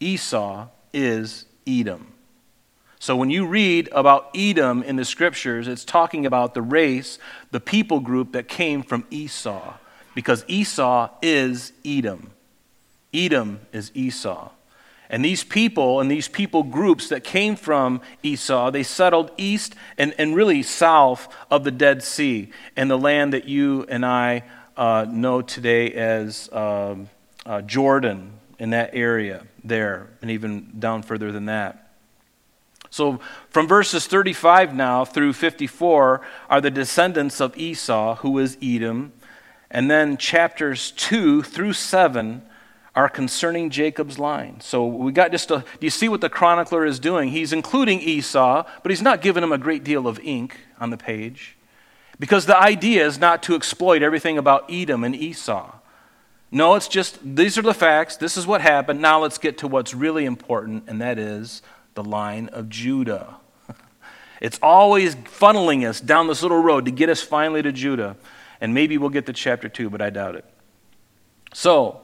Esau 0.00 0.68
is 0.94 1.44
Edom. 1.66 2.15
So 2.98 3.14
when 3.14 3.30
you 3.30 3.46
read 3.46 3.88
about 3.92 4.30
Edom 4.34 4.82
in 4.82 4.96
the 4.96 5.04
scriptures, 5.04 5.68
it's 5.68 5.84
talking 5.84 6.24
about 6.24 6.54
the 6.54 6.62
race, 6.62 7.18
the 7.50 7.60
people 7.60 8.00
group 8.00 8.32
that 8.32 8.48
came 8.48 8.82
from 8.82 9.06
Esau, 9.10 9.74
because 10.14 10.44
Esau 10.48 11.10
is 11.20 11.72
Edom. 11.84 12.30
Edom 13.12 13.60
is 13.72 13.90
Esau. 13.94 14.50
And 15.08 15.24
these 15.24 15.44
people 15.44 16.00
and 16.00 16.10
these 16.10 16.26
people 16.26 16.64
groups 16.64 17.10
that 17.10 17.22
came 17.22 17.54
from 17.54 18.00
Esau, 18.22 18.70
they 18.70 18.82
settled 18.82 19.30
east 19.36 19.76
and, 19.96 20.14
and 20.18 20.34
really 20.34 20.62
south 20.62 21.28
of 21.50 21.64
the 21.64 21.70
Dead 21.70 22.02
Sea 22.02 22.50
and 22.76 22.90
the 22.90 22.98
land 22.98 23.32
that 23.32 23.46
you 23.46 23.86
and 23.88 24.04
I 24.04 24.42
uh, 24.76 25.06
know 25.08 25.42
today 25.42 25.92
as 25.92 26.50
um, 26.52 27.08
uh, 27.44 27.62
Jordan, 27.62 28.32
in 28.58 28.70
that 28.70 28.90
area 28.94 29.44
there, 29.64 30.08
and 30.22 30.30
even 30.30 30.72
down 30.78 31.02
further 31.02 31.32
than 31.32 31.46
that. 31.46 31.85
So, 32.96 33.20
from 33.50 33.68
verses 33.68 34.06
35 34.06 34.74
now 34.74 35.04
through 35.04 35.34
54 35.34 36.22
are 36.48 36.60
the 36.62 36.70
descendants 36.70 37.42
of 37.42 37.54
Esau, 37.54 38.14
who 38.16 38.38
is 38.38 38.56
Edom. 38.62 39.12
And 39.70 39.90
then 39.90 40.16
chapters 40.16 40.92
2 40.92 41.42
through 41.42 41.74
7 41.74 42.40
are 42.94 43.10
concerning 43.10 43.68
Jacob's 43.68 44.18
line. 44.18 44.60
So, 44.60 44.86
we 44.86 45.12
got 45.12 45.30
just 45.30 45.50
a. 45.50 45.58
Do 45.58 45.86
you 45.86 45.90
see 45.90 46.08
what 46.08 46.22
the 46.22 46.30
chronicler 46.30 46.86
is 46.86 46.98
doing? 46.98 47.28
He's 47.28 47.52
including 47.52 48.00
Esau, 48.00 48.64
but 48.82 48.90
he's 48.90 49.02
not 49.02 49.20
giving 49.20 49.42
him 49.42 49.52
a 49.52 49.58
great 49.58 49.84
deal 49.84 50.08
of 50.08 50.18
ink 50.20 50.58
on 50.80 50.88
the 50.88 50.96
page. 50.96 51.58
Because 52.18 52.46
the 52.46 52.58
idea 52.58 53.06
is 53.06 53.18
not 53.18 53.42
to 53.42 53.54
exploit 53.54 54.02
everything 54.02 54.38
about 54.38 54.72
Edom 54.72 55.04
and 55.04 55.14
Esau. 55.14 55.70
No, 56.50 56.76
it's 56.76 56.88
just 56.88 57.18
these 57.22 57.58
are 57.58 57.62
the 57.62 57.74
facts. 57.74 58.16
This 58.16 58.38
is 58.38 58.46
what 58.46 58.62
happened. 58.62 59.02
Now 59.02 59.20
let's 59.20 59.36
get 59.36 59.58
to 59.58 59.68
what's 59.68 59.92
really 59.92 60.24
important, 60.24 60.84
and 60.86 60.98
that 61.02 61.18
is 61.18 61.60
the 61.96 62.04
line 62.04 62.48
of 62.48 62.68
Judah. 62.68 63.36
It's 64.38 64.58
always 64.60 65.16
funneling 65.16 65.88
us 65.88 65.98
down 65.98 66.26
this 66.26 66.42
little 66.42 66.62
road 66.62 66.84
to 66.84 66.90
get 66.90 67.08
us 67.08 67.22
finally 67.22 67.62
to 67.62 67.72
Judah. 67.72 68.18
And 68.60 68.74
maybe 68.74 68.98
we'll 68.98 69.08
get 69.08 69.24
to 69.26 69.32
chapter 69.32 69.66
2, 69.66 69.88
but 69.88 70.02
I 70.02 70.10
doubt 70.10 70.34
it. 70.34 70.44
So, 71.54 72.02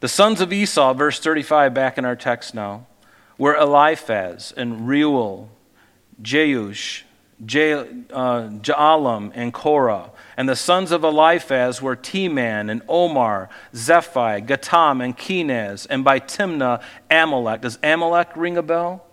the 0.00 0.08
sons 0.08 0.42
of 0.42 0.52
Esau, 0.52 0.92
verse 0.92 1.18
35, 1.18 1.72
back 1.72 1.96
in 1.96 2.04
our 2.04 2.16
text 2.16 2.54
now, 2.54 2.86
were 3.38 3.54
Eliphaz 3.54 4.52
and 4.54 4.86
Reuel, 4.86 5.48
Jeush, 6.22 7.04
Je, 7.44 7.72
uh, 7.72 7.84
Jaalam, 8.60 9.32
and 9.34 9.52
Korah. 9.52 10.10
And 10.36 10.48
the 10.48 10.56
sons 10.56 10.92
of 10.92 11.04
Eliphaz 11.04 11.80
were 11.80 11.96
Teman 11.96 12.70
and 12.70 12.82
Omar, 12.88 13.48
Zephi, 13.74 14.46
Gatam, 14.46 15.02
and 15.02 15.16
Kenaz. 15.16 15.86
And 15.88 16.04
by 16.04 16.20
Timnah, 16.20 16.82
Amalek. 17.10 17.62
Does 17.62 17.78
Amalek 17.82 18.36
ring 18.36 18.56
a 18.56 18.62
bell? 18.62 19.06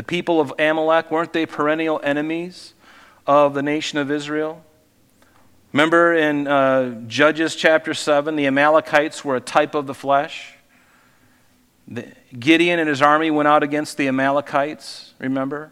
The 0.00 0.04
people 0.04 0.40
of 0.40 0.54
Amalek, 0.58 1.10
weren't 1.10 1.34
they 1.34 1.44
perennial 1.44 2.00
enemies 2.02 2.72
of 3.26 3.52
the 3.52 3.60
nation 3.60 3.98
of 3.98 4.10
Israel? 4.10 4.64
Remember 5.74 6.14
in 6.14 6.46
uh, 6.46 7.02
Judges 7.06 7.54
chapter 7.54 7.92
7, 7.92 8.34
the 8.34 8.46
Amalekites 8.46 9.26
were 9.26 9.36
a 9.36 9.42
type 9.42 9.74
of 9.74 9.86
the 9.86 9.92
flesh. 9.92 10.54
The, 11.86 12.08
Gideon 12.38 12.78
and 12.78 12.88
his 12.88 13.02
army 13.02 13.30
went 13.30 13.46
out 13.46 13.62
against 13.62 13.98
the 13.98 14.08
Amalekites, 14.08 15.12
remember? 15.18 15.70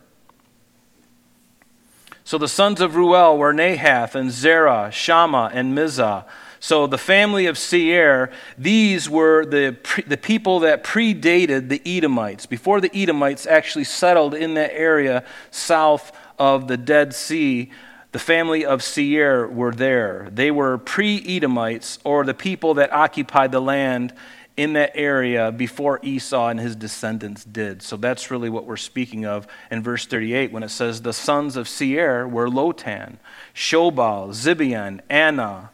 So 2.22 2.36
the 2.36 2.48
sons 2.48 2.82
of 2.82 2.96
Reuel 2.96 3.38
were 3.38 3.54
Nahath 3.54 4.14
and 4.14 4.30
Zerah, 4.30 4.90
Shammah, 4.92 5.52
and 5.54 5.74
Mizzah. 5.74 6.26
So 6.60 6.86
the 6.86 6.98
family 6.98 7.46
of 7.46 7.56
Seir, 7.56 8.30
these 8.56 9.08
were 9.08 9.44
the, 9.44 9.76
the 10.06 10.16
people 10.16 10.60
that 10.60 10.82
predated 10.82 11.68
the 11.68 11.80
Edomites, 11.84 12.46
before 12.46 12.80
the 12.80 12.90
Edomites 12.94 13.46
actually 13.46 13.84
settled 13.84 14.34
in 14.34 14.54
that 14.54 14.72
area 14.72 15.24
south 15.50 16.12
of 16.38 16.68
the 16.68 16.76
Dead 16.76 17.14
Sea. 17.14 17.70
The 18.12 18.18
family 18.18 18.64
of 18.64 18.82
Seir 18.82 19.46
were 19.46 19.72
there. 19.72 20.28
They 20.32 20.50
were 20.50 20.78
pre 20.78 21.22
Edomites, 21.24 21.98
or 22.04 22.24
the 22.24 22.34
people 22.34 22.74
that 22.74 22.92
occupied 22.92 23.52
the 23.52 23.60
land 23.60 24.14
in 24.56 24.72
that 24.72 24.90
area 24.96 25.52
before 25.52 26.00
Esau 26.02 26.48
and 26.48 26.58
his 26.58 26.74
descendants 26.74 27.44
did. 27.44 27.80
So 27.80 27.96
that's 27.96 28.28
really 28.28 28.50
what 28.50 28.66
we're 28.66 28.76
speaking 28.76 29.24
of 29.24 29.46
in 29.70 29.84
verse 29.84 30.04
38 30.04 30.50
when 30.50 30.64
it 30.64 30.70
says, 30.70 31.02
The 31.02 31.12
sons 31.12 31.56
of 31.56 31.68
Seir 31.68 32.26
were 32.26 32.48
Lotan, 32.48 33.18
Shobal, 33.54 34.30
Zibeon, 34.30 35.00
Anah, 35.08 35.70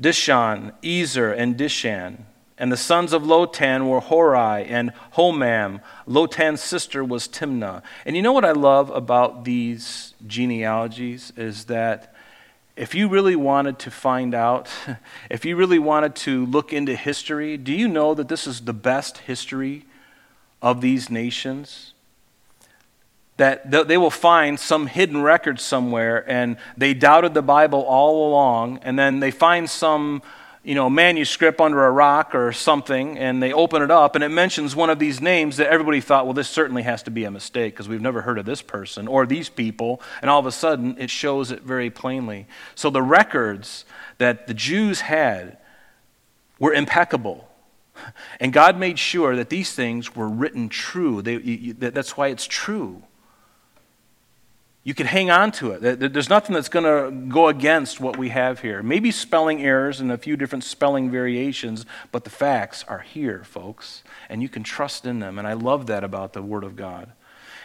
Dishon, 0.00 0.72
Ezer, 0.82 1.32
and 1.32 1.56
Dishan. 1.56 2.24
And 2.56 2.70
the 2.70 2.76
sons 2.76 3.12
of 3.12 3.22
Lotan 3.22 3.88
were 3.88 4.00
Horai 4.00 4.64
and 4.64 4.92
Homam. 5.14 5.80
Lotan's 6.06 6.60
sister 6.60 7.02
was 7.02 7.26
Timnah. 7.26 7.82
And 8.04 8.16
you 8.16 8.22
know 8.22 8.32
what 8.32 8.44
I 8.44 8.52
love 8.52 8.90
about 8.90 9.44
these 9.44 10.14
genealogies 10.26 11.32
is 11.36 11.64
that 11.66 12.14
if 12.76 12.94
you 12.94 13.08
really 13.08 13.36
wanted 13.36 13.78
to 13.80 13.90
find 13.90 14.34
out, 14.34 14.68
if 15.30 15.44
you 15.44 15.56
really 15.56 15.78
wanted 15.78 16.14
to 16.16 16.46
look 16.46 16.72
into 16.72 16.94
history, 16.96 17.56
do 17.56 17.72
you 17.72 17.88
know 17.88 18.14
that 18.14 18.28
this 18.28 18.46
is 18.46 18.60
the 18.60 18.74
best 18.74 19.18
history 19.18 19.86
of 20.62 20.80
these 20.80 21.10
nations? 21.10 21.94
That 23.40 23.88
they 23.88 23.96
will 23.96 24.10
find 24.10 24.60
some 24.60 24.86
hidden 24.86 25.22
record 25.22 25.60
somewhere, 25.60 26.28
and 26.30 26.58
they 26.76 26.92
doubted 26.92 27.32
the 27.32 27.40
Bible 27.40 27.80
all 27.80 28.28
along, 28.28 28.80
and 28.82 28.98
then 28.98 29.20
they 29.20 29.30
find 29.30 29.68
some 29.68 30.20
you 30.62 30.74
know, 30.74 30.90
manuscript 30.90 31.58
under 31.58 31.86
a 31.86 31.90
rock 31.90 32.34
or 32.34 32.52
something, 32.52 33.16
and 33.18 33.42
they 33.42 33.50
open 33.50 33.80
it 33.80 33.90
up, 33.90 34.14
and 34.14 34.22
it 34.22 34.28
mentions 34.28 34.76
one 34.76 34.90
of 34.90 34.98
these 34.98 35.18
names 35.18 35.56
that 35.56 35.68
everybody 35.68 36.02
thought, 36.02 36.26
well, 36.26 36.34
this 36.34 36.50
certainly 36.50 36.82
has 36.82 37.02
to 37.04 37.10
be 37.10 37.24
a 37.24 37.30
mistake 37.30 37.72
because 37.72 37.88
we've 37.88 38.02
never 38.02 38.20
heard 38.20 38.36
of 38.36 38.44
this 38.44 38.60
person 38.60 39.08
or 39.08 39.24
these 39.24 39.48
people, 39.48 40.02
and 40.20 40.30
all 40.30 40.38
of 40.38 40.44
a 40.44 40.52
sudden 40.52 40.94
it 40.98 41.08
shows 41.08 41.50
it 41.50 41.62
very 41.62 41.88
plainly. 41.88 42.46
So 42.74 42.90
the 42.90 43.00
records 43.00 43.86
that 44.18 44.48
the 44.48 44.54
Jews 44.54 45.00
had 45.00 45.56
were 46.58 46.74
impeccable. 46.74 47.48
And 48.38 48.52
God 48.52 48.78
made 48.78 48.98
sure 48.98 49.34
that 49.36 49.48
these 49.48 49.72
things 49.72 50.14
were 50.14 50.28
written 50.28 50.68
true. 50.68 51.22
They, 51.22 51.36
you, 51.36 51.72
that's 51.72 52.18
why 52.18 52.28
it's 52.28 52.46
true 52.46 53.02
you 54.90 54.94
can 54.94 55.06
hang 55.06 55.30
on 55.30 55.52
to 55.52 55.70
it. 55.70 56.12
There's 56.12 56.28
nothing 56.28 56.52
that's 56.52 56.68
going 56.68 56.84
to 56.84 57.16
go 57.28 57.46
against 57.46 58.00
what 58.00 58.16
we 58.16 58.30
have 58.30 58.58
here. 58.58 58.82
Maybe 58.82 59.12
spelling 59.12 59.62
errors 59.62 60.00
and 60.00 60.10
a 60.10 60.18
few 60.18 60.36
different 60.36 60.64
spelling 60.64 61.12
variations, 61.12 61.86
but 62.10 62.24
the 62.24 62.30
facts 62.30 62.84
are 62.88 62.98
here, 62.98 63.44
folks, 63.44 64.02
and 64.28 64.42
you 64.42 64.48
can 64.48 64.64
trust 64.64 65.06
in 65.06 65.20
them. 65.20 65.38
And 65.38 65.46
I 65.46 65.52
love 65.52 65.86
that 65.86 66.02
about 66.02 66.32
the 66.32 66.42
Word 66.42 66.64
of 66.64 66.74
God. 66.74 67.12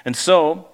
And 0.06 0.16
so, 0.16 0.68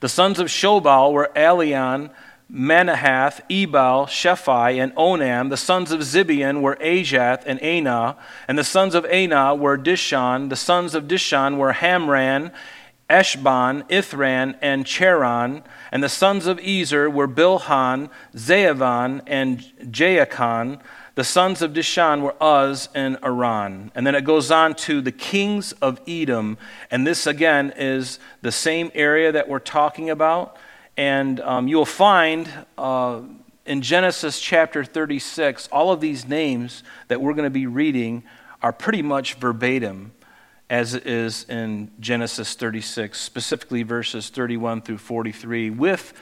the 0.00 0.08
sons 0.10 0.38
of 0.38 0.48
Shobal 0.48 1.14
were 1.14 1.30
Alian, 1.34 2.10
Manahath, 2.52 3.40
Ebal, 3.48 4.04
Shephi, 4.04 4.82
and 4.82 4.94
Onam. 4.96 5.48
The 5.48 5.56
sons 5.56 5.92
of 5.92 6.00
Zibeon 6.00 6.60
were 6.60 6.76
Ajath 6.76 7.44
and 7.46 7.58
Anah. 7.62 8.18
And 8.48 8.58
the 8.58 8.64
sons 8.64 8.94
of 8.94 9.06
Anah 9.06 9.54
were 9.54 9.78
Dishon. 9.78 10.50
The 10.50 10.56
sons 10.56 10.94
of 10.94 11.04
Dishon 11.04 11.56
were 11.56 11.72
Hamran 11.72 12.52
Eshban, 13.08 13.88
Ithran, 13.88 14.56
and 14.60 14.84
Cheran, 14.84 15.62
and 15.90 16.02
the 16.02 16.08
sons 16.08 16.46
of 16.46 16.58
Ezer 16.60 17.08
were 17.08 17.26
Bilhan, 17.26 18.10
Zaavan, 18.34 19.22
and 19.26 19.60
Jaakan. 19.80 20.80
The 21.14 21.24
sons 21.24 21.62
of 21.62 21.72
Dishan 21.72 22.20
were 22.20 22.34
Uz 22.40 22.90
and 22.94 23.18
Aran. 23.22 23.90
And 23.94 24.06
then 24.06 24.14
it 24.14 24.24
goes 24.24 24.50
on 24.50 24.74
to 24.76 25.00
the 25.00 25.10
kings 25.10 25.72
of 25.72 26.00
Edom. 26.06 26.58
And 26.90 27.06
this, 27.06 27.26
again, 27.26 27.72
is 27.76 28.18
the 28.42 28.52
same 28.52 28.90
area 28.94 29.32
that 29.32 29.48
we're 29.48 29.58
talking 29.58 30.10
about. 30.10 30.56
And 30.96 31.40
um, 31.40 31.66
you'll 31.66 31.86
find 31.86 32.48
uh, 32.76 33.22
in 33.64 33.82
Genesis 33.82 34.38
chapter 34.38 34.84
36, 34.84 35.68
all 35.72 35.90
of 35.90 36.00
these 36.00 36.28
names 36.28 36.82
that 37.08 37.20
we're 37.20 37.34
going 37.34 37.44
to 37.44 37.50
be 37.50 37.66
reading 37.66 38.22
are 38.62 38.72
pretty 38.72 39.02
much 39.02 39.34
verbatim 39.34 40.12
as 40.70 40.94
it 40.94 41.06
is 41.06 41.44
in 41.48 41.90
Genesis 41.98 42.54
36, 42.54 43.18
specifically 43.18 43.82
verses 43.82 44.28
31 44.28 44.82
through 44.82 44.98
43. 44.98 45.70
With 45.70 46.12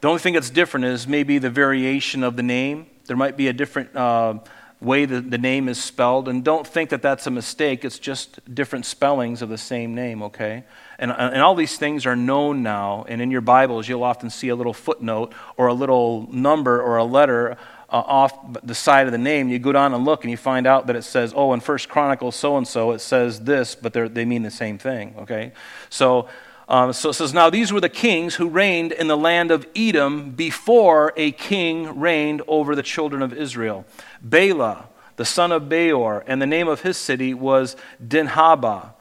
the 0.00 0.08
only 0.08 0.20
thing 0.20 0.34
that's 0.34 0.50
different 0.50 0.86
is 0.86 1.06
maybe 1.06 1.38
the 1.38 1.50
variation 1.50 2.24
of 2.24 2.36
the 2.36 2.42
name. 2.42 2.86
There 3.06 3.16
might 3.16 3.36
be 3.36 3.48
a 3.48 3.52
different 3.52 3.94
uh, 3.94 4.38
way 4.80 5.04
that 5.04 5.30
the 5.30 5.36
name 5.36 5.68
is 5.68 5.82
spelled, 5.82 6.28
and 6.28 6.42
don't 6.42 6.66
think 6.66 6.88
that 6.90 7.02
that's 7.02 7.26
a 7.26 7.30
mistake. 7.30 7.84
It's 7.84 7.98
just 7.98 8.40
different 8.54 8.86
spellings 8.86 9.42
of 9.42 9.50
the 9.50 9.58
same 9.58 9.94
name, 9.94 10.22
okay? 10.22 10.64
And, 10.98 11.10
and 11.10 11.42
all 11.42 11.54
these 11.54 11.76
things 11.76 12.06
are 12.06 12.16
known 12.16 12.62
now, 12.62 13.04
and 13.06 13.20
in 13.20 13.30
your 13.30 13.42
Bibles, 13.42 13.88
you'll 13.88 14.04
often 14.04 14.30
see 14.30 14.48
a 14.48 14.56
little 14.56 14.72
footnote 14.72 15.34
or 15.58 15.66
a 15.66 15.74
little 15.74 16.26
number 16.32 16.80
or 16.80 16.96
a 16.96 17.04
letter 17.04 17.58
uh, 17.90 17.96
off 18.06 18.32
the 18.62 18.74
side 18.74 19.06
of 19.06 19.12
the 19.12 19.18
name, 19.18 19.48
you 19.48 19.58
go 19.58 19.72
down 19.72 19.92
and 19.94 20.04
look 20.04 20.24
and 20.24 20.30
you 20.30 20.36
find 20.36 20.66
out 20.66 20.86
that 20.86 20.96
it 20.96 21.02
says, 21.02 21.32
oh, 21.36 21.52
in 21.52 21.60
First 21.60 21.88
Chronicles 21.88 22.36
so 22.36 22.56
and 22.56 22.66
so, 22.66 22.92
it 22.92 23.00
says 23.00 23.40
this, 23.40 23.74
but 23.74 23.92
they 23.92 24.24
mean 24.24 24.42
the 24.42 24.50
same 24.50 24.78
thing, 24.78 25.14
okay? 25.18 25.52
So, 25.88 26.28
um, 26.68 26.92
so 26.92 27.10
it 27.10 27.14
says, 27.14 27.34
Now 27.34 27.50
these 27.50 27.72
were 27.72 27.80
the 27.80 27.88
kings 27.88 28.36
who 28.36 28.48
reigned 28.48 28.92
in 28.92 29.08
the 29.08 29.16
land 29.16 29.50
of 29.50 29.66
Edom 29.74 30.30
before 30.30 31.12
a 31.16 31.32
king 31.32 31.98
reigned 31.98 32.42
over 32.46 32.76
the 32.76 32.82
children 32.82 33.22
of 33.22 33.32
Israel. 33.32 33.84
Bela, 34.22 34.88
the 35.16 35.24
son 35.24 35.50
of 35.50 35.68
Beor, 35.68 36.22
and 36.28 36.40
the 36.40 36.46
name 36.46 36.68
of 36.68 36.82
his 36.82 36.96
city 36.96 37.34
was 37.34 37.74
Dinhabah. 38.06 38.92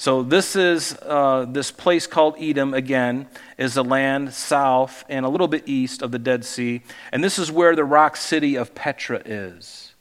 So 0.00 0.22
this 0.22 0.54
is 0.54 0.96
uh, 1.02 1.44
this 1.48 1.72
place 1.72 2.06
called 2.06 2.36
Edom 2.38 2.72
again 2.72 3.26
is 3.58 3.76
a 3.76 3.82
land 3.82 4.32
south 4.32 5.04
and 5.08 5.26
a 5.26 5.28
little 5.28 5.48
bit 5.48 5.64
east 5.66 6.02
of 6.02 6.12
the 6.12 6.20
Dead 6.20 6.44
Sea, 6.44 6.82
and 7.10 7.22
this 7.22 7.36
is 7.36 7.50
where 7.50 7.74
the 7.74 7.84
rock 7.84 8.16
city 8.16 8.54
of 8.54 8.76
Petra 8.76 9.20
is. 9.24 9.94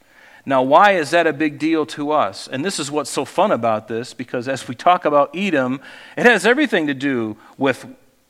Now, 0.45 0.61
why 0.61 0.91
is 0.91 1.09
that 1.09 1.25
a 1.25 1.33
big 1.33 1.57
deal 1.57 1.87
to 1.87 2.11
us? 2.11 2.47
And 2.47 2.63
this 2.63 2.79
is 2.79 2.91
what's 2.91 3.09
so 3.09 3.25
fun 3.25 3.51
about 3.51 3.87
this, 3.87 4.13
because 4.13 4.47
as 4.47 4.67
we 4.67 4.75
talk 4.75 5.03
about 5.03 5.35
Edom, 5.35 5.81
it 6.15 6.27
has 6.27 6.45
everything 6.45 6.85
to 6.85 6.93
do 6.93 7.35
with 7.57 7.87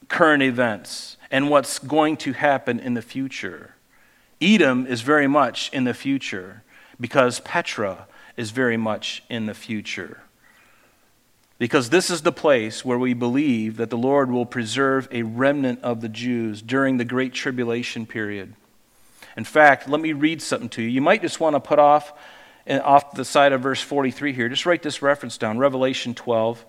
current 0.07 0.43
events 0.43 1.18
and 1.30 1.49
what's 1.49 1.80
going 1.80 2.15
to 2.15 2.32
happen 2.32 2.80
in 2.80 2.93
the 2.93 3.01
future. 3.01 3.76
Edom 4.39 4.88
is 4.88 5.01
very 5.01 5.28
much 5.28 5.70
in 5.74 5.84
the 5.84 5.93
future 5.93 6.63
because 6.97 7.41
Petra 7.41 8.07
is 8.38 8.51
very 8.51 8.78
much 8.78 9.22
in 9.30 9.47
the 9.47 9.53
future. 9.53 10.22
Because 11.58 11.89
this 11.89 12.10
is 12.10 12.22
the 12.22 12.32
place 12.32 12.86
where 12.86 12.99
we 12.99 13.14
believe 13.14 13.78
that 13.78 13.89
the 13.89 13.97
Lord 13.97 14.30
will 14.30 14.45
preserve 14.45 15.08
a 15.12 15.24
remnant 15.24 15.82
of 15.82 16.01
the 16.01 16.10
Jews 16.10 16.62
during 16.62 16.97
the 16.97 17.05
Great 17.05 17.34
Tribulation 17.34 18.05
period. 18.05 18.53
In 19.36 19.43
fact, 19.43 19.89
let 19.89 19.99
me 19.99 20.14
read 20.14 20.41
something 20.41 20.70
to 20.70 20.84
you. 20.84 20.89
You 20.89 21.01
might 21.01 21.22
just 21.22 21.39
want 21.39 21.55
to 21.55 21.60
put 21.60 21.80
off, 21.80 22.14
eh, 22.68 22.80
off 22.80 23.14
the 23.14 23.26
side 23.26 23.53
of 23.53 23.62
verse 23.62 23.82
43 23.82 24.34
here. 24.34 24.49
Just 24.49 24.66
write 24.66 24.84
this 24.84 25.01
reference 25.01 25.38
down 25.38 25.58
Revelation 25.58 26.14
12, 26.14 26.64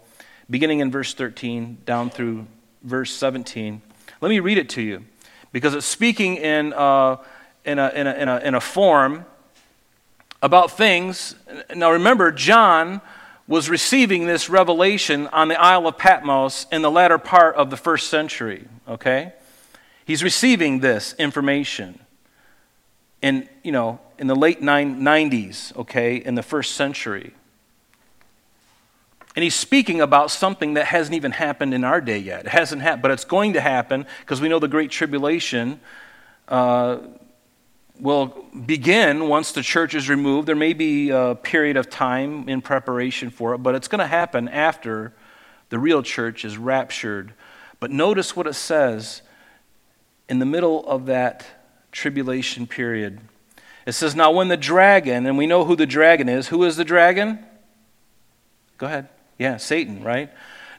beginning 0.49 0.81
in 0.81 0.91
verse 0.91 1.13
13 1.13 1.79
down 1.85 2.09
through 2.09 2.47
verse 2.83 3.13
17. 3.13 3.83
Let 4.21 4.29
me 4.29 4.41
read 4.41 4.59
it 4.59 4.71
to 4.71 4.83
you 4.83 5.05
because 5.53 5.75
it's 5.75 5.87
speaking 5.87 6.37
in, 6.37 6.73
uh, 6.73 7.17
in, 7.65 7.79
a, 7.79 7.89
in, 7.91 8.07
a, 8.07 8.15
in, 8.15 8.29
a, 8.29 8.39
in 8.39 8.55
a 8.55 8.61
form 8.61 9.27
about 10.43 10.71
things. 10.71 11.35
Now 11.75 11.93
remember, 11.93 12.33
John 12.33 13.01
was 13.49 13.71
receiving 13.71 14.27
this 14.27 14.51
revelation 14.51 15.27
on 15.29 15.49
the 15.49 15.59
Isle 15.59 15.87
of 15.87 15.97
Patmos 15.97 16.67
in 16.71 16.83
the 16.83 16.91
latter 16.91 17.17
part 17.17 17.57
of 17.57 17.71
the 17.71 17.79
first 17.79 18.09
century, 18.09 18.69
okay? 18.87 19.33
He's 20.05 20.23
receiving 20.23 20.81
this 20.81 21.15
information 21.19 21.99
in, 23.23 23.49
you 23.63 23.73
know, 23.73 24.01
in 24.19 24.27
the 24.27 24.37
late 24.37 24.61
90s, 24.61 25.75
okay, 25.77 26.17
in 26.17 26.35
the 26.35 26.43
first 26.43 26.75
century. 26.75 27.33
And 29.35 29.43
he's 29.43 29.55
speaking 29.55 30.01
about 30.01 30.31
something 30.31 30.75
that 30.75 30.87
hasn't 30.87 31.15
even 31.15 31.33
happened 31.33 31.73
in 31.73 31.85
our 31.85 32.01
day 32.01 32.19
yet. 32.19 32.47
It 32.47 32.49
hasn't 32.49 32.83
happened, 32.83 33.03
but 33.03 33.13
it's 33.13 33.25
going 33.25 33.55
to 33.55 33.61
happen 33.61 34.05
because 34.21 34.41
we 34.41 34.49
know 34.49 34.59
the 34.59 34.69
Great 34.69 34.91
Tribulation 34.91 35.81
uh, 36.49 36.99
will 38.01 38.47
begin 38.67 39.29
once 39.29 39.53
the 39.53 39.63
church 39.63 39.95
is 39.95 40.09
removed. 40.09 40.49
There 40.49 40.57
may 40.57 40.73
be 40.73 41.11
a 41.11 41.35
period 41.35 41.77
of 41.77 41.91
time 41.91 42.49
in 42.49 42.61
preparation 42.61 43.31
for 43.31 43.55
it, 43.55 43.59
but 43.59 43.75
it's 43.75 43.89
going 43.89 44.01
to 44.01 44.07
happen 44.07 44.49
after 44.49 45.13
the 45.71 45.79
real 45.79 46.03
church 46.03 46.45
is 46.45 46.57
raptured. 46.57 47.35
But 47.81 47.91
notice 47.91 48.35
what 48.35 48.47
it 48.47 48.55
says 48.55 49.23
in 50.29 50.39
the 50.39 50.47
middle 50.47 50.87
of 50.87 51.07
that 51.07 51.45
tribulation 51.93 52.67
period. 52.67 53.21
It 53.87 53.93
says, 53.93 54.15
Now 54.15 54.31
when 54.31 54.49
the 54.49 54.57
dragon, 54.57 55.27
and 55.27 55.39
we 55.39 55.47
know 55.47 55.65
who 55.65 55.77
the 55.77 55.87
dragon 55.87 56.29
is, 56.29 56.49
who 56.49 56.65
is 56.65 56.77
the 56.77 56.85
dragon? 56.85 57.45
Go 58.77 58.87
ahead. 58.87 59.09
Yeah, 59.39 59.57
Satan, 59.57 60.03
right? 60.03 60.31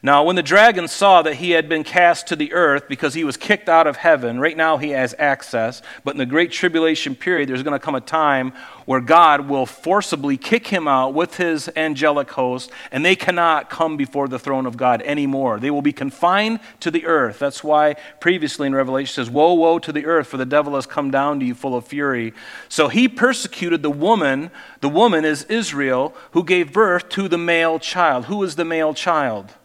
Now, 0.02 0.24
when 0.24 0.38
the 0.38 0.44
dragon 0.44 0.88
saw 0.88 1.22
that 1.24 1.36
he 1.36 1.52
had 1.52 1.68
been 1.68 1.84
cast 1.84 2.28
to 2.28 2.38
the 2.38 2.54
earth 2.54 2.88
because 2.88 3.16
he 3.16 3.26
was 3.26 3.36
kicked 3.36 3.68
out 3.68 3.86
of 3.86 3.98
heaven, 3.98 4.40
right 4.40 4.56
now 4.56 4.78
he 4.78 4.92
has 4.92 5.14
access, 5.20 5.82
but 6.06 6.12
in 6.12 6.20
the 6.20 6.26
great 6.26 6.54
tribulation 6.54 7.16
period, 7.16 7.50
there's 7.50 7.64
going 7.64 7.78
to 7.78 7.84
come 7.84 7.96
a 7.96 8.02
time 8.02 8.54
where 8.86 9.02
God 9.02 9.50
will 9.50 9.66
forcibly 9.66 10.38
kick 10.38 10.68
him 10.68 10.88
out 10.88 11.14
with 11.14 11.36
his 11.36 11.70
angelic 11.76 12.32
host, 12.32 12.72
and 12.94 13.04
they 13.04 13.18
cannot 13.18 13.70
come 13.70 13.98
before 13.98 14.30
the 14.30 14.40
throne 14.40 14.66
of 14.66 14.78
God 14.78 15.02
anymore. 15.02 15.60
They 15.60 15.70
will 15.70 15.82
be 15.82 15.92
confined 15.92 16.62
to 16.80 16.90
the 16.90 17.06
earth. 17.06 17.38
That's 17.38 17.62
why 17.62 17.98
previously 18.22 18.68
in 18.68 18.76
Revelation 18.76 19.14
says, 19.14 19.30
Woe, 19.30 19.54
woe 19.54 19.80
to 19.80 19.92
the 19.92 20.06
earth, 20.06 20.28
for 20.28 20.38
the 20.38 20.46
devil 20.46 20.76
has 20.76 20.86
come 20.86 21.12
down 21.12 21.42
to 21.42 21.46
you 21.46 21.54
full 21.54 21.76
of 21.76 21.86
fury. 21.86 22.34
So 22.70 22.88
he 22.88 23.10
persecuted 23.10 23.84
the 23.84 23.92
woman. 23.92 24.50
The 24.80 24.88
woman 24.88 25.26
is 25.26 25.44
Israel, 25.44 26.16
who 26.32 26.46
gave 26.46 26.72
birth 26.72 27.10
to 27.10 27.28
the 27.28 27.38
male 27.38 27.80
child. 27.80 28.26
Who 28.26 28.42
is 28.44 28.56
the 28.56 28.66
male 28.66 28.94
child? 28.94 29.56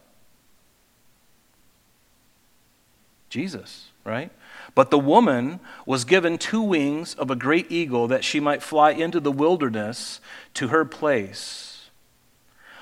Jesus, 3.35 3.89
right? 4.05 4.31
But 4.77 4.93
the 4.93 4.99
woman 4.99 5.59
was 5.87 6.05
given 6.05 6.39
two 6.39 6.63
wings 6.63 7.15
of 7.15 7.33
a 7.33 7.35
great 7.35 7.69
eagle 7.69 8.07
that 8.07 8.23
she 8.23 8.39
might 8.39 8.63
fly 8.63 8.93
into 8.93 9.19
the 9.19 9.33
wilderness 9.33 10.21
to 10.55 10.69
her 10.69 10.85
place, 10.85 11.91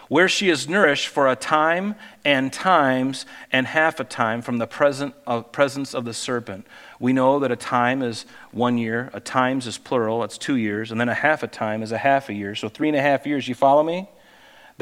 where 0.08 0.28
she 0.28 0.50
is 0.50 0.68
nourished 0.68 1.08
for 1.08 1.26
a 1.26 1.36
time 1.36 1.94
and 2.22 2.52
times 2.52 3.24
and 3.50 3.66
half 3.66 3.98
a 3.98 4.04
time 4.04 4.42
from 4.42 4.58
the 4.58 4.66
present, 4.66 5.14
uh, 5.26 5.40
presence 5.40 5.94
of 5.94 6.04
the 6.04 6.12
serpent. 6.12 6.66
We 7.00 7.14
know 7.14 7.38
that 7.38 7.50
a 7.50 7.56
time 7.56 8.02
is 8.02 8.26
one 8.50 8.76
year, 8.76 9.08
a 9.14 9.20
times 9.20 9.66
is 9.66 9.78
plural, 9.78 10.22
it's 10.22 10.36
two 10.36 10.56
years, 10.56 10.90
and 10.90 11.00
then 11.00 11.08
a 11.08 11.14
half 11.14 11.42
a 11.42 11.48
time 11.48 11.82
is 11.82 11.92
a 11.92 11.98
half 11.98 12.28
a 12.28 12.34
year. 12.34 12.54
So 12.54 12.68
three 12.68 12.88
and 12.88 12.96
a 12.98 13.00
half 13.00 13.26
years, 13.26 13.48
you 13.48 13.54
follow 13.54 13.82
me? 13.82 14.06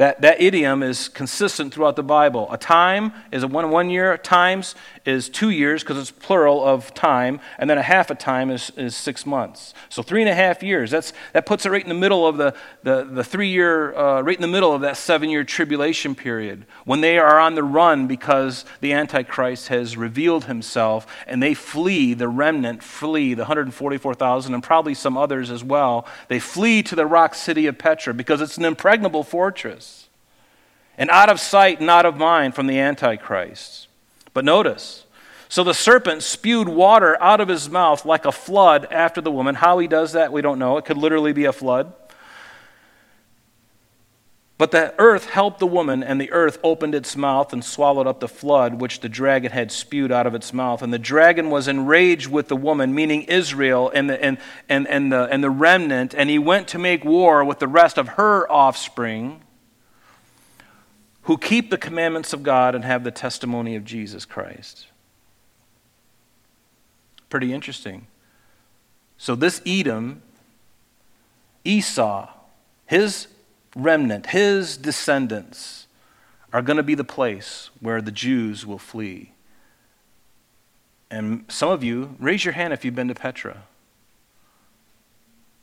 That, 0.01 0.21
that 0.21 0.41
idiom 0.41 0.81
is 0.81 1.09
consistent 1.09 1.71
throughout 1.71 1.95
the 1.95 2.01
Bible. 2.01 2.51
A 2.51 2.57
time 2.57 3.13
is 3.31 3.43
a 3.43 3.47
one, 3.47 3.69
one 3.69 3.91
year, 3.91 4.17
times 4.17 4.73
is 5.05 5.29
two 5.29 5.51
years 5.51 5.83
because 5.83 5.99
it's 5.99 6.09
plural 6.09 6.65
of 6.65 6.91
time, 6.95 7.39
and 7.59 7.69
then 7.69 7.77
a 7.77 7.83
half 7.83 8.09
a 8.09 8.15
time 8.15 8.49
is, 8.49 8.71
is 8.77 8.95
six 8.95 9.27
months. 9.27 9.75
So 9.89 10.01
three 10.01 10.23
and 10.23 10.29
a 10.29 10.33
half 10.33 10.63
years. 10.63 10.89
That's, 10.89 11.13
that 11.33 11.45
puts 11.45 11.67
it 11.67 11.69
right 11.69 11.83
in 11.83 11.89
the 11.89 11.93
middle 11.93 12.25
of 12.25 12.37
the, 12.37 12.55
the, 12.81 13.03
the 13.03 13.23
three 13.23 13.49
year, 13.49 13.95
uh, 13.95 14.21
right 14.21 14.35
in 14.35 14.41
the 14.41 14.47
middle 14.47 14.73
of 14.73 14.81
that 14.81 14.97
seven 14.97 15.29
year 15.29 15.43
tribulation 15.43 16.15
period 16.15 16.65
when 16.85 17.01
they 17.01 17.19
are 17.19 17.39
on 17.39 17.53
the 17.53 17.63
run 17.63 18.07
because 18.07 18.65
the 18.79 18.93
Antichrist 18.93 19.67
has 19.67 19.97
revealed 19.97 20.45
himself 20.45 21.05
and 21.27 21.43
they 21.43 21.53
flee, 21.53 22.15
the 22.15 22.27
remnant 22.27 22.81
flee, 22.81 23.35
the 23.35 23.43
144,000 23.43 24.51
and 24.51 24.63
probably 24.63 24.95
some 24.95 25.15
others 25.15 25.51
as 25.51 25.63
well. 25.63 26.07
They 26.27 26.39
flee 26.39 26.81
to 26.81 26.95
the 26.95 27.05
rock 27.05 27.35
city 27.35 27.67
of 27.67 27.77
Petra 27.77 28.15
because 28.15 28.41
it's 28.41 28.57
an 28.57 28.65
impregnable 28.65 29.23
fortress 29.23 29.90
and 31.01 31.09
out 31.09 31.31
of 31.31 31.39
sight 31.39 31.79
and 31.79 31.89
out 31.89 32.05
of 32.05 32.15
mind 32.15 32.53
from 32.53 32.67
the 32.67 32.77
Antichrist. 32.77 33.87
But 34.35 34.45
notice, 34.45 35.03
so 35.49 35.63
the 35.63 35.73
serpent 35.73 36.21
spewed 36.21 36.69
water 36.69 37.19
out 37.19 37.41
of 37.41 37.47
his 37.47 37.71
mouth 37.71 38.05
like 38.05 38.23
a 38.25 38.31
flood 38.31 38.87
after 38.91 39.19
the 39.19 39.31
woman. 39.31 39.55
How 39.55 39.79
he 39.79 39.87
does 39.87 40.11
that, 40.11 40.31
we 40.31 40.43
don't 40.43 40.59
know. 40.59 40.77
It 40.77 40.85
could 40.85 40.97
literally 40.97 41.33
be 41.33 41.45
a 41.45 41.53
flood. 41.53 41.91
But 44.59 44.69
the 44.69 44.93
earth 44.99 45.25
helped 45.25 45.57
the 45.57 45.65
woman, 45.65 46.03
and 46.03 46.21
the 46.21 46.31
earth 46.31 46.59
opened 46.63 46.93
its 46.93 47.17
mouth 47.17 47.51
and 47.51 47.65
swallowed 47.65 48.05
up 48.05 48.19
the 48.19 48.27
flood 48.27 48.79
which 48.79 48.99
the 48.99 49.09
dragon 49.09 49.51
had 49.51 49.71
spewed 49.71 50.11
out 50.11 50.27
of 50.27 50.35
its 50.35 50.53
mouth. 50.53 50.83
And 50.83 50.93
the 50.93 50.99
dragon 50.99 51.49
was 51.49 51.67
enraged 51.67 52.27
with 52.27 52.47
the 52.47 52.55
woman, 52.55 52.93
meaning 52.93 53.23
Israel 53.23 53.89
and 53.91 54.07
the, 54.07 54.23
and, 54.23 54.37
and, 54.69 54.87
and, 54.87 55.11
the, 55.11 55.23
and 55.23 55.43
the 55.43 55.49
remnant, 55.49 56.13
and 56.13 56.29
he 56.29 56.37
went 56.37 56.67
to 56.67 56.77
make 56.77 57.03
war 57.03 57.43
with 57.43 57.57
the 57.57 57.67
rest 57.67 57.97
of 57.97 58.09
her 58.09 58.45
offspring 58.51 59.41
who 61.23 61.37
keep 61.37 61.69
the 61.69 61.77
commandments 61.77 62.33
of 62.33 62.43
God 62.43 62.75
and 62.75 62.83
have 62.83 63.03
the 63.03 63.11
testimony 63.11 63.75
of 63.75 63.85
Jesus 63.85 64.25
Christ. 64.25 64.87
Pretty 67.29 67.53
interesting. 67.53 68.07
So, 69.17 69.35
this 69.35 69.61
Edom, 69.65 70.21
Esau, 71.63 72.29
his 72.85 73.27
remnant, 73.75 74.27
his 74.27 74.77
descendants, 74.77 75.87
are 76.51 76.61
going 76.61 76.77
to 76.77 76.83
be 76.83 76.95
the 76.95 77.03
place 77.03 77.69
where 77.79 78.01
the 78.01 78.11
Jews 78.11 78.65
will 78.65 78.79
flee. 78.79 79.31
And 81.09 81.45
some 81.49 81.69
of 81.69 81.83
you, 81.83 82.15
raise 82.19 82.43
your 82.43 82.53
hand 82.53 82.73
if 82.73 82.83
you've 82.83 82.95
been 82.95 83.07
to 83.09 83.15
Petra. 83.15 83.63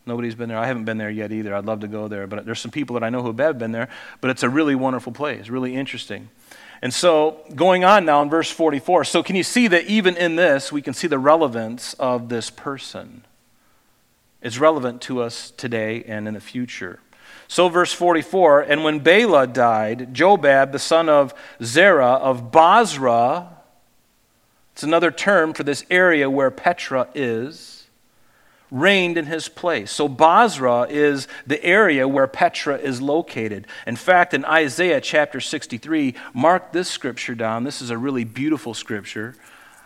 Nobody's 0.08 0.34
been 0.34 0.48
there. 0.48 0.56
I 0.56 0.66
haven't 0.66 0.84
been 0.84 0.96
there 0.96 1.10
yet 1.10 1.32
either. 1.32 1.54
I'd 1.54 1.66
love 1.66 1.80
to 1.80 1.86
go 1.86 2.08
there. 2.08 2.26
But 2.26 2.46
there's 2.46 2.60
some 2.60 2.70
people 2.70 2.94
that 2.94 3.04
I 3.04 3.10
know 3.10 3.20
who 3.20 3.32
have 3.36 3.58
been 3.58 3.72
there. 3.72 3.88
But 4.22 4.30
it's 4.30 4.42
a 4.42 4.48
really 4.48 4.74
wonderful 4.74 5.12
place, 5.12 5.50
really 5.50 5.76
interesting. 5.76 6.30
And 6.80 6.94
so, 6.94 7.44
going 7.54 7.84
on 7.84 8.06
now 8.06 8.22
in 8.22 8.30
verse 8.30 8.50
44. 8.50 9.04
So, 9.04 9.22
can 9.22 9.36
you 9.36 9.42
see 9.42 9.68
that 9.68 9.84
even 9.84 10.16
in 10.16 10.36
this, 10.36 10.72
we 10.72 10.80
can 10.80 10.94
see 10.94 11.08
the 11.08 11.18
relevance 11.18 11.92
of 11.94 12.30
this 12.30 12.48
person? 12.48 13.24
It's 14.40 14.58
relevant 14.58 15.02
to 15.02 15.20
us 15.20 15.50
today 15.50 16.02
and 16.04 16.26
in 16.26 16.34
the 16.34 16.40
future. 16.40 17.00
So, 17.48 17.68
verse 17.68 17.92
44 17.92 18.62
And 18.62 18.84
when 18.84 19.00
Bela 19.00 19.46
died, 19.46 20.14
Jobab, 20.14 20.72
the 20.72 20.78
son 20.78 21.10
of 21.10 21.34
Zerah 21.62 22.14
of 22.14 22.50
Bozrah, 22.50 23.48
it's 24.72 24.82
another 24.84 25.10
term 25.10 25.52
for 25.52 25.64
this 25.64 25.84
area 25.90 26.30
where 26.30 26.50
Petra 26.50 27.08
is 27.14 27.77
reigned 28.70 29.16
in 29.16 29.26
his 29.26 29.48
place. 29.48 29.90
So 29.90 30.08
Bozrah 30.08 30.86
is 30.88 31.26
the 31.46 31.62
area 31.64 32.06
where 32.06 32.26
Petra 32.26 32.76
is 32.76 33.00
located. 33.00 33.66
In 33.86 33.96
fact, 33.96 34.34
in 34.34 34.44
Isaiah 34.44 35.00
chapter 35.00 35.40
63, 35.40 36.14
mark 36.34 36.72
this 36.72 36.88
scripture 36.88 37.34
down. 37.34 37.64
This 37.64 37.80
is 37.80 37.90
a 37.90 37.98
really 37.98 38.24
beautiful 38.24 38.74
scripture. 38.74 39.34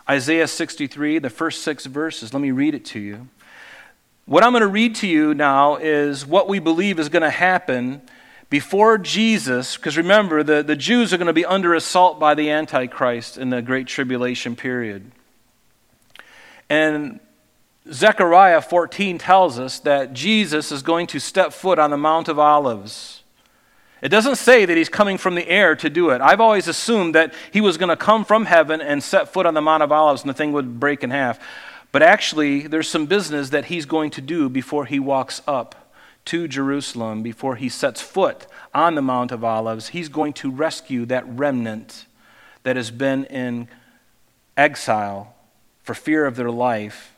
Isaiah 0.08 0.48
63, 0.48 1.20
the 1.20 1.30
first 1.30 1.62
six 1.62 1.86
verses. 1.86 2.34
Let 2.34 2.40
me 2.40 2.50
read 2.50 2.74
it 2.74 2.84
to 2.86 2.98
you. 2.98 3.28
What 4.24 4.42
I'm 4.44 4.52
going 4.52 4.62
to 4.62 4.68
read 4.68 4.96
to 4.96 5.06
you 5.06 5.34
now 5.34 5.76
is 5.76 6.26
what 6.26 6.48
we 6.48 6.58
believe 6.58 6.98
is 6.98 7.08
going 7.08 7.22
to 7.22 7.30
happen 7.30 8.02
before 8.50 8.98
Jesus, 8.98 9.76
because 9.76 9.96
remember, 9.96 10.42
the, 10.42 10.62
the 10.62 10.76
Jews 10.76 11.12
are 11.12 11.16
going 11.16 11.26
to 11.26 11.32
be 11.32 11.46
under 11.46 11.74
assault 11.74 12.20
by 12.20 12.34
the 12.34 12.50
Antichrist 12.50 13.38
in 13.38 13.48
the 13.48 13.62
Great 13.62 13.86
Tribulation 13.86 14.56
period. 14.56 15.10
And 16.68 17.18
Zechariah 17.90 18.60
14 18.60 19.18
tells 19.18 19.58
us 19.58 19.80
that 19.80 20.12
Jesus 20.12 20.70
is 20.70 20.82
going 20.82 21.08
to 21.08 21.18
step 21.18 21.52
foot 21.52 21.78
on 21.78 21.90
the 21.90 21.96
Mount 21.96 22.28
of 22.28 22.38
Olives. 22.38 23.22
It 24.00 24.08
doesn't 24.08 24.36
say 24.36 24.64
that 24.64 24.76
he's 24.76 24.88
coming 24.88 25.18
from 25.18 25.34
the 25.34 25.48
air 25.48 25.74
to 25.76 25.90
do 25.90 26.10
it. 26.10 26.20
I've 26.20 26.40
always 26.40 26.68
assumed 26.68 27.14
that 27.14 27.34
he 27.52 27.60
was 27.60 27.76
going 27.76 27.88
to 27.88 27.96
come 27.96 28.24
from 28.24 28.46
heaven 28.46 28.80
and 28.80 29.02
set 29.02 29.32
foot 29.32 29.46
on 29.46 29.54
the 29.54 29.60
Mount 29.60 29.82
of 29.82 29.90
Olives 29.90 30.22
and 30.22 30.30
the 30.30 30.34
thing 30.34 30.52
would 30.52 30.78
break 30.78 31.02
in 31.02 31.10
half. 31.10 31.40
But 31.90 32.02
actually, 32.02 32.66
there's 32.66 32.88
some 32.88 33.06
business 33.06 33.50
that 33.50 33.66
he's 33.66 33.86
going 33.86 34.10
to 34.12 34.20
do 34.20 34.48
before 34.48 34.86
he 34.86 34.98
walks 34.98 35.42
up 35.46 35.92
to 36.26 36.46
Jerusalem, 36.46 37.22
before 37.22 37.56
he 37.56 37.68
sets 37.68 38.00
foot 38.00 38.46
on 38.72 38.94
the 38.94 39.02
Mount 39.02 39.32
of 39.32 39.42
Olives. 39.42 39.88
He's 39.88 40.08
going 40.08 40.32
to 40.34 40.50
rescue 40.50 41.04
that 41.06 41.28
remnant 41.28 42.06
that 42.62 42.76
has 42.76 42.92
been 42.92 43.24
in 43.24 43.68
exile 44.56 45.34
for 45.82 45.94
fear 45.94 46.26
of 46.26 46.36
their 46.36 46.50
life 46.50 47.11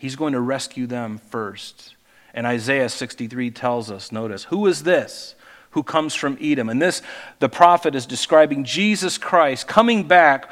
He's 0.00 0.16
going 0.16 0.32
to 0.32 0.40
rescue 0.40 0.86
them 0.86 1.18
first. 1.18 1.94
And 2.34 2.46
Isaiah 2.46 2.88
63 2.88 3.50
tells 3.50 3.90
us 3.90 4.10
notice, 4.10 4.44
who 4.44 4.66
is 4.66 4.82
this 4.82 5.34
who 5.72 5.82
comes 5.84 6.14
from 6.14 6.36
Edom. 6.40 6.68
And 6.68 6.82
this, 6.82 7.00
the 7.38 7.48
prophet 7.48 7.94
is 7.94 8.04
describing 8.04 8.64
Jesus 8.64 9.18
Christ 9.18 9.68
coming 9.68 10.02
back, 10.02 10.50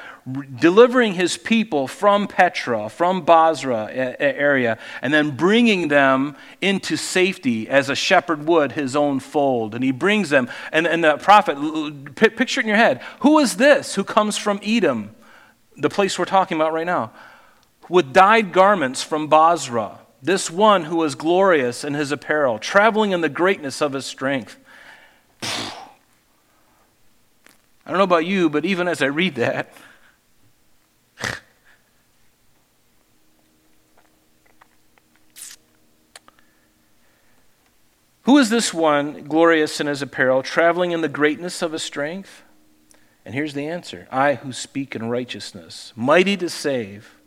delivering 0.61 1.15
his 1.15 1.37
people 1.37 1.89
from 1.89 2.29
Petra, 2.29 2.89
from 2.89 3.23
Bozrah 3.23 3.89
area, 3.91 4.79
and 5.03 5.13
then 5.13 5.37
bringing 5.37 5.89
them 5.89 6.37
into 6.61 6.97
safety 6.97 7.69
as 7.69 7.89
a 7.89 7.97
shepherd 7.97 8.47
would 8.47 8.73
his 8.73 8.95
own 8.95 9.19
fold. 9.19 9.75
And 9.75 9.83
he 9.83 9.91
brings 9.91 10.31
them, 10.31 10.49
and, 10.71 10.87
and 10.87 11.03
the 11.03 11.17
prophet, 11.17 11.57
picture 12.15 12.61
it 12.61 12.65
in 12.65 12.69
your 12.69 12.77
head 12.77 13.01
who 13.21 13.39
is 13.41 13.57
this 13.57 13.97
who 13.97 14.05
comes 14.05 14.37
from 14.37 14.61
Edom, 14.63 15.15
the 15.77 15.91
place 15.91 16.19
we're 16.19 16.27
talking 16.27 16.57
about 16.57 16.73
right 16.73 16.87
now, 16.87 17.13
with 17.89 18.13
dyed 18.13 18.53
garments 18.53 19.03
from 19.03 19.29
Bozrah? 19.29 19.99
This 20.21 20.51
one 20.51 20.85
who 20.85 21.03
is 21.05 21.15
glorious 21.15 21.85
in 21.85 21.95
his 21.95 22.11
apparel, 22.11 22.59
traveling 22.59 23.13
in 23.13 23.21
the 23.21 23.29
greatness 23.29 23.81
of 23.81 23.93
his 23.93 24.05
strength. 24.05 24.59
I 25.43 25.73
don't 27.87 27.99
know 27.99 28.03
about 28.05 28.27
you, 28.27 28.51
but 28.51 28.65
even 28.65 28.89
as 28.89 29.01
I 29.01 29.07
read 29.07 29.37
that, 29.37 29.73
Who 38.23 38.37
is 38.37 38.51
this 38.51 38.75
one, 38.75 39.25
glorious 39.25 39.81
in 39.81 39.87
his 39.87 40.03
apparel, 40.03 40.43
traveling 40.43 40.91
in 40.91 41.01
the 41.01 41.09
greatness 41.09 41.63
of 41.63 41.73
his 41.73 41.83
strength? 41.83 42.43
And 43.25 43.35
here's 43.35 43.55
the 43.55 43.67
answer 43.67 44.09
I 44.11 44.35
who 44.35 44.53
speak 44.53 44.97
in 44.97 45.09
righteousness, 45.09 45.93
mighty 45.95 46.37
to 46.39 46.51
save. 46.51 47.18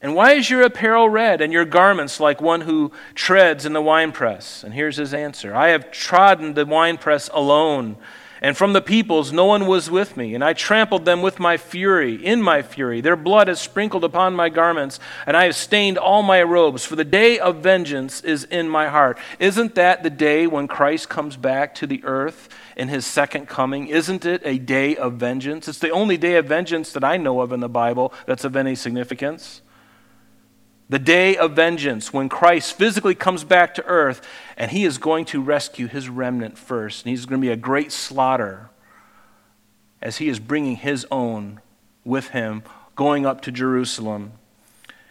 And 0.00 0.14
why 0.14 0.34
is 0.34 0.48
your 0.48 0.62
apparel 0.62 1.08
red 1.08 1.40
and 1.40 1.52
your 1.52 1.64
garments 1.64 2.20
like 2.20 2.40
one 2.40 2.60
who 2.60 2.92
treads 3.16 3.66
in 3.66 3.72
the 3.72 3.82
winepress? 3.82 4.62
And 4.62 4.72
here's 4.72 4.96
his 4.96 5.12
answer 5.12 5.54
I 5.54 5.68
have 5.68 5.90
trodden 5.90 6.54
the 6.54 6.64
winepress 6.64 7.28
alone, 7.32 7.96
and 8.40 8.56
from 8.56 8.74
the 8.74 8.80
peoples 8.80 9.32
no 9.32 9.46
one 9.46 9.66
was 9.66 9.90
with 9.90 10.16
me. 10.16 10.36
And 10.36 10.44
I 10.44 10.52
trampled 10.52 11.04
them 11.04 11.20
with 11.20 11.40
my 11.40 11.56
fury, 11.56 12.14
in 12.14 12.40
my 12.40 12.62
fury. 12.62 13.00
Their 13.00 13.16
blood 13.16 13.48
is 13.48 13.58
sprinkled 13.58 14.04
upon 14.04 14.36
my 14.36 14.48
garments, 14.48 15.00
and 15.26 15.36
I 15.36 15.46
have 15.46 15.56
stained 15.56 15.98
all 15.98 16.22
my 16.22 16.44
robes, 16.44 16.84
for 16.84 16.94
the 16.94 17.04
day 17.04 17.40
of 17.40 17.56
vengeance 17.56 18.20
is 18.20 18.44
in 18.44 18.68
my 18.68 18.86
heart. 18.86 19.18
Isn't 19.40 19.74
that 19.74 20.04
the 20.04 20.10
day 20.10 20.46
when 20.46 20.68
Christ 20.68 21.08
comes 21.08 21.36
back 21.36 21.74
to 21.74 21.88
the 21.88 22.04
earth 22.04 22.48
in 22.76 22.86
his 22.86 23.04
second 23.04 23.48
coming? 23.48 23.88
Isn't 23.88 24.24
it 24.24 24.42
a 24.44 24.58
day 24.58 24.94
of 24.94 25.14
vengeance? 25.14 25.66
It's 25.66 25.80
the 25.80 25.90
only 25.90 26.16
day 26.16 26.36
of 26.36 26.46
vengeance 26.46 26.92
that 26.92 27.02
I 27.02 27.16
know 27.16 27.40
of 27.40 27.50
in 27.50 27.58
the 27.58 27.68
Bible 27.68 28.12
that's 28.26 28.44
of 28.44 28.54
any 28.54 28.76
significance 28.76 29.62
the 30.88 30.98
day 30.98 31.36
of 31.36 31.52
vengeance 31.52 32.12
when 32.12 32.28
Christ 32.28 32.76
physically 32.76 33.14
comes 33.14 33.44
back 33.44 33.74
to 33.74 33.84
earth 33.84 34.22
and 34.56 34.70
he 34.70 34.84
is 34.84 34.98
going 34.98 35.24
to 35.26 35.42
rescue 35.42 35.86
his 35.86 36.08
remnant 36.08 36.56
first. 36.56 37.04
And 37.04 37.10
he's 37.10 37.26
going 37.26 37.40
to 37.40 37.46
be 37.46 37.52
a 37.52 37.56
great 37.56 37.92
slaughter 37.92 38.70
as 40.00 40.18
he 40.18 40.28
is 40.28 40.38
bringing 40.38 40.76
his 40.76 41.06
own 41.10 41.60
with 42.04 42.28
him, 42.28 42.62
going 42.96 43.26
up 43.26 43.40
to 43.42 43.52
Jerusalem. 43.52 44.32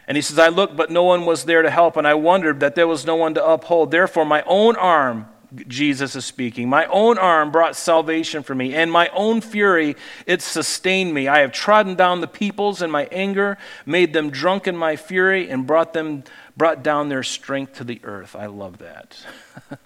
And 0.08 0.16
he 0.16 0.22
says, 0.22 0.40
I 0.40 0.48
looked, 0.48 0.76
but 0.76 0.90
no 0.90 1.04
one 1.04 1.26
was 1.26 1.44
there 1.44 1.62
to 1.62 1.70
help, 1.70 1.98
and 1.98 2.08
I 2.08 2.14
wondered 2.14 2.62
that 2.62 2.76
there 2.76 2.88
was 2.88 3.06
no 3.06 3.18
one 3.18 3.34
to 3.34 3.46
uphold. 3.46 3.92
Therefore, 3.92 4.24
my 4.24 4.42
own 4.44 4.78
arm 4.78 5.28
Jesus 5.68 6.16
is 6.16 6.26
speaking. 6.26 6.68
My 6.68 6.86
own 6.88 7.18
arm 7.18 7.52
brought 7.52 7.76
salvation 7.76 8.44
for 8.44 8.54
me, 8.54 8.74
and 8.74 8.92
my 8.92 9.10
own 9.10 9.42
fury, 9.42 9.96
it 10.26 10.42
sustained 10.42 11.14
me. 11.14 11.28
I 11.28 11.40
have 11.40 11.52
trodden 11.52 11.96
down 11.96 12.22
the 12.22 12.28
peoples 12.28 12.82
in 12.82 12.92
my 12.92 13.08
anger, 13.12 13.58
made 13.86 14.14
them 14.14 14.30
drunk 14.30 14.68
in 14.68 14.76
my 14.76 14.96
fury, 14.96 15.50
and 15.50 15.66
brought 15.66 15.94
them 15.94 16.24
brought 16.58 16.84
down 16.84 17.08
their 17.08 17.24
strength 17.24 17.76
to 17.76 17.84
the 17.84 18.02
earth. 18.04 18.36
I 18.36 18.48
love 18.48 18.80
that. 18.80 19.24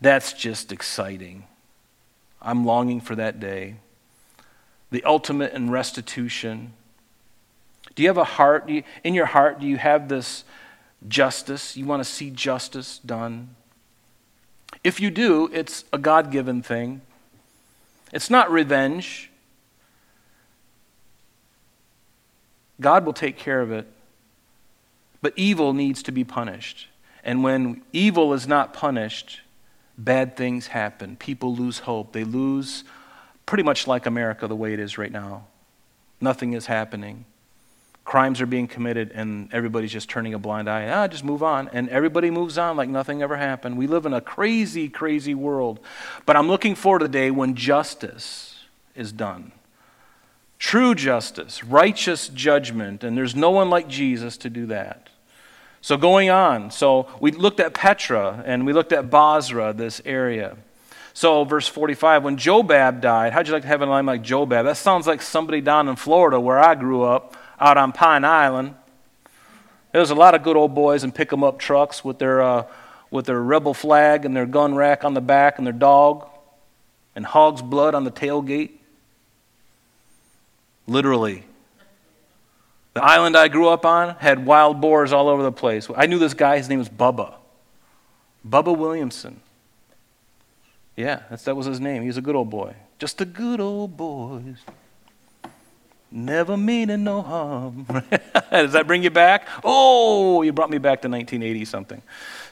That's 0.00 0.32
just 0.32 0.72
exciting. 0.72 1.44
I'm 2.42 2.64
longing 2.64 3.00
for 3.00 3.14
that 3.14 3.40
day. 3.40 3.76
The 4.90 5.04
ultimate 5.04 5.52
in 5.52 5.70
restitution. 5.70 6.72
Do 7.94 8.02
you 8.02 8.08
have 8.08 8.18
a 8.18 8.24
heart? 8.24 8.68
You, 8.68 8.82
in 9.04 9.14
your 9.14 9.26
heart, 9.26 9.60
do 9.60 9.66
you 9.66 9.76
have 9.76 10.08
this 10.08 10.44
justice? 11.06 11.76
You 11.76 11.86
want 11.86 12.00
to 12.00 12.08
see 12.08 12.30
justice 12.30 12.98
done? 12.98 13.54
If 14.84 15.00
you 15.00 15.10
do, 15.10 15.50
it's 15.52 15.84
a 15.92 15.98
God 15.98 16.30
given 16.30 16.62
thing. 16.62 17.00
It's 18.12 18.30
not 18.30 18.50
revenge. 18.50 19.30
God 22.80 23.04
will 23.04 23.12
take 23.12 23.36
care 23.36 23.60
of 23.60 23.72
it. 23.72 23.86
But 25.20 25.32
evil 25.36 25.72
needs 25.72 26.02
to 26.04 26.12
be 26.12 26.24
punished. 26.24 26.86
And 27.24 27.42
when 27.42 27.82
evil 27.92 28.32
is 28.32 28.46
not 28.46 28.72
punished, 28.72 29.40
bad 29.98 30.36
things 30.36 30.68
happen. 30.68 31.16
People 31.16 31.54
lose 31.54 31.80
hope. 31.80 32.12
They 32.12 32.24
lose, 32.24 32.84
pretty 33.46 33.64
much 33.64 33.86
like 33.86 34.06
America 34.06 34.46
the 34.46 34.54
way 34.56 34.72
it 34.72 34.78
is 34.78 34.96
right 34.96 35.10
now. 35.10 35.46
Nothing 36.20 36.52
is 36.52 36.66
happening 36.66 37.24
crimes 38.08 38.40
are 38.40 38.46
being 38.46 38.66
committed 38.66 39.12
and 39.14 39.52
everybody's 39.52 39.92
just 39.92 40.08
turning 40.08 40.32
a 40.32 40.38
blind 40.38 40.66
eye. 40.66 40.88
Ah, 40.88 41.06
just 41.06 41.24
move 41.24 41.42
on. 41.42 41.68
And 41.74 41.90
everybody 41.90 42.30
moves 42.30 42.56
on 42.56 42.74
like 42.74 42.88
nothing 42.88 43.20
ever 43.20 43.36
happened. 43.36 43.76
We 43.76 43.86
live 43.86 44.06
in 44.06 44.14
a 44.14 44.20
crazy, 44.22 44.88
crazy 44.88 45.34
world. 45.34 45.78
But 46.24 46.34
I'm 46.34 46.48
looking 46.48 46.74
forward 46.74 47.00
to 47.00 47.04
the 47.04 47.12
day 47.12 47.30
when 47.30 47.54
justice 47.54 48.64
is 48.94 49.12
done. 49.12 49.52
True 50.58 50.94
justice, 50.94 51.62
righteous 51.62 52.28
judgment, 52.28 53.04
and 53.04 53.14
there's 53.14 53.36
no 53.36 53.50
one 53.50 53.68
like 53.68 53.88
Jesus 53.88 54.38
to 54.38 54.48
do 54.48 54.64
that. 54.66 55.10
So, 55.82 55.98
going 55.98 56.30
on, 56.30 56.70
so 56.70 57.08
we 57.20 57.30
looked 57.30 57.60
at 57.60 57.74
Petra 57.74 58.42
and 58.46 58.64
we 58.64 58.72
looked 58.72 58.92
at 58.92 59.10
Bozrah, 59.10 59.74
this 59.74 60.00
area. 60.06 60.56
So, 61.12 61.44
verse 61.44 61.68
45, 61.68 62.24
when 62.24 62.38
Jobab 62.38 63.02
died, 63.02 63.34
how'd 63.34 63.46
you 63.46 63.52
like 63.52 63.62
to 63.62 63.68
have 63.68 63.82
a 63.82 63.86
name 63.86 64.06
like 64.06 64.22
Jobab? 64.22 64.64
That 64.64 64.78
sounds 64.78 65.06
like 65.06 65.20
somebody 65.20 65.60
down 65.60 65.88
in 65.88 65.96
Florida 65.96 66.40
where 66.40 66.58
I 66.58 66.74
grew 66.74 67.02
up 67.02 67.36
out 67.60 67.76
on 67.76 67.92
Pine 67.92 68.24
Island. 68.24 68.74
There 69.92 70.00
was 70.00 70.10
a 70.10 70.14
lot 70.14 70.34
of 70.34 70.42
good 70.42 70.56
old 70.56 70.74
boys 70.74 71.02
in 71.04 71.12
pick 71.12 71.32
'em 71.32 71.42
up 71.42 71.58
trucks 71.58 72.04
with 72.04 72.18
their, 72.18 72.42
uh, 72.42 72.64
with 73.10 73.26
their 73.26 73.40
rebel 73.40 73.74
flag 73.74 74.24
and 74.24 74.36
their 74.36 74.46
gun 74.46 74.74
rack 74.74 75.04
on 75.04 75.14
the 75.14 75.20
back 75.20 75.58
and 75.58 75.66
their 75.66 75.72
dog 75.72 76.28
and 77.16 77.26
hog's 77.26 77.62
blood 77.62 77.94
on 77.94 78.04
the 78.04 78.10
tailgate. 78.10 78.72
Literally. 80.86 81.44
The 82.94 83.04
island 83.04 83.36
I 83.36 83.48
grew 83.48 83.68
up 83.68 83.84
on 83.84 84.16
had 84.16 84.44
wild 84.44 84.80
boars 84.80 85.12
all 85.12 85.28
over 85.28 85.42
the 85.42 85.52
place. 85.52 85.88
I 85.96 86.06
knew 86.06 86.18
this 86.18 86.34
guy, 86.34 86.58
his 86.58 86.68
name 86.68 86.78
was 86.78 86.88
Bubba. 86.88 87.34
Bubba 88.48 88.76
Williamson. 88.76 89.40
Yeah, 90.96 91.20
that 91.30 91.56
was 91.56 91.66
his 91.66 91.80
name. 91.80 92.02
He 92.02 92.08
was 92.08 92.16
a 92.16 92.22
good 92.22 92.34
old 92.34 92.50
boy. 92.50 92.74
Just 92.98 93.20
a 93.20 93.24
good 93.24 93.60
old 93.60 93.96
boy. 93.96 94.42
Never 96.10 96.56
meaning 96.56 97.04
no 97.04 97.20
harm. 97.20 97.86
Does 98.50 98.72
that 98.72 98.86
bring 98.86 99.02
you 99.02 99.10
back? 99.10 99.46
Oh, 99.62 100.40
you 100.42 100.52
brought 100.52 100.70
me 100.70 100.78
back 100.78 101.02
to 101.02 101.08
1980 101.08 101.64
something. 101.66 102.02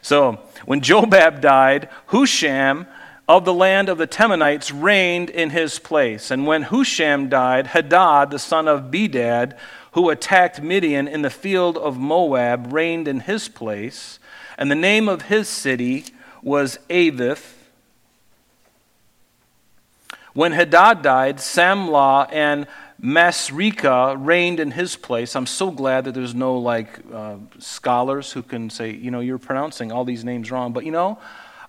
So, 0.03 0.39
when 0.67 0.83
Jobab 0.83 1.41
died, 1.41 1.89
Husham 2.09 2.87
of 3.29 3.45
the 3.45 3.55
land 3.55 3.89
of 3.89 3.99
the 3.99 4.07
Temanites 4.07 4.71
reigned 4.71 5.31
in 5.31 5.51
his 5.51 5.79
place. 5.79 6.31
And 6.31 6.47
when 6.47 6.65
Husham 6.65 7.29
died, 7.29 7.69
Hadad, 7.69 8.31
the 8.31 8.39
son 8.39 8.69
of 8.69 8.91
Bedad, 8.91 9.57
who 9.93 10.11
attacked 10.11 10.63
Midian 10.63 11.09
in 11.09 11.23
the 11.23 11.31
field 11.31 11.77
of 11.79 11.99
Moab, 11.99 12.73
reigned 12.73 13.09
in 13.09 13.21
his 13.21 13.49
place. 13.49 14.19
And 14.59 14.71
the 14.71 14.77
name 14.77 15.09
of 15.09 15.23
his 15.23 15.49
city 15.49 16.05
was 16.43 16.79
Avith. 16.91 17.55
When 20.35 20.53
Hadad 20.53 21.01
died, 21.01 21.39
Samlah 21.39 22.29
and 22.31 22.67
Masrekah 23.03 24.17
reigned 24.19 24.59
in 24.59 24.71
his 24.71 24.97
place. 24.97 25.37
I'm 25.37 25.47
so 25.47 25.71
glad 25.71 26.05
that 26.05 26.15
there's 26.15 26.35
no 26.35 26.57
like 26.59 27.01
uh, 27.13 27.37
scholars 27.59 28.33
who 28.33 28.43
can 28.43 28.71
say, 28.71 28.91
you 28.91 29.11
know, 29.11 29.21
you're 29.21 29.39
pronouncing 29.39 29.93
all 29.93 30.05
these 30.05 30.25
names 30.25 30.51
wrong. 30.51 30.73
But 30.73 30.85
you 30.85 30.93
know, 30.93 31.19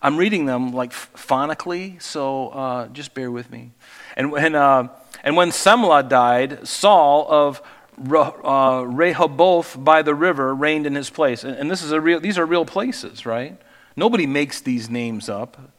I'm 0.01 0.15
reading 0.15 0.45
them 0.45 0.73
like 0.73 0.93
phonically, 0.93 2.01
so 2.01 2.49
uh, 2.49 2.88
just 2.88 3.13
bear 3.13 3.30
with 3.30 3.51
me. 3.51 3.71
And 4.15 4.32
when 4.32 4.55
uh, 4.55 4.88
and 5.23 5.36
when 5.36 5.49
Samlah 5.49 6.07
died, 6.07 6.65
Saul 6.67 7.28
of 7.30 7.61
uh, 7.99 8.84
Rehoboth 8.86 9.75
by 9.78 10.03
the 10.03 10.15
river 10.15 10.55
reigned 10.55 10.86
in 10.86 10.95
his 10.95 11.09
place. 11.09 11.43
And, 11.43 11.57
and, 11.57 11.71
this 11.71 11.82
is 11.82 11.91
a 11.91 11.99
real; 11.99 12.19
these 12.19 12.38
are 12.38 12.45
real 12.45 12.65
places, 12.65 13.25
right? 13.25 13.59
Nobody 13.95 14.28
makes 14.28 14.61
these 14.61 14.89
names 14.89 15.28
up. 15.28 15.73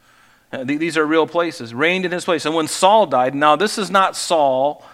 Uh, 0.53 0.65
these 0.65 0.97
are 0.97 1.07
real 1.07 1.27
places. 1.27 1.73
Reigned 1.73 2.05
in 2.05 2.13
his 2.13 2.25
place. 2.25 2.45
And 2.45 2.55
when 2.55 2.67
Saul 2.67 3.07
died, 3.07 3.35
now 3.35 3.55
this 3.55 3.79
is 3.79 3.91
not 3.91 4.17
Saul 4.17 4.85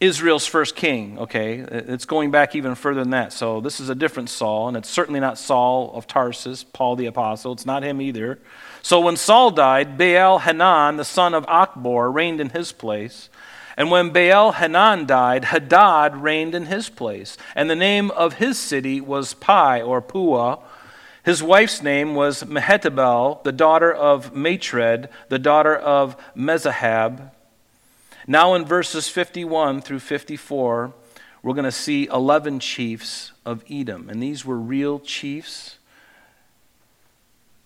Israel's 0.00 0.46
first 0.46 0.76
king, 0.76 1.18
okay? 1.18 1.58
It's 1.58 2.04
going 2.04 2.30
back 2.30 2.54
even 2.54 2.76
further 2.76 3.00
than 3.00 3.10
that. 3.10 3.32
So 3.32 3.60
this 3.60 3.80
is 3.80 3.88
a 3.88 3.96
different 3.96 4.30
Saul, 4.30 4.68
and 4.68 4.76
it's 4.76 4.88
certainly 4.88 5.18
not 5.18 5.38
Saul 5.38 5.90
of 5.92 6.06
Tarsus, 6.06 6.62
Paul 6.62 6.94
the 6.94 7.06
Apostle. 7.06 7.52
It's 7.52 7.66
not 7.66 7.82
him 7.82 8.00
either. 8.00 8.38
So 8.80 9.00
when 9.00 9.16
Saul 9.16 9.50
died, 9.50 9.98
Baal 9.98 10.38
Hanan, 10.38 10.98
the 10.98 11.04
son 11.04 11.34
of 11.34 11.44
Achbor, 11.46 12.14
reigned 12.14 12.40
in 12.40 12.50
his 12.50 12.70
place. 12.70 13.28
And 13.76 13.90
when 13.90 14.10
Baal 14.10 14.52
Hanan 14.52 15.04
died, 15.06 15.46
Hadad 15.46 16.16
reigned 16.16 16.54
in 16.54 16.66
his 16.66 16.88
place. 16.88 17.36
And 17.56 17.68
the 17.68 17.76
name 17.76 18.12
of 18.12 18.34
his 18.34 18.56
city 18.56 19.00
was 19.00 19.34
Pi 19.34 19.82
or 19.82 20.00
Pua. 20.00 20.60
His 21.24 21.42
wife's 21.42 21.82
name 21.82 22.14
was 22.14 22.44
Mehetabel, 22.44 23.42
the 23.42 23.52
daughter 23.52 23.92
of 23.92 24.34
Matred, 24.34 25.08
the 25.28 25.40
daughter 25.40 25.74
of 25.74 26.16
Mezahab. 26.36 27.32
Now, 28.30 28.52
in 28.52 28.66
verses 28.66 29.08
51 29.08 29.80
through 29.80 30.00
54, 30.00 30.92
we're 31.42 31.54
going 31.54 31.64
to 31.64 31.72
see 31.72 32.06
11 32.08 32.60
chiefs 32.60 33.32
of 33.46 33.64
Edom. 33.70 34.10
And 34.10 34.22
these 34.22 34.44
were 34.44 34.58
real 34.58 35.00
chiefs. 35.00 35.78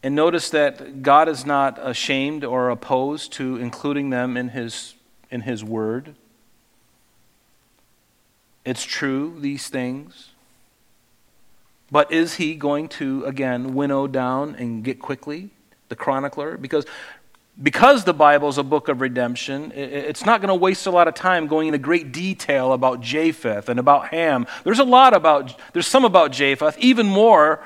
And 0.05 0.15
notice 0.15 0.51
that 0.51 1.03
God 1.03 1.29
is 1.29 1.45
not 1.45 1.81
ashamed 1.83 2.45
or 2.45 2.71
opposed 2.71 3.33
to 3.33 3.57
including 3.57 4.11
them 4.11 4.37
in 4.37 4.51
his, 4.51 4.95
in 5.33 5.41
his 5.41 5.65
word. 5.65 6.15
It's 8.65 8.85
true, 8.85 9.37
these 9.41 9.69
things. 9.69 10.29
But 11.91 12.13
is 12.13 12.35
he 12.35 12.55
going 12.55 12.89
to, 12.91 13.25
again, 13.25 13.75
winnow 13.75 14.07
down 14.07 14.55
and 14.55 14.85
get 14.85 15.01
quickly 15.01 15.51
the 15.89 15.97
chronicler? 15.97 16.57
Because, 16.57 16.87
because 17.61 18.05
the 18.05 18.15
Bible 18.15 18.49
is 18.49 18.57
a 18.57 18.63
book 18.63 18.89
of 18.89 19.01
redemption, 19.01 19.73
it's 19.75 20.25
not 20.25 20.41
going 20.41 20.49
to 20.49 20.55
waste 20.55 20.87
a 20.87 20.91
lot 20.91 21.07
of 21.07 21.15
time 21.15 21.47
going 21.47 21.69
into 21.69 21.79
great 21.79 22.13
detail 22.13 22.73
about 22.73 23.01
Japheth 23.01 23.69
and 23.69 23.79
about 23.79 24.09
Ham. 24.09 24.47
There's 24.65 24.79
a 24.79 24.85
lot 24.85 25.15
about, 25.15 25.59
there's 25.73 25.87
some 25.87 26.05
about 26.05 26.33
Japheth, 26.33 26.79
even 26.79 27.07
more 27.07 27.63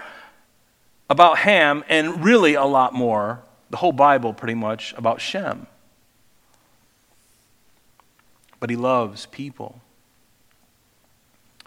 about 1.08 1.38
Ham, 1.38 1.84
and 1.88 2.24
really 2.24 2.54
a 2.54 2.64
lot 2.64 2.94
more, 2.94 3.42
the 3.70 3.76
whole 3.76 3.92
Bible 3.92 4.32
pretty 4.32 4.54
much, 4.54 4.92
about 4.96 5.20
Shem. 5.20 5.68
But 8.58 8.70
he 8.70 8.76
loves 8.76 9.26
people. 9.26 9.80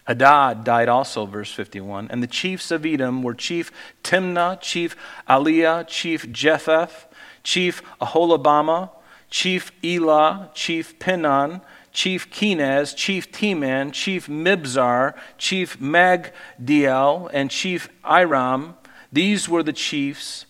Hadad 0.08 0.64
died 0.64 0.90
also, 0.90 1.26
verse 1.26 1.52
51. 1.54 2.08
And 2.10 2.24
the 2.24 2.28
chiefs 2.28 2.72
of 2.72 2.84
Edom 2.86 3.22
were 3.22 3.36
Chief 3.36 3.72
Timnah, 4.04 4.60
Chief 4.60 4.96
Aliah, 5.30 5.88
Chief 5.88 6.32
Jetheth, 6.32 7.06
Chief 7.44 7.82
Aholibamah, 8.02 8.90
Chief 9.30 9.72
Elah, 9.84 10.52
Chief 10.54 10.98
Pinon, 11.00 11.62
Chief 11.92 12.30
Kenaz, 12.30 12.96
Chief 12.96 13.32
Teman, 13.32 13.92
Chief 13.92 14.28
Mibzar, 14.28 15.16
Chief 15.38 15.80
Magdiel, 15.80 17.30
and 17.34 17.50
Chief 17.50 17.90
Iram. 18.04 18.76
These 19.12 19.50
were 19.50 19.64
the 19.64 19.74
chiefs 19.74 20.46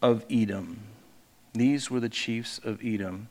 of 0.00 0.24
Edom. 0.30 0.80
These 1.52 1.90
were 1.90 2.00
the 2.00 2.08
chiefs 2.08 2.60
of 2.62 2.80
Edom. 2.84 3.28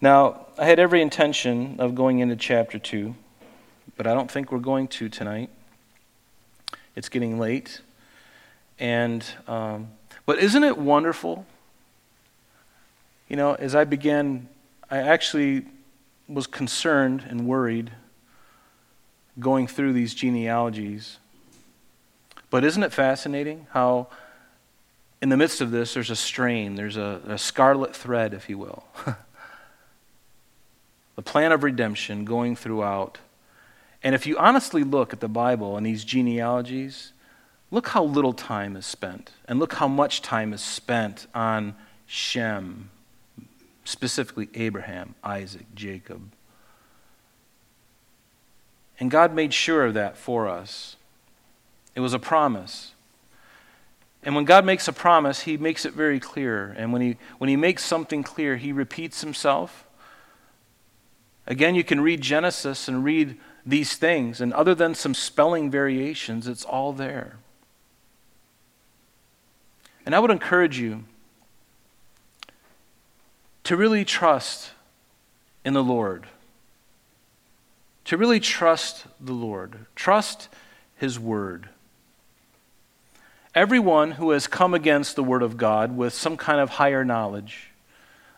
Now, 0.00 0.46
I 0.58 0.66
had 0.66 0.78
every 0.78 1.00
intention 1.00 1.76
of 1.78 1.94
going 1.94 2.18
into 2.18 2.36
chapter 2.36 2.78
2 2.78 3.14
but 3.96 4.06
I 4.06 4.14
don't 4.14 4.30
think 4.30 4.50
we're 4.50 4.58
going 4.58 4.88
to 4.88 5.08
tonight. 5.08 5.50
It's 6.96 7.08
getting 7.08 7.38
late. 7.38 7.80
And, 8.78 9.24
um, 9.46 9.88
but 10.26 10.38
isn't 10.38 10.64
it 10.64 10.78
wonderful? 10.78 11.46
You 13.28 13.36
know, 13.36 13.54
as 13.54 13.74
I 13.74 13.84
began, 13.84 14.48
I 14.90 14.98
actually 14.98 15.66
was 16.28 16.46
concerned 16.46 17.24
and 17.28 17.46
worried 17.46 17.92
going 19.38 19.66
through 19.66 19.92
these 19.92 20.14
genealogies. 20.14 21.18
But 22.50 22.64
isn't 22.64 22.82
it 22.82 22.92
fascinating 22.92 23.66
how, 23.70 24.08
in 25.20 25.28
the 25.28 25.36
midst 25.36 25.60
of 25.60 25.70
this, 25.70 25.94
there's 25.94 26.10
a 26.10 26.16
strain, 26.16 26.76
there's 26.76 26.96
a, 26.96 27.20
a 27.26 27.38
scarlet 27.38 27.96
thread, 27.96 28.34
if 28.34 28.48
you 28.48 28.58
will. 28.58 28.84
the 31.16 31.22
plan 31.22 31.52
of 31.52 31.62
redemption 31.62 32.24
going 32.24 32.54
throughout 32.54 33.18
and 34.04 34.14
if 34.14 34.26
you 34.26 34.36
honestly 34.36 34.84
look 34.84 35.14
at 35.14 35.20
the 35.20 35.28
Bible 35.28 35.78
and 35.78 35.86
these 35.86 36.04
genealogies, 36.04 37.14
look 37.70 37.88
how 37.88 38.04
little 38.04 38.34
time 38.34 38.76
is 38.76 38.84
spent. 38.84 39.32
And 39.48 39.58
look 39.58 39.72
how 39.72 39.88
much 39.88 40.20
time 40.20 40.52
is 40.52 40.60
spent 40.60 41.26
on 41.34 41.74
Shem, 42.04 42.90
specifically 43.84 44.48
Abraham, 44.54 45.14
Isaac, 45.22 45.66
Jacob. 45.74 46.32
And 48.98 49.10
God 49.10 49.34
made 49.34 49.52
sure 49.52 49.86
of 49.86 49.94
that 49.94 50.16
for 50.16 50.48
us. 50.48 50.96
It 51.94 52.00
was 52.00 52.14
a 52.14 52.18
promise. 52.18 52.92
And 54.22 54.34
when 54.34 54.44
God 54.44 54.64
makes 54.64 54.88
a 54.88 54.92
promise, 54.92 55.40
He 55.40 55.56
makes 55.56 55.84
it 55.84 55.92
very 55.92 56.18
clear. 56.18 56.74
And 56.76 56.92
when 56.92 57.02
He, 57.02 57.16
when 57.38 57.48
he 57.48 57.56
makes 57.56 57.84
something 57.84 58.22
clear, 58.22 58.56
He 58.56 58.72
repeats 58.72 59.20
Himself. 59.20 59.86
Again, 61.46 61.74
you 61.74 61.84
can 61.84 62.00
read 62.00 62.22
Genesis 62.22 62.88
and 62.88 63.04
read 63.04 63.38
these 63.66 63.96
things. 63.96 64.40
And 64.40 64.52
other 64.54 64.74
than 64.74 64.94
some 64.94 65.12
spelling 65.12 65.70
variations, 65.70 66.48
it's 66.48 66.64
all 66.64 66.92
there. 66.92 67.36
And 70.06 70.14
I 70.14 70.18
would 70.18 70.30
encourage 70.30 70.78
you 70.78 71.04
to 73.64 73.76
really 73.76 74.04
trust 74.04 74.70
in 75.64 75.74
the 75.74 75.82
Lord. 75.82 76.26
To 78.06 78.16
really 78.16 78.40
trust 78.40 79.06
the 79.20 79.32
Lord. 79.32 79.86
Trust 79.96 80.48
His 80.96 81.18
Word. 81.18 81.68
Everyone 83.54 84.12
who 84.12 84.30
has 84.30 84.46
come 84.46 84.74
against 84.74 85.16
the 85.16 85.24
Word 85.24 85.42
of 85.42 85.56
God 85.56 85.96
with 85.96 86.12
some 86.12 86.36
kind 86.36 86.60
of 86.60 86.70
higher 86.70 87.04
knowledge 87.04 87.70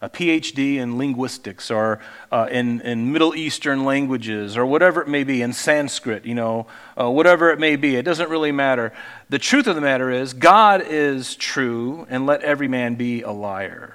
a 0.03 0.11
PhD 0.11 0.77
in 0.77 0.99
linguistics 0.99 1.71
or 1.71 2.01
uh, 2.31 2.47
in, 2.51 2.81
in 2.83 3.13
Middle 3.13 3.35
Eastern 3.35 3.85
languages 3.85 4.57
or 4.57 4.67
whatever 4.67 5.01
it 5.01 5.09
may 5.09 5.25
be, 5.25 5.41
in 5.41 5.53
Sanskrit, 5.53 6.27
you 6.27 6.35
know, 6.35 6.67
uh, 7.01 7.11
whatever 7.11 7.51
it 7.51 7.59
may 7.59 7.77
be. 7.77 7.97
It 7.97 8.05
doesn't 8.05 8.29
really 8.29 8.53
matter. 8.53 8.93
The 9.31 9.39
truth 9.39 9.67
of 9.67 9.75
the 9.75 9.81
matter 9.81 10.11
is, 10.11 10.35
God 10.35 10.83
is 10.87 11.35
true, 11.35 12.07
and 12.11 12.27
let 12.27 12.43
every 12.43 12.69
man 12.69 12.97
be 12.97 13.23
a 13.23 13.31
liar. 13.31 13.95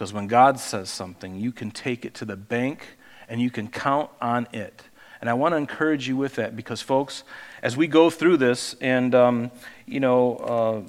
Because 0.00 0.14
when 0.14 0.28
God 0.28 0.58
says 0.58 0.88
something, 0.88 1.34
you 1.34 1.52
can 1.52 1.70
take 1.70 2.06
it 2.06 2.14
to 2.14 2.24
the 2.24 2.34
bank 2.34 2.96
and 3.28 3.38
you 3.38 3.50
can 3.50 3.68
count 3.68 4.08
on 4.18 4.48
it. 4.50 4.82
And 5.20 5.28
I 5.28 5.34
want 5.34 5.52
to 5.52 5.56
encourage 5.56 6.08
you 6.08 6.16
with 6.16 6.36
that 6.36 6.56
because, 6.56 6.80
folks, 6.80 7.22
as 7.62 7.76
we 7.76 7.86
go 7.86 8.08
through 8.08 8.38
this, 8.38 8.74
and, 8.80 9.14
um, 9.14 9.50
you 9.84 10.00
know, 10.00 10.36
uh, 10.36 10.82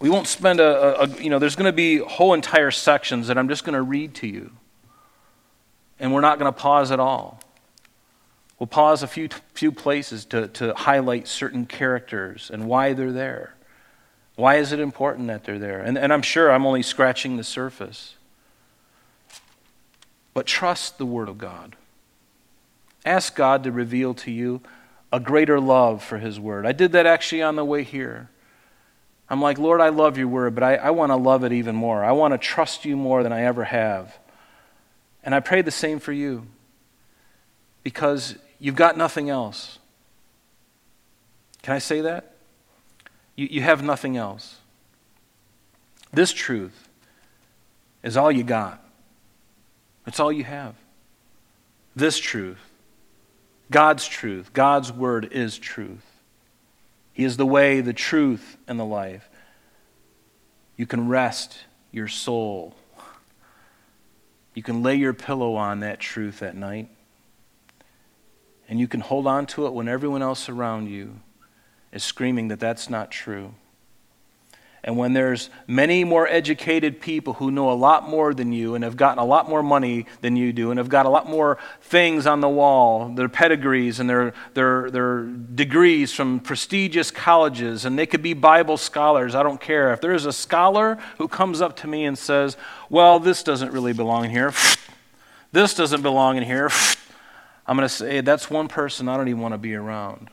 we 0.00 0.10
won't 0.10 0.26
spend 0.26 0.58
a, 0.58 1.02
a, 1.02 1.22
you 1.22 1.30
know, 1.30 1.38
there's 1.38 1.54
going 1.54 1.70
to 1.70 1.72
be 1.72 1.98
whole 1.98 2.34
entire 2.34 2.72
sections 2.72 3.28
that 3.28 3.38
I'm 3.38 3.46
just 3.46 3.62
going 3.62 3.76
to 3.76 3.82
read 3.82 4.16
to 4.16 4.26
you. 4.26 4.50
And 6.00 6.12
we're 6.12 6.22
not 6.22 6.40
going 6.40 6.52
to 6.52 6.60
pause 6.60 6.90
at 6.90 6.98
all. 6.98 7.40
We'll 8.58 8.66
pause 8.66 9.04
a 9.04 9.06
few, 9.06 9.28
few 9.54 9.70
places 9.70 10.24
to, 10.24 10.48
to 10.48 10.74
highlight 10.74 11.28
certain 11.28 11.66
characters 11.66 12.50
and 12.52 12.66
why 12.66 12.94
they're 12.94 13.12
there. 13.12 13.54
Why 14.40 14.56
is 14.56 14.72
it 14.72 14.80
important 14.80 15.26
that 15.26 15.44
they're 15.44 15.58
there? 15.58 15.80
And, 15.80 15.98
and 15.98 16.14
I'm 16.14 16.22
sure 16.22 16.50
I'm 16.50 16.64
only 16.64 16.82
scratching 16.82 17.36
the 17.36 17.44
surface. 17.44 18.14
But 20.32 20.46
trust 20.46 20.96
the 20.96 21.04
Word 21.04 21.28
of 21.28 21.36
God. 21.36 21.76
Ask 23.04 23.36
God 23.36 23.64
to 23.64 23.70
reveal 23.70 24.14
to 24.14 24.30
you 24.30 24.62
a 25.12 25.20
greater 25.20 25.60
love 25.60 26.02
for 26.02 26.16
His 26.16 26.40
Word. 26.40 26.64
I 26.64 26.72
did 26.72 26.92
that 26.92 27.04
actually 27.04 27.42
on 27.42 27.56
the 27.56 27.66
way 27.66 27.82
here. 27.82 28.30
I'm 29.28 29.42
like, 29.42 29.58
Lord, 29.58 29.82
I 29.82 29.90
love 29.90 30.16
your 30.16 30.28
word, 30.28 30.54
but 30.54 30.64
I, 30.64 30.76
I 30.76 30.90
want 30.90 31.10
to 31.10 31.16
love 31.16 31.44
it 31.44 31.52
even 31.52 31.76
more. 31.76 32.02
I 32.02 32.12
want 32.12 32.32
to 32.32 32.38
trust 32.38 32.86
you 32.86 32.96
more 32.96 33.22
than 33.22 33.34
I 33.34 33.42
ever 33.42 33.64
have. 33.64 34.18
And 35.22 35.34
I 35.34 35.40
pray 35.40 35.60
the 35.60 35.70
same 35.70 36.00
for 36.00 36.12
you 36.12 36.46
because 37.82 38.36
you've 38.58 38.74
got 38.74 38.96
nothing 38.96 39.28
else. 39.28 39.78
Can 41.62 41.74
I 41.74 41.78
say 41.78 42.00
that? 42.00 42.29
You, 43.40 43.48
you 43.52 43.62
have 43.62 43.82
nothing 43.82 44.18
else. 44.18 44.58
This 46.12 46.30
truth 46.30 46.90
is 48.02 48.18
all 48.18 48.30
you 48.30 48.42
got, 48.44 48.84
it's 50.06 50.20
all 50.20 50.30
you 50.30 50.44
have. 50.44 50.74
This 51.96 52.18
truth, 52.18 52.60
God's 53.70 54.06
truth, 54.06 54.52
God's 54.52 54.92
word 54.92 55.32
is 55.32 55.56
truth. 55.56 56.04
He 57.14 57.24
is 57.24 57.38
the 57.38 57.46
way, 57.46 57.80
the 57.80 57.94
truth, 57.94 58.58
and 58.68 58.78
the 58.78 58.84
life. 58.84 59.26
You 60.76 60.84
can 60.84 61.08
rest 61.08 61.60
your 61.92 62.08
soul. 62.08 62.74
You 64.52 64.62
can 64.62 64.82
lay 64.82 64.96
your 64.96 65.14
pillow 65.14 65.54
on 65.54 65.80
that 65.80 65.98
truth 65.98 66.42
at 66.42 66.54
night. 66.54 66.90
And 68.68 68.78
you 68.78 68.86
can 68.86 69.00
hold 69.00 69.26
on 69.26 69.46
to 69.46 69.66
it 69.66 69.72
when 69.72 69.88
everyone 69.88 70.20
else 70.20 70.50
around 70.50 70.90
you 70.90 71.20
is 71.92 72.04
screaming 72.04 72.48
that 72.48 72.60
that's 72.60 72.88
not 72.88 73.10
true. 73.10 73.54
And 74.82 74.96
when 74.96 75.12
there's 75.12 75.50
many 75.66 76.04
more 76.04 76.26
educated 76.26 77.00
people 77.00 77.34
who 77.34 77.50
know 77.50 77.70
a 77.70 77.74
lot 77.74 78.08
more 78.08 78.32
than 78.32 78.50
you 78.50 78.74
and 78.74 78.82
have 78.82 78.96
gotten 78.96 79.18
a 79.18 79.24
lot 79.24 79.46
more 79.46 79.62
money 79.62 80.06
than 80.22 80.36
you 80.36 80.54
do 80.54 80.70
and 80.70 80.78
have 80.78 80.88
got 80.88 81.04
a 81.04 81.10
lot 81.10 81.28
more 81.28 81.58
things 81.82 82.26
on 82.26 82.40
the 82.40 82.48
wall, 82.48 83.10
their 83.10 83.28
pedigrees 83.28 84.00
and 84.00 84.08
their, 84.08 84.32
their, 84.54 84.90
their 84.90 85.24
degrees 85.24 86.14
from 86.14 86.40
prestigious 86.40 87.10
colleges, 87.10 87.84
and 87.84 87.98
they 87.98 88.06
could 88.06 88.22
be 88.22 88.32
Bible 88.32 88.78
scholars, 88.78 89.34
I 89.34 89.42
don't 89.42 89.60
care. 89.60 89.92
If 89.92 90.00
there's 90.00 90.24
a 90.24 90.32
scholar 90.32 90.96
who 91.18 91.28
comes 91.28 91.60
up 91.60 91.76
to 91.76 91.86
me 91.86 92.06
and 92.06 92.16
says, 92.16 92.56
Well, 92.88 93.18
this 93.18 93.42
doesn't 93.42 93.72
really 93.72 93.92
belong 93.92 94.30
here, 94.30 94.54
this 95.52 95.74
doesn't 95.74 96.00
belong 96.00 96.38
in 96.38 96.42
here, 96.42 96.70
I'm 97.66 97.76
going 97.76 97.86
to 97.86 97.94
say, 97.94 98.22
That's 98.22 98.48
one 98.48 98.68
person 98.68 99.10
I 99.10 99.18
don't 99.18 99.28
even 99.28 99.42
want 99.42 99.52
to 99.52 99.58
be 99.58 99.74
around 99.74 100.30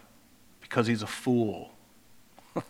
because 0.67 0.87
he's 0.87 1.01
a 1.01 1.07
fool. 1.07 1.71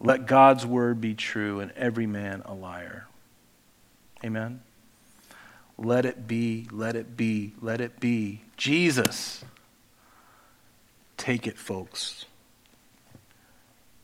Let 0.00 0.26
God's 0.26 0.64
word 0.64 1.00
be 1.00 1.14
true 1.14 1.60
and 1.60 1.72
every 1.72 2.06
man 2.06 2.42
a 2.44 2.54
liar. 2.54 3.06
Amen. 4.24 4.60
Let 5.76 6.04
it 6.04 6.26
be, 6.26 6.68
let 6.70 6.96
it 6.96 7.16
be, 7.16 7.54
let 7.60 7.80
it 7.80 7.98
be. 8.00 8.42
Jesus. 8.56 9.44
Take 11.16 11.46
it, 11.46 11.58
folks. 11.58 12.26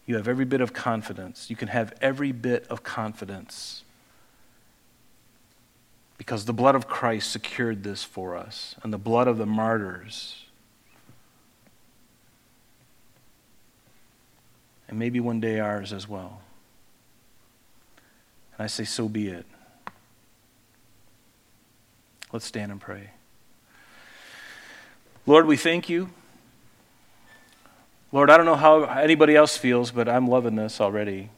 You 0.06 0.16
have 0.16 0.28
every 0.28 0.44
bit 0.44 0.60
of 0.60 0.72
confidence. 0.72 1.48
You 1.48 1.56
can 1.56 1.68
have 1.68 1.94
every 2.00 2.32
bit 2.32 2.66
of 2.68 2.82
confidence 2.82 3.84
because 6.18 6.44
the 6.44 6.52
blood 6.52 6.74
of 6.74 6.86
Christ 6.86 7.30
secured 7.30 7.82
this 7.82 8.04
for 8.04 8.36
us 8.36 8.74
and 8.82 8.92
the 8.92 8.98
blood 8.98 9.28
of 9.28 9.38
the 9.38 9.46
martyrs. 9.46 10.43
And 14.88 14.98
maybe 14.98 15.20
one 15.20 15.40
day 15.40 15.60
ours 15.60 15.92
as 15.92 16.08
well. 16.08 16.40
And 18.56 18.64
I 18.64 18.66
say, 18.66 18.84
so 18.84 19.08
be 19.08 19.28
it. 19.28 19.46
Let's 22.32 22.44
stand 22.44 22.72
and 22.72 22.80
pray. 22.80 23.10
Lord, 25.26 25.46
we 25.46 25.56
thank 25.56 25.88
you. 25.88 26.10
Lord, 28.12 28.30
I 28.30 28.36
don't 28.36 28.46
know 28.46 28.54
how 28.54 28.84
anybody 28.84 29.34
else 29.34 29.56
feels, 29.56 29.90
but 29.90 30.08
I'm 30.08 30.28
loving 30.28 30.54
this 30.54 30.80
already. 30.80 31.30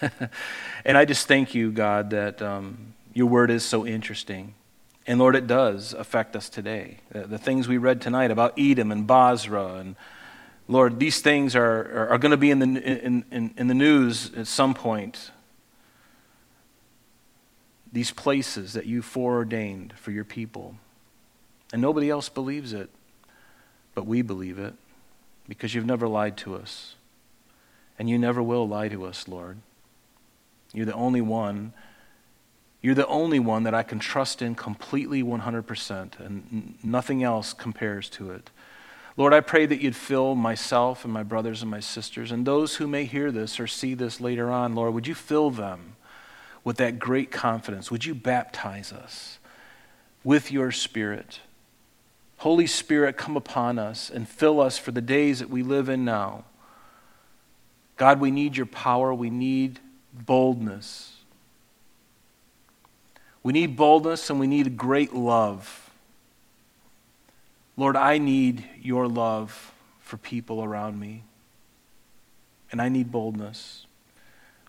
and 0.84 0.98
I 0.98 1.04
just 1.04 1.26
thank 1.26 1.54
you, 1.54 1.70
God, 1.70 2.10
that 2.10 2.42
um, 2.42 2.94
your 3.12 3.26
word 3.26 3.50
is 3.50 3.64
so 3.64 3.86
interesting. 3.86 4.54
And 5.06 5.18
Lord, 5.18 5.34
it 5.34 5.46
does 5.46 5.94
affect 5.94 6.36
us 6.36 6.48
today. 6.48 6.98
The, 7.10 7.26
the 7.26 7.38
things 7.38 7.66
we 7.66 7.78
read 7.78 8.00
tonight 8.00 8.30
about 8.30 8.54
Edom 8.58 8.92
and 8.92 9.06
Bozrah, 9.06 9.76
and 9.76 9.96
Lord, 10.70 11.00
these 11.00 11.20
things 11.20 11.56
are, 11.56 12.08
are, 12.10 12.18
going 12.18 12.30
to 12.30 12.36
be 12.36 12.52
in 12.52 12.60
the, 12.60 12.66
in, 12.66 13.24
in, 13.32 13.54
in 13.56 13.66
the 13.66 13.74
news 13.74 14.32
at 14.36 14.46
some 14.46 14.72
point. 14.72 15.32
These 17.92 18.12
places 18.12 18.74
that 18.74 18.86
you 18.86 19.02
foreordained 19.02 19.94
for 19.94 20.12
your 20.12 20.22
people. 20.22 20.76
And 21.72 21.82
nobody 21.82 22.08
else 22.08 22.28
believes 22.28 22.72
it, 22.72 22.88
but 23.96 24.06
we 24.06 24.22
believe 24.22 24.60
it 24.60 24.74
because 25.48 25.74
you've 25.74 25.86
never 25.86 26.06
lied 26.06 26.36
to 26.38 26.54
us. 26.54 26.94
And 27.98 28.08
you 28.08 28.16
never 28.16 28.40
will 28.40 28.68
lie 28.68 28.88
to 28.90 29.04
us, 29.06 29.26
Lord. 29.26 29.58
You're 30.72 30.86
the 30.86 30.94
only 30.94 31.20
one. 31.20 31.72
You're 32.80 32.94
the 32.94 33.08
only 33.08 33.40
one 33.40 33.64
that 33.64 33.74
I 33.74 33.82
can 33.82 33.98
trust 33.98 34.40
in 34.40 34.54
completely 34.54 35.24
100%, 35.24 36.20
and 36.20 36.74
nothing 36.84 37.24
else 37.24 37.52
compares 37.52 38.08
to 38.10 38.30
it. 38.30 38.50
Lord, 39.16 39.34
I 39.34 39.40
pray 39.40 39.66
that 39.66 39.80
you'd 39.80 39.96
fill 39.96 40.34
myself 40.34 41.04
and 41.04 41.12
my 41.12 41.22
brothers 41.22 41.62
and 41.62 41.70
my 41.70 41.80
sisters 41.80 42.32
and 42.32 42.46
those 42.46 42.76
who 42.76 42.86
may 42.86 43.04
hear 43.04 43.30
this 43.30 43.58
or 43.58 43.66
see 43.66 43.94
this 43.94 44.20
later 44.20 44.50
on, 44.50 44.74
Lord, 44.74 44.94
would 44.94 45.06
you 45.06 45.14
fill 45.14 45.50
them 45.50 45.96
with 46.64 46.76
that 46.76 46.98
great 46.98 47.30
confidence? 47.30 47.90
Would 47.90 48.04
you 48.04 48.14
baptize 48.14 48.92
us 48.92 49.38
with 50.22 50.52
your 50.52 50.70
Spirit? 50.70 51.40
Holy 52.38 52.66
Spirit, 52.66 53.16
come 53.16 53.36
upon 53.36 53.78
us 53.78 54.08
and 54.08 54.28
fill 54.28 54.60
us 54.60 54.78
for 54.78 54.92
the 54.92 55.02
days 55.02 55.40
that 55.40 55.50
we 55.50 55.62
live 55.62 55.88
in 55.88 56.04
now. 56.04 56.44
God, 57.96 58.18
we 58.20 58.30
need 58.30 58.56
your 58.56 58.64
power. 58.64 59.12
We 59.12 59.28
need 59.28 59.78
boldness. 60.14 61.18
We 63.42 63.52
need 63.52 63.76
boldness 63.76 64.30
and 64.30 64.40
we 64.40 64.46
need 64.46 64.76
great 64.76 65.12
love. 65.12 65.89
Lord, 67.80 67.96
I 67.96 68.18
need 68.18 68.62
your 68.82 69.08
love 69.08 69.72
for 70.00 70.18
people 70.18 70.62
around 70.62 71.00
me. 71.00 71.22
And 72.70 72.78
I 72.78 72.90
need 72.90 73.10
boldness. 73.10 73.86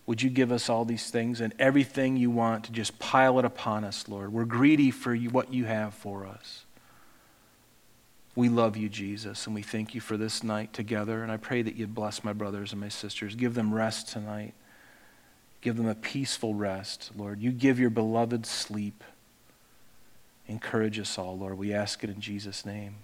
Would 0.06 0.22
you 0.22 0.30
give 0.30 0.50
us 0.50 0.70
all 0.70 0.86
these 0.86 1.10
things 1.10 1.42
and 1.42 1.52
everything 1.58 2.16
you 2.16 2.30
want 2.30 2.64
to 2.64 2.72
just 2.72 2.98
pile 2.98 3.38
it 3.38 3.44
upon 3.44 3.84
us, 3.84 4.08
Lord? 4.08 4.32
We're 4.32 4.46
greedy 4.46 4.90
for 4.90 5.14
what 5.14 5.52
you 5.52 5.66
have 5.66 5.92
for 5.92 6.24
us. 6.24 6.64
We 8.34 8.48
love 8.48 8.78
you, 8.78 8.88
Jesus, 8.88 9.44
and 9.44 9.54
we 9.54 9.60
thank 9.60 9.94
you 9.94 10.00
for 10.00 10.16
this 10.16 10.42
night 10.42 10.72
together. 10.72 11.22
And 11.22 11.30
I 11.30 11.36
pray 11.36 11.60
that 11.60 11.76
you'd 11.76 11.94
bless 11.94 12.24
my 12.24 12.32
brothers 12.32 12.72
and 12.72 12.80
my 12.80 12.88
sisters. 12.88 13.34
Give 13.34 13.52
them 13.52 13.74
rest 13.74 14.08
tonight. 14.08 14.54
Give 15.60 15.76
them 15.76 15.86
a 15.86 15.94
peaceful 15.94 16.54
rest, 16.54 17.10
Lord. 17.14 17.42
You 17.42 17.52
give 17.52 17.78
your 17.78 17.90
beloved 17.90 18.46
sleep. 18.46 19.04
Encourage 20.46 20.98
us 20.98 21.18
all, 21.18 21.38
Lord. 21.38 21.58
We 21.58 21.72
ask 21.72 22.02
it 22.02 22.10
in 22.10 22.20
Jesus' 22.20 22.66
name. 22.66 22.96